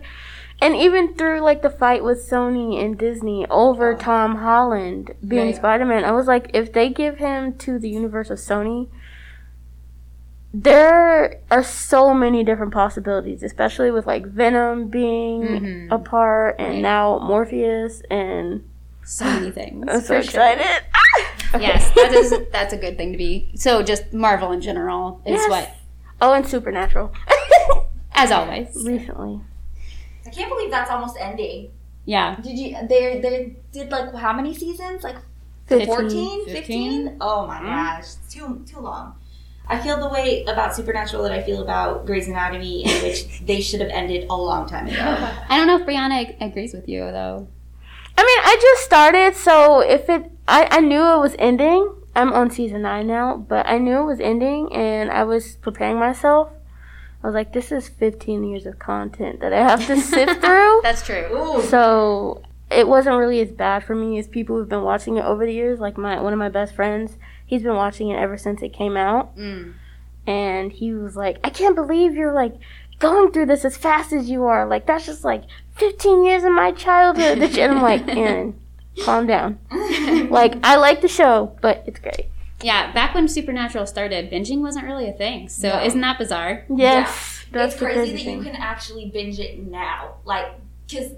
and 0.62 0.76
even 0.76 1.14
through 1.16 1.42
like 1.42 1.62
the 1.62 1.70
fight 1.70 2.04
with 2.04 2.18
Sony 2.30 2.84
and 2.84 2.98
Disney 2.98 3.46
over 3.50 3.94
Oh. 3.94 3.98
Tom 3.98 4.38
Holland 4.38 5.14
being 5.26 5.48
Right. 5.48 5.56
Spider 5.56 5.86
Man, 5.86 6.04
I 6.04 6.12
was 6.12 6.28
like, 6.28 6.50
if 6.54 6.74
they 6.74 6.90
give 6.90 7.18
him 7.18 7.54
to 7.60 7.80
the 7.80 7.90
universe 7.90 8.30
of 8.30 8.40
Sony. 8.40 8.90
There 10.58 11.42
are 11.52 11.64
so 11.64 12.14
many 12.14 12.46
different 12.46 12.74
possibilities, 12.74 13.44
especially 13.44 13.92
with 13.92 14.08
like 14.08 14.26
Venom 14.26 14.88
being 14.88 15.42
Mhm. 15.42 15.92
a 15.92 16.00
part, 16.00 16.56
and 16.60 16.76
Right. 16.76 16.82
now 16.82 17.20
Morbius, 17.20 18.02
and 18.10 18.64
So 19.04 19.26
many 19.26 19.52
things. 19.52 19.86
I'm 19.90 20.00
so 20.00 20.08
for 20.16 20.22
sure. 20.24 20.42
excited. 20.42 20.66
Yes, 21.60 21.90
that 21.96 22.12
is 22.14 22.34
that's 22.52 22.74
a 22.74 22.78
good 22.78 22.98
thing 22.98 23.12
to 23.14 23.18
be. 23.18 23.52
So 23.56 23.82
just 23.84 24.14
Marvel 24.14 24.52
in 24.54 24.60
general 24.62 25.22
is 25.26 25.34
Yes. 25.42 25.50
what, 25.50 25.70
Oh, 26.22 26.34
and 26.34 26.46
Supernatural. 26.48 27.12
as 28.14 28.32
always. 28.32 28.68
Recently. 28.86 29.42
I 30.26 30.30
can't 30.32 30.50
believe 30.50 30.72
that's 30.72 30.90
almost 30.92 31.18
ending. 31.20 31.72
Yeah. 32.06 32.36
Did 32.42 32.58
you? 32.58 32.76
They 32.88 33.20
they 33.20 33.56
did 33.74 33.92
like 33.92 34.14
how 34.16 34.32
many 34.34 34.54
seasons? 34.54 35.04
Like 35.04 35.18
15. 35.68 35.88
14, 35.88 36.46
15? 36.46 36.56
15? 37.06 37.18
Oh 37.22 37.46
my 37.48 37.60
Mhm. 37.60 37.66
gosh, 37.68 38.00
it's 38.00 38.34
too 38.34 38.64
too 38.66 38.80
long. 38.80 39.16
I 39.68 39.80
feel 39.80 39.98
the 40.00 40.10
way 40.10 40.44
about 40.46 40.76
Supernatural 40.76 41.24
that 41.24 41.32
I 41.32 41.42
feel 41.42 41.62
about 41.62 42.06
Grey's 42.06 42.28
Anatomy, 42.28 42.86
in 42.86 43.04
which 43.04 43.40
they 43.46 43.62
should 43.62 43.82
have 43.82 43.90
ended 43.90 44.28
a 44.30 44.36
long 44.36 44.68
time 44.68 44.88
ago. 44.88 44.96
I 45.50 45.58
don't 45.58 45.68
know 45.68 45.80
if 45.80 45.86
Brianna 45.88 46.36
agrees 46.42 46.74
with 46.74 46.88
you 46.88 47.00
though. 47.00 47.48
I 48.18 48.22
mean, 48.22 48.40
I 48.46 48.58
just 48.62 48.86
started, 48.86 49.36
so 49.36 49.82
if 49.82 50.08
it, 50.10 50.32
I, 50.48 50.68
I 50.72 50.80
knew 50.80 51.02
it 51.02 51.20
was 51.20 51.36
ending. 51.38 51.94
I'm 52.16 52.32
on 52.32 52.50
season 52.50 52.84
nine 52.84 53.08
now, 53.08 53.36
but 53.36 53.68
I 53.68 53.78
knew 53.78 54.00
it 54.00 54.06
was 54.06 54.22
ending, 54.22 54.72
and 54.72 55.12
I 55.12 55.24
was 55.26 55.58
preparing 55.58 56.00
myself. 56.00 56.50
I 57.22 57.28
was 57.28 57.34
like, 57.34 57.52
this 57.52 57.72
is 57.74 57.90
15 57.90 58.44
years 58.46 58.66
of 58.66 58.80
content 58.80 59.42
that 59.42 59.52
I 59.52 59.58
have 59.58 59.86
to 59.88 60.00
sift 60.00 60.40
through. 60.42 60.80
That's 60.84 61.06
true. 61.06 61.26
Ooh, 61.34 61.62
So 61.64 62.42
it 62.72 62.88
wasn't 62.88 63.18
really 63.18 63.42
as 63.42 63.52
bad 63.52 63.84
for 63.84 63.96
me 63.96 64.18
as 64.18 64.28
people 64.28 64.56
who've 64.56 64.70
been 64.70 64.84
watching 64.84 65.18
it 65.18 65.26
over 65.26 65.46
the 65.46 65.54
years. 65.54 65.80
Like 65.80 65.98
my 65.98 66.22
one 66.22 66.34
of 66.34 66.40
my 66.40 66.50
best 66.50 66.74
friends, 66.74 67.18
he's 67.46 67.64
been 67.64 67.76
watching 67.76 68.10
it 68.10 68.16
ever 68.18 68.38
since 68.38 68.62
it 68.62 68.74
came 68.74 68.98
out. 68.98 69.36
Mm. 69.38 69.74
and 70.28 70.72
he 70.72 70.94
was 70.94 71.16
like, 71.16 71.38
I 71.44 71.50
can't 71.50 71.76
believe 71.76 72.14
you're 72.16 72.34
like 72.34 72.56
going 73.00 73.32
through 73.32 73.46
this 73.48 73.66
as 73.66 73.78
fast 73.78 74.12
as 74.14 74.30
you 74.30 74.46
are. 74.46 74.66
Like 74.68 74.86
that's 74.88 75.06
just 75.06 75.24
like 75.24 75.44
15 75.76 76.26
years 76.26 76.44
of 76.44 76.52
my 76.54 76.72
childhood. 76.72 77.40
and 77.40 77.58
I'm 77.74 77.82
like, 77.82 78.08
Aaron, 78.16 78.60
calm 79.04 79.28
down. 79.28 79.60
Like 80.30 80.56
I 80.64 80.76
like 80.78 81.02
the 81.02 81.08
show, 81.08 81.56
but 81.62 81.84
it's 81.86 82.00
great. 82.00 82.28
Yeah, 82.62 82.92
back 82.94 83.14
when 83.14 83.28
Supernatural 83.28 83.86
started, 83.86 84.32
binging 84.32 84.62
wasn't 84.62 84.86
really 84.86 85.08
a 85.10 85.14
thing. 85.14 85.50
So 85.50 85.70
No. 85.70 85.84
isn't 85.84 86.02
that 86.02 86.18
bizarre? 86.18 86.66
Yes, 86.74 87.46
that's 87.52 87.74
it's 87.74 87.82
crazy 87.82 88.12
crazy 88.14 88.26
that 88.26 88.32
you 88.32 88.42
can 88.42 88.56
actually 88.56 89.10
binge 89.10 89.40
it 89.40 89.60
now. 89.60 90.16
Like, 90.26 90.48
because 90.88 91.12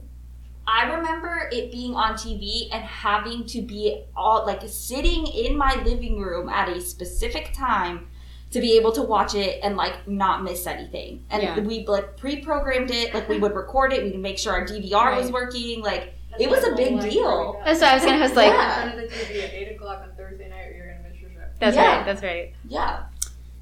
I 0.70 0.94
remember 0.96 1.48
it 1.52 1.72
being 1.72 1.96
on 1.96 2.14
TV 2.16 2.68
and 2.74 2.84
having 2.84 3.46
to 3.48 3.62
be 3.62 4.04
all 4.16 4.46
like 4.46 4.62
sitting 4.68 5.26
in 5.28 5.58
my 5.58 5.82
living 5.84 6.20
room 6.20 6.50
at 6.50 6.68
a 6.70 6.82
specific 6.82 7.54
time 7.54 8.08
to 8.52 8.60
be 8.60 8.78
able 8.78 8.92
to 8.94 9.02
watch 9.02 9.34
it 9.36 9.60
and 9.64 9.78
like 9.78 10.08
not 10.08 10.44
miss 10.44 10.68
anything. 10.68 11.24
And 11.30 11.42
Yeah. 11.44 11.60
we 11.60 11.86
like 11.86 12.18
pre-programmed 12.18 12.92
it. 12.92 13.14
Like 13.14 13.30
we 13.30 13.40
would 13.40 13.56
record 13.56 13.94
it. 13.94 14.04
We'd 14.04 14.20
make 14.20 14.38
sure 14.38 14.54
our 14.54 14.66
DVR 14.66 15.16
was 15.16 15.32
working. 15.32 15.82
Like 15.82 16.14
it 16.40 16.50
was 16.50 16.64
a 16.66 16.76
big 16.76 17.00
deal. 17.02 17.62
That's 17.66 17.80
what 17.82 17.90
I 17.92 17.94
was 17.96 18.04
gonna. 18.06 18.18
I 18.18 18.22
was 18.22 18.36
like, 18.36 18.48
Yeah. 18.52 18.84
In 18.84 18.90
front 18.92 19.04
of 19.06 19.10
the 19.10 19.16
TV 19.18 19.44
at 19.44 19.54
eight 19.54 19.76
o'clock 19.76 20.02
on 20.04 20.16
Thursday 20.18 20.50
night, 20.50 20.68
or 20.68 20.74
you're 20.76 20.88
gonna 20.88 21.10
miss 21.10 21.20
your 21.22 21.30
show. 21.32 21.38
that's 21.60 21.76
Yeah. 21.78 21.98
right. 21.98 22.06
That's 22.06 22.22
right. 22.24 22.54
Yeah. 22.68 23.04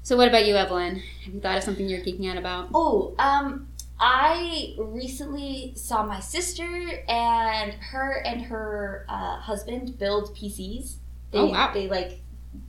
So 0.02 0.16
what 0.16 0.28
about 0.28 0.44
you, 0.46 0.54
Evelyn? 0.56 1.02
Have 1.24 1.34
you 1.34 1.40
thought 1.40 1.56
of 1.58 1.62
something 1.64 1.88
you're 1.88 2.00
geeking 2.00 2.30
out 2.30 2.36
about? 2.36 2.68
Oh, 2.74 3.14
um, 3.18 3.65
I 3.98 4.74
recently 4.78 5.72
saw 5.74 6.04
my 6.04 6.20
sister 6.20 7.02
and 7.08 7.72
her 7.74 8.22
and 8.24 8.42
her 8.42 9.06
uh, 9.08 9.38
husband 9.40 9.98
build 9.98 10.36
PCs. 10.36 10.96
They, 11.30 11.38
Oh, 11.38 11.46
wow. 11.46 11.70
They 11.72 11.88
like 11.88 12.20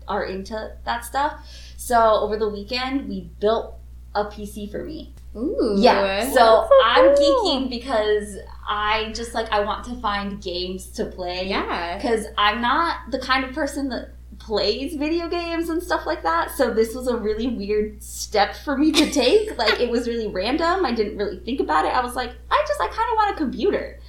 are 0.07 0.23
into 0.25 0.75
that 0.85 1.05
stuff. 1.05 1.45
So 1.77 1.97
over 1.97 2.37
the 2.37 2.49
weekend, 2.49 3.07
we 3.09 3.29
built 3.39 3.75
a 4.15 4.25
PC 4.25 4.71
for 4.71 4.83
me. 4.83 5.13
Ooh. 5.35 5.75
Yeah. 5.77 6.29
So 6.29 6.33
so 6.35 6.69
I'm 6.83 7.13
geeking 7.15 7.69
because 7.69 8.37
I 8.67 9.11
just 9.13 9.33
like 9.33 9.51
I 9.51 9.59
want 9.59 9.85
to 9.85 9.95
find 10.01 10.41
games 10.41 10.87
to 10.91 11.05
play. 11.05 11.47
yeah. 11.47 11.97
Because 11.97 12.25
I'm 12.37 12.61
not 12.61 13.11
the 13.11 13.19
kind 13.19 13.43
of 13.45 13.53
person 13.53 13.89
that 13.89 14.13
plays 14.39 14.95
video 14.95 15.27
games 15.27 15.69
and 15.69 15.81
stuff 15.81 16.05
like 16.05 16.23
that. 16.23 16.51
So 16.51 16.73
this 16.73 16.93
was 16.95 17.07
a 17.07 17.17
really 17.17 17.47
weird 17.47 18.01
step 18.01 18.55
for 18.55 18.77
me 18.77 18.91
to 18.93 19.11
take. 19.11 19.57
like 19.63 19.79
it 19.79 19.89
was 19.89 20.07
really 20.07 20.27
random. 20.27 20.85
I 20.85 20.91
didn't 20.93 21.17
really 21.17 21.39
think 21.39 21.59
about 21.59 21.85
it. 21.85 21.93
I 21.93 22.01
was 22.03 22.15
like, 22.15 22.31
I 22.49 22.63
just 22.67 22.79
I 22.79 22.87
kind 22.87 23.09
of 23.11 23.15
want 23.15 23.35
a 23.35 23.37
computer. 23.37 23.99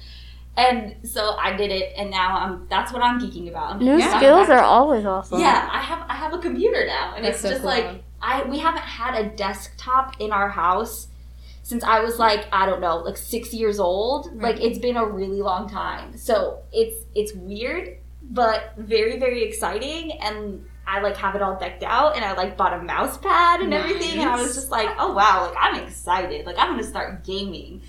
And 0.57 0.95
so 1.07 1.37
I 1.37 1.55
did 1.55 1.71
it, 1.71 1.93
and 1.95 2.11
now 2.11 2.37
I'm. 2.37 2.67
That's 2.69 2.91
what 2.91 3.01
I'm 3.01 3.17
geeking 3.21 3.47
about. 3.47 3.75
I'm 3.75 3.79
New 3.79 3.97
geeking 3.97 4.17
skills 4.17 4.47
about- 4.47 4.59
are 4.59 4.63
always 4.65 5.05
awesome. 5.05 5.39
Yeah, 5.39 5.69
I 5.71 5.79
have 5.79 6.05
I 6.09 6.15
have 6.15 6.33
a 6.33 6.39
computer 6.39 6.85
now, 6.85 7.13
and 7.15 7.23
That's 7.23 7.35
it's 7.35 7.43
so 7.43 7.49
just 7.49 7.61
cool. 7.61 7.69
like 7.69 8.03
I 8.21 8.43
we 8.43 8.57
haven't 8.59 8.81
had 8.83 9.15
a 9.15 9.29
desktop 9.29 10.19
in 10.19 10.33
our 10.33 10.49
house 10.49 11.07
since 11.63 11.81
I 11.83 12.01
was 12.01 12.19
like 12.19 12.47
I 12.51 12.65
don't 12.65 12.81
know 12.81 12.97
like 12.97 13.15
six 13.15 13.53
years 13.53 13.79
old. 13.79 14.27
Right. 14.33 14.55
Like 14.55 14.61
it's 14.61 14.79
been 14.79 14.97
a 14.97 15.05
really 15.05 15.41
long 15.41 15.69
time. 15.69 16.17
So 16.17 16.59
it's 16.73 17.05
it's 17.15 17.33
weird, 17.33 17.95
but 18.29 18.73
very 18.77 19.19
very 19.19 19.43
exciting, 19.43 20.11
and 20.21 20.65
I 20.87 21.01
like 21.01 21.17
have 21.17 21.35
it 21.35 21.41
all 21.41 21.57
decked 21.57 21.83
out, 21.83 22.15
and 22.15 22.23
I 22.25 22.33
like 22.33 22.57
bought 22.57 22.73
a 22.73 22.81
mouse 22.81 23.17
pad 23.17 23.61
and 23.61 23.73
everything, 23.73 24.19
and 24.19 24.29
I 24.29 24.41
was 24.41 24.55
just 24.55 24.71
like, 24.71 24.89
oh 24.97 25.13
wow, 25.13 25.47
like 25.47 25.57
I'm 25.59 25.83
excited, 25.83 26.45
like 26.45 26.57
I'm 26.57 26.69
gonna 26.71 26.83
start 26.83 27.23
gaming, 27.23 27.81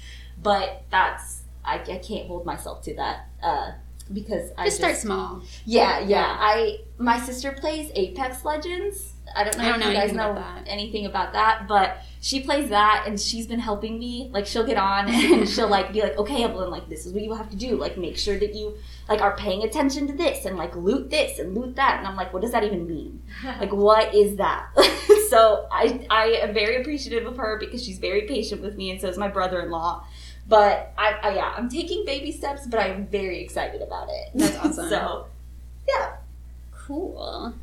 but 0.42 0.84
that's 0.90 1.42
I, 1.64 1.74
I 1.76 1.98
can't 1.98 2.26
hold 2.26 2.46
myself 2.46 2.82
to 2.82 2.94
that. 2.96 3.28
Uh, 3.42 3.72
because 4.12 4.50
I 4.58 4.64
Just 4.64 4.78
start 4.78 4.96
small. 4.96 5.42
yeah, 5.64 6.00
yeah, 6.00 6.06
Yeah. 6.08 6.36
I 6.40 6.78
my 6.98 7.20
sister 7.20 7.52
plays 7.52 7.92
Apex 7.94 8.44
Legends. 8.44 9.12
I 9.34 9.44
don't 9.44 9.56
know 9.56 9.64
I 9.64 9.68
don't 9.68 9.80
if 9.80 9.86
know 9.86 9.92
you 9.92 9.96
guys 9.96 10.12
know 10.12 10.30
about 10.32 10.62
anything 10.66 11.06
about 11.06 11.32
that, 11.34 11.66
but 11.68 11.98
she 12.20 12.40
plays 12.40 12.68
that 12.70 13.04
and 13.06 13.18
she's 13.18 13.46
been 13.46 13.60
helping 13.60 13.98
me. 13.98 14.28
Like 14.32 14.46
she'll 14.46 14.66
get 14.66 14.76
on 14.76 15.08
and 15.08 15.48
she'll 15.48 15.68
like 15.68 15.92
be 15.92 16.02
like, 16.02 16.18
"Okay, 16.18 16.42
Evelyn, 16.44 16.70
like 16.70 16.88
this 16.88 17.06
is 17.06 17.12
what 17.12 17.22
you 17.22 17.32
have 17.34 17.50
to 17.50 17.56
do. 17.56 17.76
Like 17.76 17.96
make 17.96 18.18
sure 18.18 18.38
that 18.38 18.54
you 18.54 18.76
like 19.08 19.20
are 19.20 19.36
paying 19.36 19.62
attention 19.62 20.06
to 20.08 20.12
this 20.12 20.44
and 20.44 20.56
like 20.56 20.74
loot 20.76 21.10
this 21.10 21.38
and 21.38 21.54
loot 21.54 21.76
that." 21.76 21.98
And 21.98 22.06
I'm 22.06 22.16
like, 22.16 22.32
"What 22.32 22.42
does 22.42 22.52
that 22.52 22.64
even 22.64 22.86
mean? 22.86 23.22
Like 23.60 23.72
what 23.72 24.14
is 24.14 24.36
that?" 24.36 24.68
so 25.30 25.66
I 25.70 26.06
I 26.10 26.26
am 26.42 26.52
very 26.52 26.80
appreciative 26.80 27.26
of 27.26 27.36
her 27.36 27.58
because 27.58 27.84
she's 27.84 27.98
very 27.98 28.22
patient 28.22 28.62
with 28.62 28.76
me 28.76 28.90
and 28.90 29.00
so 29.00 29.08
is 29.08 29.18
my 29.18 29.28
brother-in-law. 29.28 30.04
But 30.48 30.92
I, 30.98 31.12
I 31.22 31.34
yeah, 31.36 31.54
I'm 31.56 31.68
taking 31.68 32.04
baby 32.04 32.32
steps, 32.32 32.66
but 32.66 32.80
I'm 32.80 33.06
very 33.06 33.40
excited 33.40 33.82
about 33.82 34.08
it. 34.10 34.30
That's 34.34 34.56
awesome. 34.64 34.88
so, 34.88 35.26
yeah. 35.88 36.16
Cool. 36.72 37.54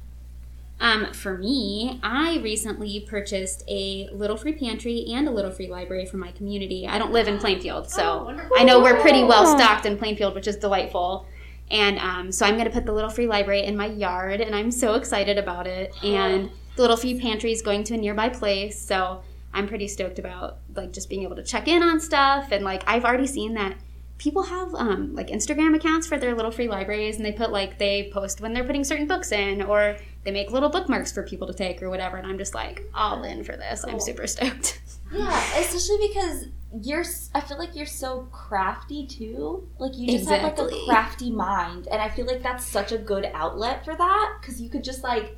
Um, 0.80 1.12
for 1.13 1.38
me, 1.38 2.00
I 2.04 2.40
recently 2.44 3.00
purchased 3.10 3.63
a 3.68 4.08
little 4.13 4.38
free 4.38 4.54
pantry 4.54 5.06
and 5.10 5.28
a 5.28 5.32
little 5.32 5.50
free 5.52 5.68
library 5.68 6.06
for 6.06 6.18
my 6.18 6.32
community. 6.32 6.88
I 6.88 7.00
don't 7.00 7.12
live 7.12 7.28
in 7.28 7.40
Plainfield, 7.40 7.90
so 7.90 8.28
Oh. 8.30 8.50
I 8.58 8.63
know 8.63 8.80
we're 8.82 9.00
pretty 9.02 9.24
well 9.24 9.58
stocked 9.58 9.86
in 9.88 9.98
Plainfield, 9.98 10.36
which 10.36 10.48
is 10.48 10.56
delightful. 10.58 11.26
And 11.72 11.98
um, 12.00 12.32
so 12.32 12.46
I'm 12.46 12.54
going 12.54 12.66
to 12.68 12.72
put 12.72 12.86
the 12.86 12.94
little 12.94 13.10
free 13.10 13.28
library 13.28 13.63
in 13.63 13.76
my 13.76 13.88
yard, 13.88 14.40
and 14.40 14.56
I'm 14.56 14.72
so 14.72 14.94
excited 14.94 15.38
about 15.38 15.66
it. 15.68 15.94
And 16.04 16.52
the 16.76 16.82
little 16.84 16.96
free 16.98 17.20
pantry 17.20 17.52
is 17.52 17.62
going 17.62 17.84
to 17.86 17.96
a 17.96 17.98
nearby 17.98 18.30
place, 18.30 18.80
so 18.80 19.22
I'm 19.54 19.68
pretty 19.68 19.88
stoked 19.88 20.20
about 20.20 20.60
like 20.76 20.94
just 20.94 21.10
being 21.10 21.24
able 21.24 21.36
to 21.38 21.44
check 21.44 21.68
in 21.68 21.82
on 21.82 22.00
stuff. 22.00 22.52
And 22.52 22.63
like 22.63 22.84
I've 22.86 23.04
already 23.04 23.26
seen 23.28 23.56
that 23.56 23.76
people 24.17 24.43
have 24.43 24.73
um, 24.75 25.13
like 25.15 25.27
Instagram 25.27 25.75
accounts 25.75 26.08
for 26.08 26.17
their 26.17 26.34
little 26.36 26.51
free 26.51 26.67
libraries, 26.67 27.17
and 27.17 27.25
they 27.25 27.32
put 27.32 27.51
like 27.51 27.77
they 27.77 28.10
post 28.13 28.41
when 28.41 28.53
they're 28.53 28.63
putting 28.63 28.84
certain 28.84 29.08
books 29.08 29.32
in, 29.32 29.62
or 29.62 29.97
they 30.23 30.32
make 30.32 30.51
little 30.51 30.69
bookmarks 30.69 31.12
for 31.12 31.23
people 31.23 31.47
to 31.47 31.53
take 31.53 31.82
or 31.82 31.89
whatever. 31.89 32.17
And 32.17 32.25
I'm 32.27 32.38
just 32.38 32.53
like 32.56 32.84
all 32.93 33.23
in 33.23 33.43
for 33.43 33.56
this. 33.56 33.84
I'm 33.88 33.99
super 33.99 34.27
stoked. 34.27 34.82
Yeah, 35.09 35.41
especially 35.57 36.09
because 36.09 36.45
you're. 36.82 37.05
I 37.34 37.39
feel 37.39 37.57
like 37.57 37.78
you're 37.78 37.86
so 37.86 38.28
crafty 38.34 39.07
too. 39.07 39.65
Like 39.80 39.97
you 39.97 40.05
just 40.18 40.30
have 40.30 40.43
like 40.43 40.59
a 40.59 40.68
crafty 40.86 41.32
mind, 41.32 41.88
and 41.89 42.01
I 42.01 42.09
feel 42.09 42.26
like 42.26 42.43
that's 42.43 42.65
such 42.65 42.91
a 42.91 42.97
good 42.97 43.26
outlet 43.34 43.86
for 43.86 43.95
that 43.95 44.38
because 44.41 44.59
you 44.61 44.70
could 44.70 44.84
just 44.84 45.03
like. 45.03 45.38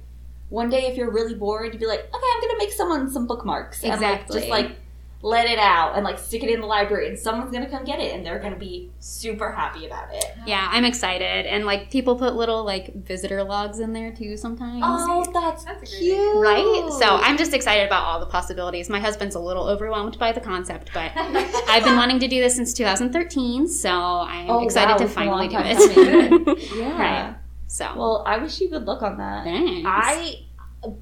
One 0.49 0.71
day, 0.71 0.87
if 0.87 0.97
you're 0.97 1.11
really 1.11 1.35
bored, 1.35 1.71
you'd 1.71 1.79
be 1.79 1.85
like, 1.85 1.99
"Okay, 1.99 2.27
I'm 2.35 2.41
gonna 2.41 2.57
make 2.57 2.71
someone 2.71 3.11
some 3.11 3.27
bookmarks." 3.27 3.83
And 3.83 3.91
like, 4.01 4.21
Exactly. 4.21 4.39
just 4.39 4.49
like, 4.49 4.77
let 5.21 5.45
it 5.47 5.59
out 5.59 5.95
and 5.95 6.05
like 6.05 6.17
stick 6.17 6.41
it 6.43 6.49
in 6.49 6.61
the 6.61 6.65
library 6.65 7.09
and 7.09 7.19
someone's 7.19 7.51
gonna 7.51 7.69
come 7.69 7.83
get 7.83 7.99
it 7.99 8.15
and 8.15 8.25
they're 8.25 8.39
gonna 8.39 8.55
be 8.55 8.89
super 8.99 9.51
happy 9.51 9.85
about 9.85 10.07
it. 10.13 10.23
Yeah, 10.47 10.65
I'm 10.71 10.85
excited. 10.85 11.45
And 11.45 11.65
like 11.65 11.91
people 11.91 12.15
put 12.15 12.35
little 12.35 12.63
like 12.63 12.93
visitor 12.95 13.43
logs 13.43 13.79
in 13.79 13.91
there 13.91 14.13
too 14.13 14.37
sometimes. 14.37 14.81
Oh, 14.85 15.29
that's, 15.33 15.65
That's 15.65 15.83
a 15.83 15.85
great 15.85 15.99
cute. 15.99 16.35
Right? 16.37 16.89
So 16.99 17.05
I'm 17.17 17.37
just 17.37 17.53
excited 17.53 17.85
about 17.85 18.03
all 18.05 18.21
the 18.21 18.27
possibilities. 18.27 18.89
My 18.89 18.99
husband's 19.01 19.35
a 19.35 19.39
little 19.41 19.67
overwhelmed 19.67 20.17
by 20.17 20.31
the 20.31 20.39
concept, 20.39 20.91
but 20.93 21.11
I've 21.15 21.83
been 21.83 21.97
wanting 21.97 22.19
to 22.19 22.27
do 22.29 22.39
this 22.39 22.55
since 22.55 22.73
2013, 22.73 23.67
so 23.67 23.89
I'm 23.91 24.49
Oh, 24.49 24.63
excited 24.63 24.91
wow, 24.93 24.97
to 24.99 25.07
finally 25.09 25.47
do 25.49 25.57
it. 25.59 26.71
yeah. 26.77 26.97
Right. 26.97 27.35
So, 27.67 27.91
Well, 27.95 28.23
I 28.25 28.37
wish 28.37 28.61
you 28.61 28.69
good 28.69 28.85
luck 28.85 29.01
on 29.03 29.17
that. 29.17 29.43
thanks. 29.43 29.85
I 29.85 30.45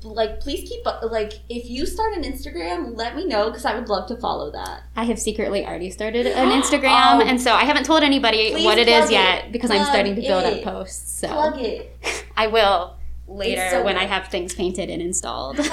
like 0.04 0.40
please 0.40 0.68
keep 0.68 0.84
like 1.04 1.34
if 1.50 1.70
you 1.70 1.86
start 1.86 2.14
an 2.16 2.24
Instagram, 2.24 2.96
let 2.98 3.16
me 3.16 3.26
know 3.26 3.50
because 3.50 3.64
I 3.66 3.76
would 3.78 3.90
love 3.90 4.08
to 4.08 4.18
follow 4.18 4.52
that. 4.52 4.84
I 4.96 5.04
have 5.06 5.20
secretly 5.20 5.66
already 5.66 5.92
started 5.92 6.26
an 6.26 6.50
oh. 6.52 6.62
Instagram, 6.62 7.18
Oh. 7.18 7.22
and 7.26 7.40
so 7.42 7.54
I 7.54 7.64
haven't 7.64 7.86
told 7.86 8.02
anybody 8.04 8.64
what 8.66 8.78
it 8.78 8.88
is 8.88 9.02
plug 9.06 9.10
it. 9.10 9.14
yet 9.14 9.52
because 9.52 9.70
I'm 9.72 9.86
starting 9.86 10.16
to 10.16 10.22
build 10.22 10.44
it. 10.46 10.58
up 10.60 10.64
posts. 10.64 11.20
So 11.20 11.28
Plug 11.28 11.60
it. 11.60 11.96
I 12.38 12.48
will 12.48 12.96
later 13.28 13.68
so 13.70 13.84
when 13.84 13.98
I 13.98 14.06
have 14.06 14.30
things 14.30 14.54
painted 14.56 14.90
and 14.90 15.02
installed. 15.02 15.58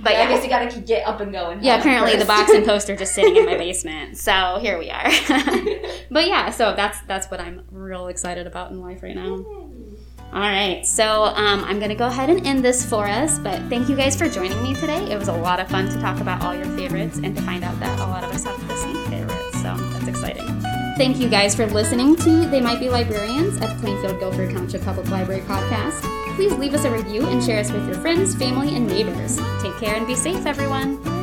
but 0.00 0.12
yeah, 0.12 0.22
I 0.22 0.26
guess 0.28 0.42
you 0.42 0.48
gotta 0.48 0.68
keep- 0.68 0.86
get 0.86 1.06
up 1.06 1.20
and 1.20 1.30
going. 1.32 1.62
Yeah, 1.62 1.78
apparently 1.78 2.12
the 2.12 2.24
first. 2.24 2.28
box 2.28 2.50
and 2.52 2.64
post 2.66 2.88
are 2.90 2.96
just 2.96 3.14
sitting 3.14 3.36
in 3.36 3.44
my 3.44 3.56
basement. 3.58 4.16
So 4.18 4.58
here 4.60 4.78
we 4.78 4.90
are. 4.90 5.04
but 6.10 6.26
yeah, 6.26 6.50
so 6.50 6.74
that's 6.74 7.00
that's 7.02 7.30
what 7.30 7.40
I'm 7.40 7.62
real 7.70 8.06
excited 8.08 8.46
about 8.46 8.70
in 8.70 8.80
life 8.80 9.02
right 9.02 9.14
now. 9.14 9.44
All 10.30 10.40
right, 10.40 10.84
so 10.84 11.24
um, 11.24 11.64
I'm 11.64 11.80
gonna 11.80 11.94
go 11.94 12.06
ahead 12.06 12.28
and 12.28 12.46
end 12.46 12.62
this 12.62 12.84
for 12.84 13.06
us. 13.06 13.38
But 13.38 13.62
thank 13.70 13.88
you 13.88 13.96
guys 13.96 14.14
for 14.14 14.28
joining 14.28 14.62
me 14.62 14.74
today. 14.74 15.10
It 15.10 15.18
was 15.18 15.28
a 15.28 15.32
lot 15.32 15.58
of 15.58 15.68
fun 15.68 15.88
to 15.88 15.98
talk 16.00 16.20
about 16.20 16.42
all 16.44 16.54
your 16.54 16.66
favorites 16.76 17.18
and 17.22 17.34
to 17.34 17.42
find 17.42 17.64
out 17.64 17.78
that 17.80 17.98
a 17.98 18.04
lot 18.04 18.24
of 18.24 18.30
us 18.30 18.44
have 18.44 18.68
the 18.68 18.76
same 18.76 18.96
favorites. 19.06 19.62
So 19.62 19.74
that's 19.74 20.06
exciting. 20.06 20.46
Thank 20.98 21.18
you 21.18 21.28
guys 21.28 21.54
for 21.54 21.66
listening 21.66 22.14
to 22.16 22.46
They 22.46 22.60
Might 22.60 22.78
Be 22.78 22.90
Librarians 22.90 23.56
at 23.62 23.78
Plainfield 23.78 24.18
Guilford 24.20 24.50
Township 24.50 24.82
Public 24.82 25.08
Library 25.10 25.40
podcast. 25.42 26.02
Please 26.34 26.52
leave 26.52 26.74
us 26.74 26.84
a 26.84 26.90
review 26.90 27.26
and 27.26 27.42
share 27.42 27.60
us 27.60 27.72
with 27.72 27.86
your 27.86 27.96
friends, 27.96 28.34
family, 28.34 28.76
and 28.76 28.86
neighbors. 28.86 29.38
Take 29.62 29.76
care 29.78 29.94
and 29.94 30.06
be 30.06 30.14
safe, 30.14 30.44
everyone. 30.44 31.17